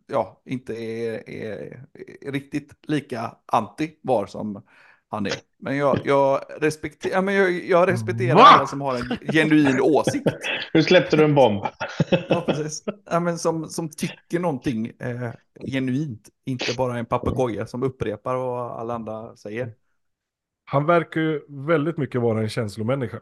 ja, 0.08 0.41
inte 0.45 0.74
är, 0.74 1.30
är, 1.30 1.86
är 2.21 2.32
riktigt 2.32 2.74
lika 2.88 3.36
anti 3.45 4.00
VAR 4.02 4.26
som 4.26 4.63
han 5.15 5.25
är. 5.25 5.34
Men 5.58 5.78
jag, 5.78 5.99
jag, 6.04 6.41
respekter, 6.60 7.10
ja, 7.10 7.21
men 7.21 7.34
jag, 7.36 7.65
jag 7.65 7.89
respekterar 7.89 8.36
Va? 8.36 8.43
alla 8.43 8.67
som 8.67 8.82
har 8.82 8.95
en 8.95 9.34
genuin 9.34 9.82
åsikt. 9.82 10.28
Nu 10.73 10.84
släppte 10.84 11.17
du 11.17 11.23
en 11.23 11.36
bomb. 11.36 11.65
Ja, 12.30 12.43
precis. 12.47 12.84
Ja, 13.12 13.19
men 13.19 13.39
som, 13.39 13.69
som 13.69 13.89
tycker 13.89 14.39
någonting 14.39 14.91
eh, 14.99 15.32
genuint, 15.67 16.30
inte 16.45 16.73
bara 16.78 16.97
en 16.97 17.06
papegoja 17.06 17.67
som 17.67 17.84
upprepar 17.84 18.36
vad 18.36 18.80
alla 18.80 18.93
andra 18.93 19.36
säger. 19.36 19.73
Han 20.65 20.86
verkar 20.86 21.21
ju 21.21 21.41
väldigt 21.67 21.97
mycket 21.97 22.21
vara 22.21 22.41
en 22.41 22.49
känslomänniska. 22.49 23.19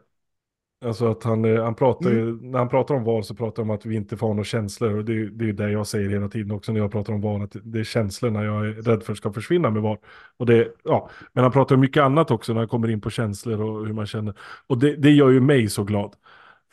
Alltså 0.84 1.06
att 1.10 1.24
han, 1.24 1.44
eh, 1.44 1.62
han 1.64 1.74
pratar 1.74 2.10
ju, 2.10 2.40
när 2.42 2.58
han 2.58 2.68
pratar 2.68 2.94
om 2.94 3.04
val 3.04 3.24
så 3.24 3.34
pratar 3.34 3.62
han 3.62 3.70
om 3.70 3.76
att 3.76 3.86
vi 3.86 3.96
inte 3.96 4.16
får 4.16 4.26
ha 4.26 4.34
några 4.34 4.44
känslor. 4.44 4.98
Och 4.98 5.04
det, 5.04 5.12
är- 5.12 5.26
det 5.26 5.44
är 5.44 5.46
ju 5.46 5.52
det 5.52 5.70
jag 5.70 5.86
säger 5.86 6.10
hela 6.10 6.28
tiden 6.28 6.50
också 6.50 6.72
när 6.72 6.80
jag 6.80 6.92
pratar 6.92 7.12
om 7.12 7.20
val. 7.20 7.42
Att 7.42 7.56
det 7.62 7.80
är 7.80 7.84
känslorna 7.84 8.44
jag 8.44 8.66
är 8.66 8.72
rädd 8.72 9.02
för 9.02 9.14
ska 9.14 9.32
försvinna 9.32 9.70
med 9.70 9.82
val. 9.82 9.98
Och 10.36 10.46
det, 10.46 10.68
ja, 10.84 11.10
men 11.32 11.42
han 11.44 11.52
pratar 11.52 11.74
om 11.74 11.80
mycket 11.80 12.02
annat 12.02 12.30
också 12.30 12.52
när 12.52 12.60
han 12.60 12.68
kommer 12.68 12.88
in 12.90 13.00
på 13.00 13.10
känslor 13.10 13.60
och 13.62 13.86
hur 13.86 13.92
man 13.94 14.06
känner. 14.06 14.34
Och 14.66 14.78
det, 14.78 14.96
det 14.96 15.10
gör 15.10 15.30
ju 15.30 15.40
mig 15.40 15.68
så 15.68 15.84
glad. 15.84 16.14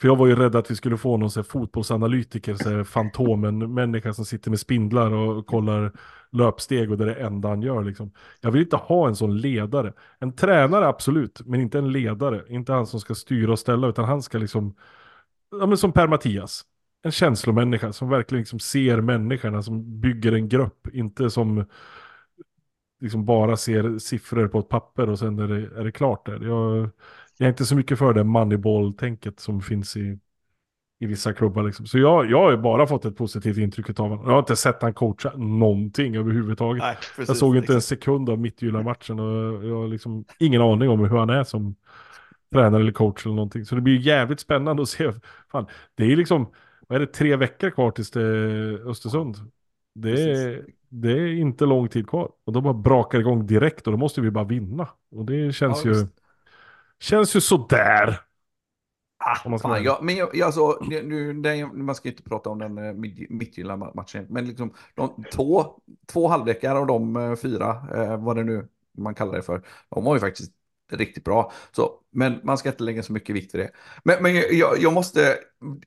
För 0.01 0.07
jag 0.07 0.15
var 0.15 0.27
ju 0.27 0.35
rädd 0.35 0.55
att 0.55 0.71
vi 0.71 0.75
skulle 0.75 0.97
få 0.97 1.17
någon 1.17 1.31
så 1.31 1.39
här 1.39 1.43
fotbollsanalytiker, 1.43 2.55
så 2.55 2.69
här 2.69 2.83
fantomen, 2.83 3.73
människa 3.73 4.13
som 4.13 4.25
sitter 4.25 4.49
med 4.49 4.59
spindlar 4.59 5.11
och 5.11 5.47
kollar 5.47 5.91
löpsteg 6.31 6.91
och 6.91 6.97
det 6.97 7.03
är 7.03 7.07
det 7.07 7.15
enda 7.15 7.49
han 7.49 7.61
gör. 7.61 7.83
Liksom. 7.83 8.11
Jag 8.41 8.51
vill 8.51 8.61
inte 8.61 8.75
ha 8.75 9.07
en 9.07 9.15
sån 9.15 9.37
ledare. 9.37 9.93
En 10.19 10.35
tränare 10.35 10.87
absolut, 10.87 11.41
men 11.45 11.61
inte 11.61 11.77
en 11.77 11.91
ledare. 11.91 12.43
Inte 12.47 12.73
han 12.73 12.87
som 12.87 12.99
ska 12.99 13.15
styra 13.15 13.51
och 13.51 13.59
ställa, 13.59 13.87
utan 13.87 14.05
han 14.05 14.21
ska 14.21 14.37
liksom, 14.37 14.75
ja 15.59 15.65
men 15.65 15.77
som 15.77 15.91
Per-Mattias. 15.91 16.65
En 17.03 17.11
känslomänniska 17.11 17.93
som 17.93 18.09
verkligen 18.09 18.39
liksom 18.39 18.59
ser 18.59 19.01
människorna, 19.01 19.63
som 19.63 20.01
bygger 20.01 20.31
en 20.31 20.49
grupp, 20.49 20.87
inte 20.93 21.29
som 21.29 21.65
liksom 23.01 23.25
bara 23.25 23.57
ser 23.57 23.97
siffror 23.99 24.47
på 24.47 24.59
ett 24.59 24.69
papper 24.69 25.09
och 25.09 25.19
sen 25.19 25.39
är 25.39 25.47
det, 25.47 25.79
är 25.79 25.83
det 25.83 25.91
klart 25.91 26.25
där. 26.25 26.39
Jag, 26.39 26.89
jag 27.41 27.47
är 27.47 27.49
inte 27.49 27.65
så 27.65 27.75
mycket 27.75 27.99
för 27.99 28.13
det 28.13 28.23
moneyball-tänket 28.23 29.39
som 29.39 29.61
finns 29.61 29.97
i, 29.97 30.19
i 30.99 31.05
vissa 31.05 31.33
klubbar. 31.33 31.63
Liksom. 31.63 31.85
Så 31.85 31.97
jag, 31.97 32.31
jag 32.31 32.39
har 32.39 32.57
bara 32.57 32.87
fått 32.87 33.05
ett 33.05 33.17
positivt 33.17 33.57
intryck 33.57 33.89
av 33.89 33.95
honom. 34.09 34.25
Jag 34.25 34.31
har 34.31 34.39
inte 34.39 34.55
sett 34.55 34.81
han 34.81 34.93
coacha 34.93 35.31
någonting 35.35 36.15
överhuvudtaget. 36.15 36.81
Nej, 36.83 36.95
precis, 36.95 37.27
jag 37.27 37.37
såg 37.37 37.57
inte 37.57 37.73
en 37.73 37.77
exakt. 37.77 38.01
sekund 38.01 38.29
av 38.29 38.39
Midtjylland-matchen 38.39 39.19
och 39.19 39.65
jag 39.65 39.75
har 39.75 39.87
liksom 39.87 40.25
ingen 40.39 40.61
aning 40.61 40.89
om 40.89 40.99
hur 40.99 41.17
han 41.17 41.29
är 41.29 41.43
som 41.43 41.75
tränare 42.53 42.81
eller 42.81 42.91
coach 42.91 43.25
eller 43.25 43.35
någonting. 43.35 43.65
Så 43.65 43.75
det 43.75 43.81
blir 43.81 43.97
jävligt 43.99 44.39
spännande 44.39 44.81
att 44.83 44.89
se. 44.89 45.11
Fan, 45.51 45.65
det 45.95 46.03
är 46.11 46.15
liksom, 46.15 46.47
vad 46.87 46.95
är 46.95 46.99
det, 46.99 47.13
tre 47.13 47.35
veckor 47.35 47.69
kvar 47.69 47.91
tills 47.91 48.11
det 48.11 48.21
Östersund. 48.85 49.37
Det 49.95 50.09
är, 50.11 50.15
Precis. 50.15 50.75
det 50.89 51.11
är 51.11 51.27
inte 51.27 51.65
lång 51.65 51.89
tid 51.89 52.07
kvar. 52.09 52.31
Och 52.45 52.53
då 52.53 52.61
bara 52.61 52.73
brakar 52.73 53.19
igång 53.19 53.47
direkt 53.47 53.87
och 53.87 53.93
då 53.93 53.97
måste 53.97 54.21
vi 54.21 54.31
bara 54.31 54.43
vinna. 54.45 54.87
Och 55.11 55.25
det 55.25 55.55
känns 55.55 55.85
Ja, 55.85 55.91
ju, 55.91 55.95
visst. 55.95 56.20
Känns 57.01 57.35
ju 57.35 57.41
sådär. 57.41 58.21
Ah, 59.17 59.57
fan, 59.59 59.83
ja, 59.83 59.99
men 60.01 60.15
jag, 60.15 60.35
jag, 60.35 60.45
alltså, 60.45 60.79
nu, 60.81 61.33
det, 61.33 61.65
man 61.65 61.95
ska 61.95 62.09
inte 62.09 62.23
prata 62.23 62.49
om 62.49 62.59
den 62.59 62.77
uh, 62.77 62.93
Midtjylland-matchen, 63.29 64.25
men 64.29 64.47
liksom 64.47 64.73
de, 64.95 65.23
två, 65.33 65.81
två 66.05 66.27
halvlekar 66.27 66.75
av 66.75 66.87
de 66.87 67.15
eh, 67.15 67.35
fyra, 67.35 67.69
eh, 67.95 68.23
vad 68.23 68.35
det 68.35 68.43
nu 68.43 68.67
man 68.97 69.15
kallar 69.15 69.35
det 69.35 69.41
för, 69.41 69.61
de 69.89 70.03
var 70.03 70.13
ju 70.13 70.19
faktiskt 70.19 70.51
riktigt 70.97 71.23
bra. 71.23 71.51
Så, 71.71 71.91
men 72.11 72.39
man 72.43 72.57
ska 72.57 72.69
inte 72.69 72.83
lägga 72.83 73.03
så 73.03 73.13
mycket 73.13 73.35
vikt 73.35 73.55
vid 73.55 73.61
det. 73.61 73.71
Men, 74.03 74.23
men 74.23 74.35
jag, 74.35 74.79
jag 74.79 74.93
måste, 74.93 75.37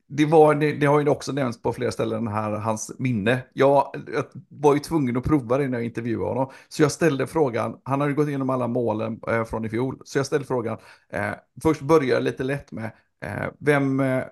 det, 0.08 0.26
var, 0.26 0.54
det, 0.54 0.72
det 0.72 0.86
har 0.86 1.00
ju 1.00 1.08
också 1.08 1.32
nämnts 1.32 1.62
på 1.62 1.72
flera 1.72 1.92
ställen 1.92 2.28
här, 2.28 2.50
hans 2.50 2.92
minne. 2.98 3.42
Jag, 3.52 3.94
jag 4.12 4.24
var 4.48 4.74
ju 4.74 4.80
tvungen 4.80 5.16
att 5.16 5.24
prova 5.24 5.58
det 5.58 5.68
när 5.68 5.78
jag 5.78 5.84
intervjuade 5.84 6.28
honom. 6.28 6.50
Så 6.68 6.82
jag 6.82 6.92
ställde 6.92 7.26
frågan, 7.26 7.76
han 7.82 8.00
har 8.00 8.08
ju 8.08 8.14
gått 8.14 8.28
igenom 8.28 8.50
alla 8.50 8.68
målen 8.68 9.20
eh, 9.28 9.44
från 9.44 9.64
i 9.64 9.68
fjol, 9.68 10.00
så 10.04 10.18
jag 10.18 10.26
ställde 10.26 10.46
frågan, 10.46 10.78
eh, 11.12 11.30
först 11.62 11.80
börjar 11.80 12.20
lite 12.20 12.42
lätt 12.44 12.72
med, 12.72 12.90
Eh, 13.24 13.48
vem, 13.58 14.00
eh, 14.00 14.24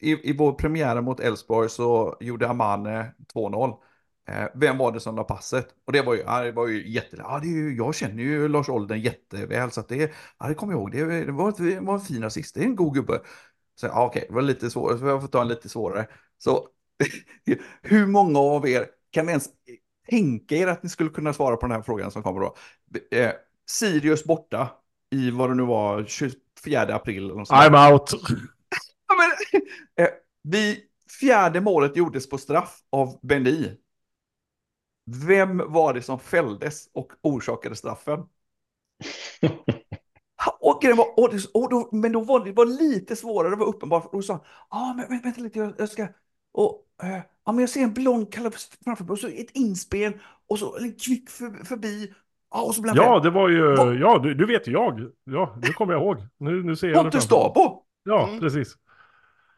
i, 0.00 0.30
I 0.30 0.36
vår 0.36 0.52
premiär 0.52 1.00
mot 1.00 1.20
Elfsborg 1.20 1.68
så 1.70 2.16
gjorde 2.20 2.48
Amane 2.48 3.12
2-0. 3.34 3.76
Eh, 4.28 4.48
vem 4.54 4.78
var 4.78 4.92
det 4.92 5.00
som 5.00 5.16
la 5.16 5.24
passet? 5.24 5.68
Och 5.86 5.92
det 5.92 6.02
var 6.02 6.14
ju, 6.14 6.20
ja, 6.20 6.40
det 6.42 6.52
var 6.52 6.66
ju 6.66 6.90
jätte... 6.90 7.16
Ja, 7.18 7.38
det 7.42 7.48
är 7.48 7.52
ju, 7.52 7.76
jag 7.76 7.94
känner 7.94 8.22
ju 8.22 8.48
Lars 8.48 8.68
Olden 8.68 9.00
jätteväl, 9.00 9.70
så 9.70 9.80
att 9.80 9.88
det, 9.88 10.12
ja, 10.38 10.48
det 10.48 10.54
kommer 10.54 10.72
jag 10.72 10.80
ihåg. 10.80 10.92
Det, 10.92 11.24
det, 11.24 11.32
var, 11.32 11.54
det 11.58 11.80
var 11.80 11.94
en 11.94 12.00
fin 12.00 12.24
assist, 12.24 12.54
det 12.54 12.60
är 12.60 12.64
en 12.64 12.76
god 12.76 12.94
gubbe. 12.94 13.20
Så 13.80 13.86
ja, 13.86 14.06
okej, 14.06 14.24
det 14.28 14.34
var 14.34 14.42
lite 14.42 14.70
svårare, 14.70 14.98
så 14.98 15.06
jag 15.06 15.20
får 15.20 15.28
ta 15.28 15.40
en 15.40 15.48
lite 15.48 15.68
svårare. 15.68 16.06
Så 16.38 16.68
hur 17.82 18.06
många 18.06 18.38
av 18.38 18.68
er 18.68 18.86
kan 19.10 19.28
ens 19.28 19.48
tänka 20.10 20.56
er 20.56 20.66
att 20.66 20.82
ni 20.82 20.88
skulle 20.88 21.10
kunna 21.10 21.32
svara 21.32 21.56
på 21.56 21.66
den 21.66 21.76
här 21.76 21.82
frågan 21.82 22.10
som 22.10 22.22
kommer 22.22 22.40
då? 22.40 22.54
Eh, 23.10 23.30
Sirius 23.70 24.24
borta 24.24 24.68
i 25.10 25.30
vad 25.30 25.50
det 25.50 25.54
nu 25.54 25.62
var, 25.62 26.04
24 26.04 26.94
april. 26.94 27.30
I'm 27.30 27.92
out. 27.92 28.10
Ja, 29.08 29.14
men, 29.18 29.62
eh, 30.06 30.12
vi, 30.42 30.80
fjärde 31.20 31.60
målet 31.60 31.96
gjordes 31.96 32.28
på 32.28 32.38
straff 32.38 32.78
av 32.90 33.18
Benli. 33.22 33.76
Vem 35.26 35.62
var 35.72 35.94
det 35.94 36.02
som 36.02 36.18
fälldes 36.18 36.88
och 36.92 37.12
orsakade 37.22 37.76
straffen? 37.76 38.20
Och 40.60 40.84
var, 40.96 41.18
och 41.18 41.30
och 41.54 41.70
då, 41.70 41.88
men 41.92 42.12
då 42.12 42.20
var 42.20 42.44
det, 42.44 42.52
var 42.52 42.66
lite 42.66 43.16
svårare, 43.16 43.50
det 43.50 43.56
var 43.56 43.66
uppenbart. 43.66 44.04
Och 44.04 44.12
då 44.12 44.22
sa 44.22 44.32
han, 44.32 44.42
ah, 44.68 44.94
men, 44.94 45.06
men, 45.08 45.20
vänta 45.20 45.40
lite, 45.40 45.58
jag, 45.58 45.72
jag 45.78 45.88
ska... 45.88 46.08
Och, 46.52 46.86
eh, 47.02 47.20
ja, 47.44 47.52
men 47.52 47.58
jag 47.58 47.68
ser 47.68 47.80
en 47.82 47.94
blond 47.94 48.32
kalaf 48.32 48.54
framför 48.84 49.04
mig 49.04 49.12
och 49.12 49.18
så 49.18 49.28
ett 49.28 49.50
inspel 49.54 50.12
och 50.48 50.58
så 50.58 50.76
en 50.78 50.94
kvick 50.94 51.30
för, 51.30 51.64
förbi. 51.64 52.14
Ja, 52.50 52.62
och 52.62 52.74
så 52.74 52.86
han 52.86 52.96
Ja, 52.96 53.20
det 53.20 53.30
var 53.30 53.48
ju, 53.48 53.76
Vad- 53.76 53.94
ja, 53.94 54.18
du, 54.18 54.34
du 54.34 54.46
vet 54.46 54.68
ju 54.68 54.72
jag. 54.72 55.00
Ja, 55.24 55.56
nu 55.62 55.68
kommer 55.68 55.92
jag 55.92 56.02
ihåg. 56.02 56.16
Nu, 56.38 56.62
nu 56.62 56.76
ser 56.76 56.88
jag 56.88 57.02
Pontus. 57.02 57.28
Dabo. 57.28 57.82
Ja, 58.02 58.28
Mm. 58.28 58.40
precis. 58.40 58.74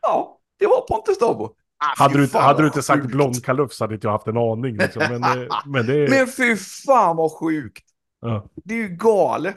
Ja, 0.02 0.40
det 0.58 0.66
var 0.66 0.80
Pontus 0.88 1.18
Dabo. 1.18 1.54
Ah, 1.82 1.94
Hade 2.02 2.18
du, 2.18 2.28
fan, 2.28 2.42
hade 2.44 2.62
du 2.62 2.66
inte 2.66 2.82
sagt 2.82 3.02
sjukt. 3.02 3.14
blond 3.14 3.44
kalufs 3.44 3.80
hade 3.80 3.94
inte 3.94 4.06
jag 4.06 4.12
haft 4.12 4.26
en 4.26 4.36
aning. 4.36 4.76
Liksom. 4.76 5.02
Men, 5.10 5.22
eh, 5.24 5.48
men 5.66 5.86
det 5.86 6.10
Men 6.10 6.26
fy 6.26 6.56
fan 6.56 7.16
vad 7.16 7.32
sjukt. 7.32 7.84
ja. 8.20 8.46
Det 8.64 8.74
är 8.74 8.78
ju 8.78 8.88
galet. 8.88 9.56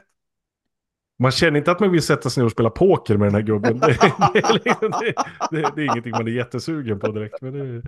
Man 1.19 1.31
känner 1.31 1.57
inte 1.57 1.71
att 1.71 1.79
man 1.79 1.91
vill 1.91 2.01
sätta 2.01 2.29
sig 2.29 2.41
ner 2.41 2.45
och 2.45 2.51
spela 2.51 2.69
poker 2.69 3.17
med 3.17 3.27
den 3.27 3.35
här 3.35 3.41
gubben. 3.41 3.79
Det, 3.79 3.97
det, 4.33 4.39
är 4.39 4.53
liksom- 4.53 4.91
det, 5.51 5.71
det, 5.75 5.81
är 5.81 5.85
ingenting 5.85 6.11
man 6.11 6.27
är 6.27 6.31
jättesugen 6.31 6.99
på 6.99 7.11
direkt. 7.11 7.41
Men 7.41 7.53
det, 7.53 7.59
är- 7.59 7.83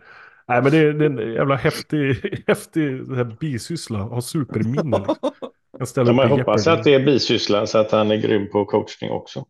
nej, 0.47 0.61
men 0.61 0.71
det, 0.71 0.77
är- 0.77 1.01
är 1.01 1.05
en 1.27 1.33
jävla 1.33 1.55
häftig, 1.55 2.43
häftig 2.47 3.07
bisyssla. 3.39 3.99
Ha 3.99 4.21
superminne. 4.21 4.97
Liksom. 4.97 5.31
Jag 5.79 5.87
ställer 5.87 6.11
Ja, 6.11 6.15
man 6.15 6.29
hoppas 6.29 6.67
att 6.67 6.83
det 6.83 6.93
är 6.93 7.05
bisysslan 7.05 7.67
så 7.67 7.77
att 7.77 7.91
han 7.91 8.11
är 8.11 8.15
grym 8.15 8.49
på 8.51 8.65
coachning 8.65 9.11
också. 9.11 9.45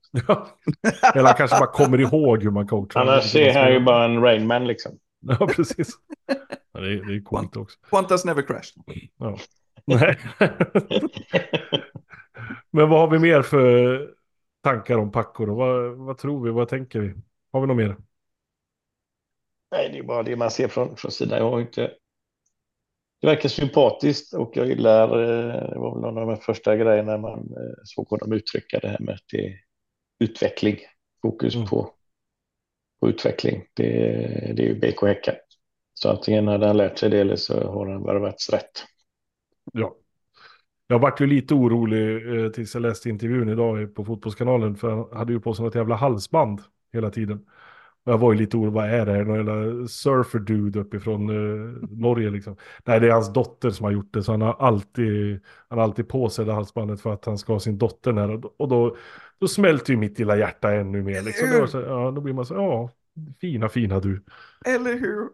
Eller 1.13 1.23
han 1.23 1.33
kanske 1.33 1.59
bara 1.59 1.71
kommer 1.71 1.99
ihåg 1.99 2.43
hur 2.43 2.51
man 2.51 2.67
coachar. 2.67 2.99
Annars 3.01 3.35
är 3.35 3.53
han 3.53 3.73
ju 3.73 3.79
bara 3.79 4.05
en 4.05 4.21
Rainman 4.21 4.67
liksom. 4.67 4.91
Ja, 5.19 5.47
precis. 5.47 5.89
Ja, 6.73 6.79
det, 6.79 6.87
är, 6.93 7.03
det 7.03 7.15
är 7.15 7.23
coolt 7.23 7.57
också. 7.57 7.77
Qantas 7.89 8.25
never 8.25 8.41
crashed. 8.41 8.83
Ja. 9.17 9.37
Nej. 9.85 10.17
Men 12.71 12.89
vad 12.89 12.99
har 12.99 13.07
vi 13.07 13.19
mer 13.19 13.41
för 13.41 14.09
tankar 14.63 14.97
om 14.97 15.11
Paco 15.11 15.45
då? 15.45 15.55
Vad, 15.55 15.97
vad 15.97 16.17
tror 16.17 16.45
vi? 16.45 16.51
Vad 16.51 16.67
tänker 16.67 16.99
vi? 16.99 17.13
Har 17.51 17.61
vi 17.61 17.67
något 17.67 17.77
mer? 17.77 17.97
Nej, 19.71 19.89
det 19.91 19.97
är 19.97 20.03
bara 20.03 20.23
det 20.23 20.35
man 20.35 20.51
ser 20.51 20.67
från, 20.67 20.95
från 20.95 21.11
sidan. 21.11 21.39
Jag 21.39 21.49
har 21.49 21.61
inte... 21.61 21.91
Det 23.21 23.27
verkar 23.27 23.49
sympatiskt 23.49 24.33
och 24.33 24.51
jag 24.53 24.67
gillar, 24.67 25.07
eh, 25.21 25.69
det 25.69 25.79
var 25.79 25.93
väl 25.93 26.01
någon 26.01 26.17
av 26.17 26.27
de 26.27 26.37
första 26.37 26.75
grejerna 26.75 27.17
man 27.17 27.39
eh, 27.39 27.73
såg 27.83 28.07
honom 28.07 28.33
uttrycka 28.33 28.79
det 28.79 28.87
här 28.87 28.99
med 28.99 29.13
att 29.15 29.23
det 29.31 29.45
är 29.47 29.53
utveckling, 30.19 30.77
fokus 31.21 31.55
Mm. 31.55 31.67
på, 31.67 31.91
på 32.99 33.09
utveckling. 33.09 33.63
Det, 33.73 33.89
det 34.55 34.63
är 34.63 34.67
ju 34.67 34.79
BK 34.79 35.01
Häcken. 35.01 35.35
Så 35.93 36.09
antingen 36.09 36.47
hade 36.47 36.67
han 36.67 36.77
lärt 36.77 36.97
sig 36.97 37.09
det 37.09 37.19
eller 37.19 37.35
så 37.35 37.67
har 37.71 37.87
han 37.87 38.03
värvats 38.03 38.49
rätt. 38.49 38.83
Ja. 39.73 39.95
Jag 40.87 40.99
vart 40.99 41.21
ju 41.21 41.27
lite 41.27 41.53
orolig 41.53 42.35
eh, 42.43 42.51
tills 42.51 42.73
jag 42.73 42.81
läste 42.81 43.09
intervjun 43.09 43.49
idag 43.49 43.95
på 43.95 44.05
Fotbollskanalen. 44.05 44.75
För 44.75 44.89
han 44.89 45.17
hade 45.17 45.33
ju 45.33 45.39
på 45.39 45.53
sig 45.53 45.65
något 45.65 45.75
jävla 45.75 45.95
halsband 45.95 46.61
hela 46.93 47.09
tiden. 47.09 47.45
Jag 48.07 48.17
var 48.17 48.33
ju 48.33 48.37
lite 48.39 48.57
orolig, 48.57 48.71
vad 48.73 48.85
är 48.89 49.05
det 49.05 49.11
här? 49.11 49.23
Någon 49.25 49.35
jävla 49.35 49.87
surfer 49.87 50.39
dude 50.39 50.79
uppifrån 50.79 51.29
eh, 51.29 51.87
Norge 51.89 52.29
liksom. 52.29 52.55
Nej, 52.85 52.99
det 52.99 53.07
är 53.07 53.11
hans 53.11 53.33
dotter 53.33 53.69
som 53.69 53.83
har 53.83 53.91
gjort 53.91 54.13
det. 54.13 54.23
Så 54.23 54.31
han 54.31 54.41
har 54.41 54.53
alltid, 54.59 55.39
han 55.69 55.77
har 55.79 55.83
alltid 55.83 56.07
på 56.07 56.29
sig 56.29 56.45
det 56.45 56.53
halsbandet 56.53 57.01
för 57.01 57.13
att 57.13 57.25
han 57.25 57.37
ska 57.37 57.53
ha 57.53 57.59
sin 57.59 57.77
dotter 57.77 58.13
nära. 58.13 58.41
Och 58.57 58.67
då- 58.67 58.95
då, 59.39 59.47
smälter 59.47 59.93
ju 59.93 59.99
mitt 59.99 60.19
lilla 60.19 60.37
hjärta 60.37 60.71
ännu 60.73 61.03
mer. 61.03 61.21
Liksom. 61.21 61.47
Då, 61.59 61.67
så, 61.67 61.79
ja, 61.81 62.11
då 62.11 62.21
blir 62.21 62.33
man 62.33 62.45
så, 62.45 62.53
ja, 62.53 62.89
fina, 63.41 63.69
fina 63.69 63.99
du. 63.99 64.23
Eller 64.65 64.93
hur? 64.93 65.29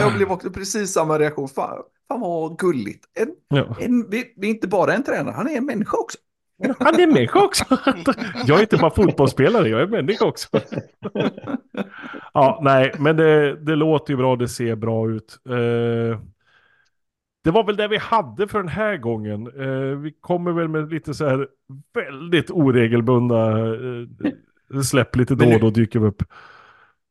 Jag 0.00 0.14
blev 0.16 0.32
också 0.32 0.50
precis 0.50 0.92
samma 0.92 1.18
reaktion. 1.18 1.48
Fan, 1.48 1.82
fan 2.08 2.20
vad 2.20 2.58
gulligt. 2.58 3.04
En, 3.20 3.34
Ja. 3.48 3.76
en, 3.80 4.10
det 4.10 4.16
är 4.18 4.44
inte 4.44 4.68
bara 4.68 4.94
en 4.94 5.04
tränare, 5.04 5.34
han 5.34 5.48
är 5.48 5.56
en 5.56 5.66
människa 5.66 5.96
också. 5.96 6.18
Han 6.78 7.00
är 7.00 7.06
människa 7.06 7.44
också. 7.44 7.64
Jag 8.46 8.58
är 8.58 8.62
inte 8.62 8.76
bara 8.76 8.90
fotbollsspelare, 8.90 9.68
jag 9.68 9.80
är 9.80 9.86
människa 9.86 10.24
också. 10.24 10.48
Ja, 12.36 12.60
nej, 12.62 12.92
men 12.98 13.16
det, 13.16 13.56
det 13.56 13.76
låter 13.76 14.12
ju 14.12 14.16
bra, 14.16 14.36
det 14.36 14.48
ser 14.48 14.76
bra 14.76 15.10
ut. 15.10 15.38
Eh, 15.48 16.20
det 17.44 17.50
var 17.50 17.64
väl 17.64 17.76
det 17.76 17.88
vi 17.88 17.96
hade 17.96 18.48
för 18.48 18.58
den 18.58 18.68
här 18.68 18.96
gången. 18.96 19.46
Eh, 19.46 19.98
vi 19.98 20.12
kommer 20.20 20.52
väl 20.52 20.68
med 20.68 20.92
lite 20.92 21.14
så 21.14 21.28
här 21.28 21.48
väldigt 21.94 22.50
oregelbundna 22.50 23.58
eh, 23.58 24.80
släpp 24.82 25.16
lite 25.16 25.34
då 25.34 25.54
och 25.54 25.60
då 25.60 25.70
dyker 25.70 25.98
vi 25.98 26.06
upp. 26.06 26.22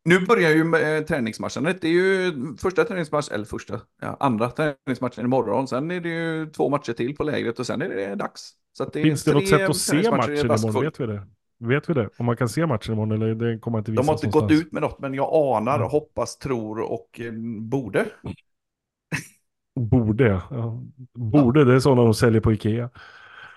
Nu 0.06 0.20
börjar 0.20 0.49
ju 0.49 0.64
med 0.64 1.08
träningsmatchandet. 1.08 1.82
Det 1.82 1.88
är 1.88 1.91
ju 1.91 2.34
första 2.58 2.84
träningsmatchen, 2.84 3.36
eller 3.36 3.45
första, 3.45 3.80
ja, 4.01 4.18
andra 4.20 4.49
träningsmatchen 4.49 5.26
imorgon. 5.26 5.68
Sen 5.68 5.91
är 5.91 6.01
det 6.01 6.10
ju 6.10 6.49
två 6.49 6.70
matcher 6.70 6.93
till 6.93 7.16
på 7.16 7.24
lägret 7.24 7.60
och 7.60 7.66
sen 7.66 7.82
är 7.82 7.89
det 7.89 8.16
dags. 8.16 8.51
Så 8.78 8.84
att 8.84 8.93
det 8.93 8.99
är 8.99 9.03
Finns 9.03 9.24
det 9.24 9.34
något 9.34 9.47
sätt 9.47 9.69
att 9.69 9.78
se 9.78 10.11
matchen 10.11 10.38
imorgon? 10.38 10.84
Vet 10.84 10.99
vi 10.99 11.05
det? 11.05 11.28
Vet 11.59 11.89
vi 11.89 11.93
det? 11.93 12.09
Om 12.17 12.26
man 12.26 12.38
kan 12.38 12.49
se 12.49 12.65
matchen 12.65 12.93
imorgon 12.93 13.11
eller 13.21 13.36
det 13.36 13.59
kommer 13.59 13.78
inte 13.78 13.91
visas 13.91 14.05
De 14.05 14.09
har 14.09 14.15
inte 14.15 14.28
gått 14.28 14.34
någonstans? 14.36 14.61
ut 14.65 14.71
med 14.71 14.82
något, 14.82 14.99
men 14.99 15.13
jag 15.13 15.30
anar, 15.34 15.76
Mm. 15.76 15.89
hoppas, 15.89 16.38
tror 16.38 16.80
och 16.80 17.19
eh, 17.19 17.32
borde. 17.59 18.05
Borde, 19.80 20.28
ja. 20.28 20.41
ja. 20.51 20.82
Borde, 21.13 21.65
det 21.65 21.74
är 21.74 21.80
sådana 21.80 22.01
de 22.03 22.13
säljer 22.13 22.41
på 22.41 22.53
Ikea. 22.53 22.89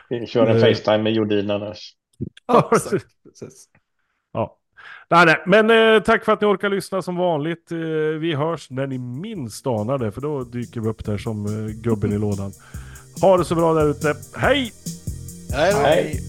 Vi 0.08 0.26
kör 0.26 0.46
en 0.46 0.56
Eh. 0.56 0.62
Facetime 0.62 0.98
med 1.02 1.12
Jordin 1.12 1.50
annars. 1.50 1.92
Ja, 2.46 2.68
exakt. 2.72 3.06
Precis. 3.24 3.68
Ja. 4.32 4.58
Nej, 5.10 5.26
nej. 5.26 5.42
Men 5.46 5.94
eh, 5.96 6.02
tack 6.02 6.24
för 6.24 6.32
att 6.32 6.40
ni 6.40 6.46
orkar 6.46 6.68
lyssna 6.70 7.02
som 7.02 7.16
vanligt. 7.16 7.72
Eh, 7.72 7.78
vi 8.20 8.34
hörs 8.34 8.70
när 8.70 8.86
ni 8.86 8.98
minst 8.98 9.66
anar 9.66 9.98
det, 9.98 10.12
för 10.12 10.20
då 10.20 10.44
dyker 10.44 10.80
vi 10.80 10.88
upp 10.88 11.04
där 11.04 11.18
som 11.18 11.46
eh, 11.46 11.72
gubben 11.82 12.12
i 12.12 12.18
lådan. 12.18 12.52
Ha 13.20 13.36
det 13.36 13.44
så 13.44 13.54
bra 13.54 13.74
där 13.74 13.90
ute. 13.90 14.14
Hej! 14.36 14.72
Nej, 15.48 15.72
då. 15.72 15.78
Hej! 15.78 16.22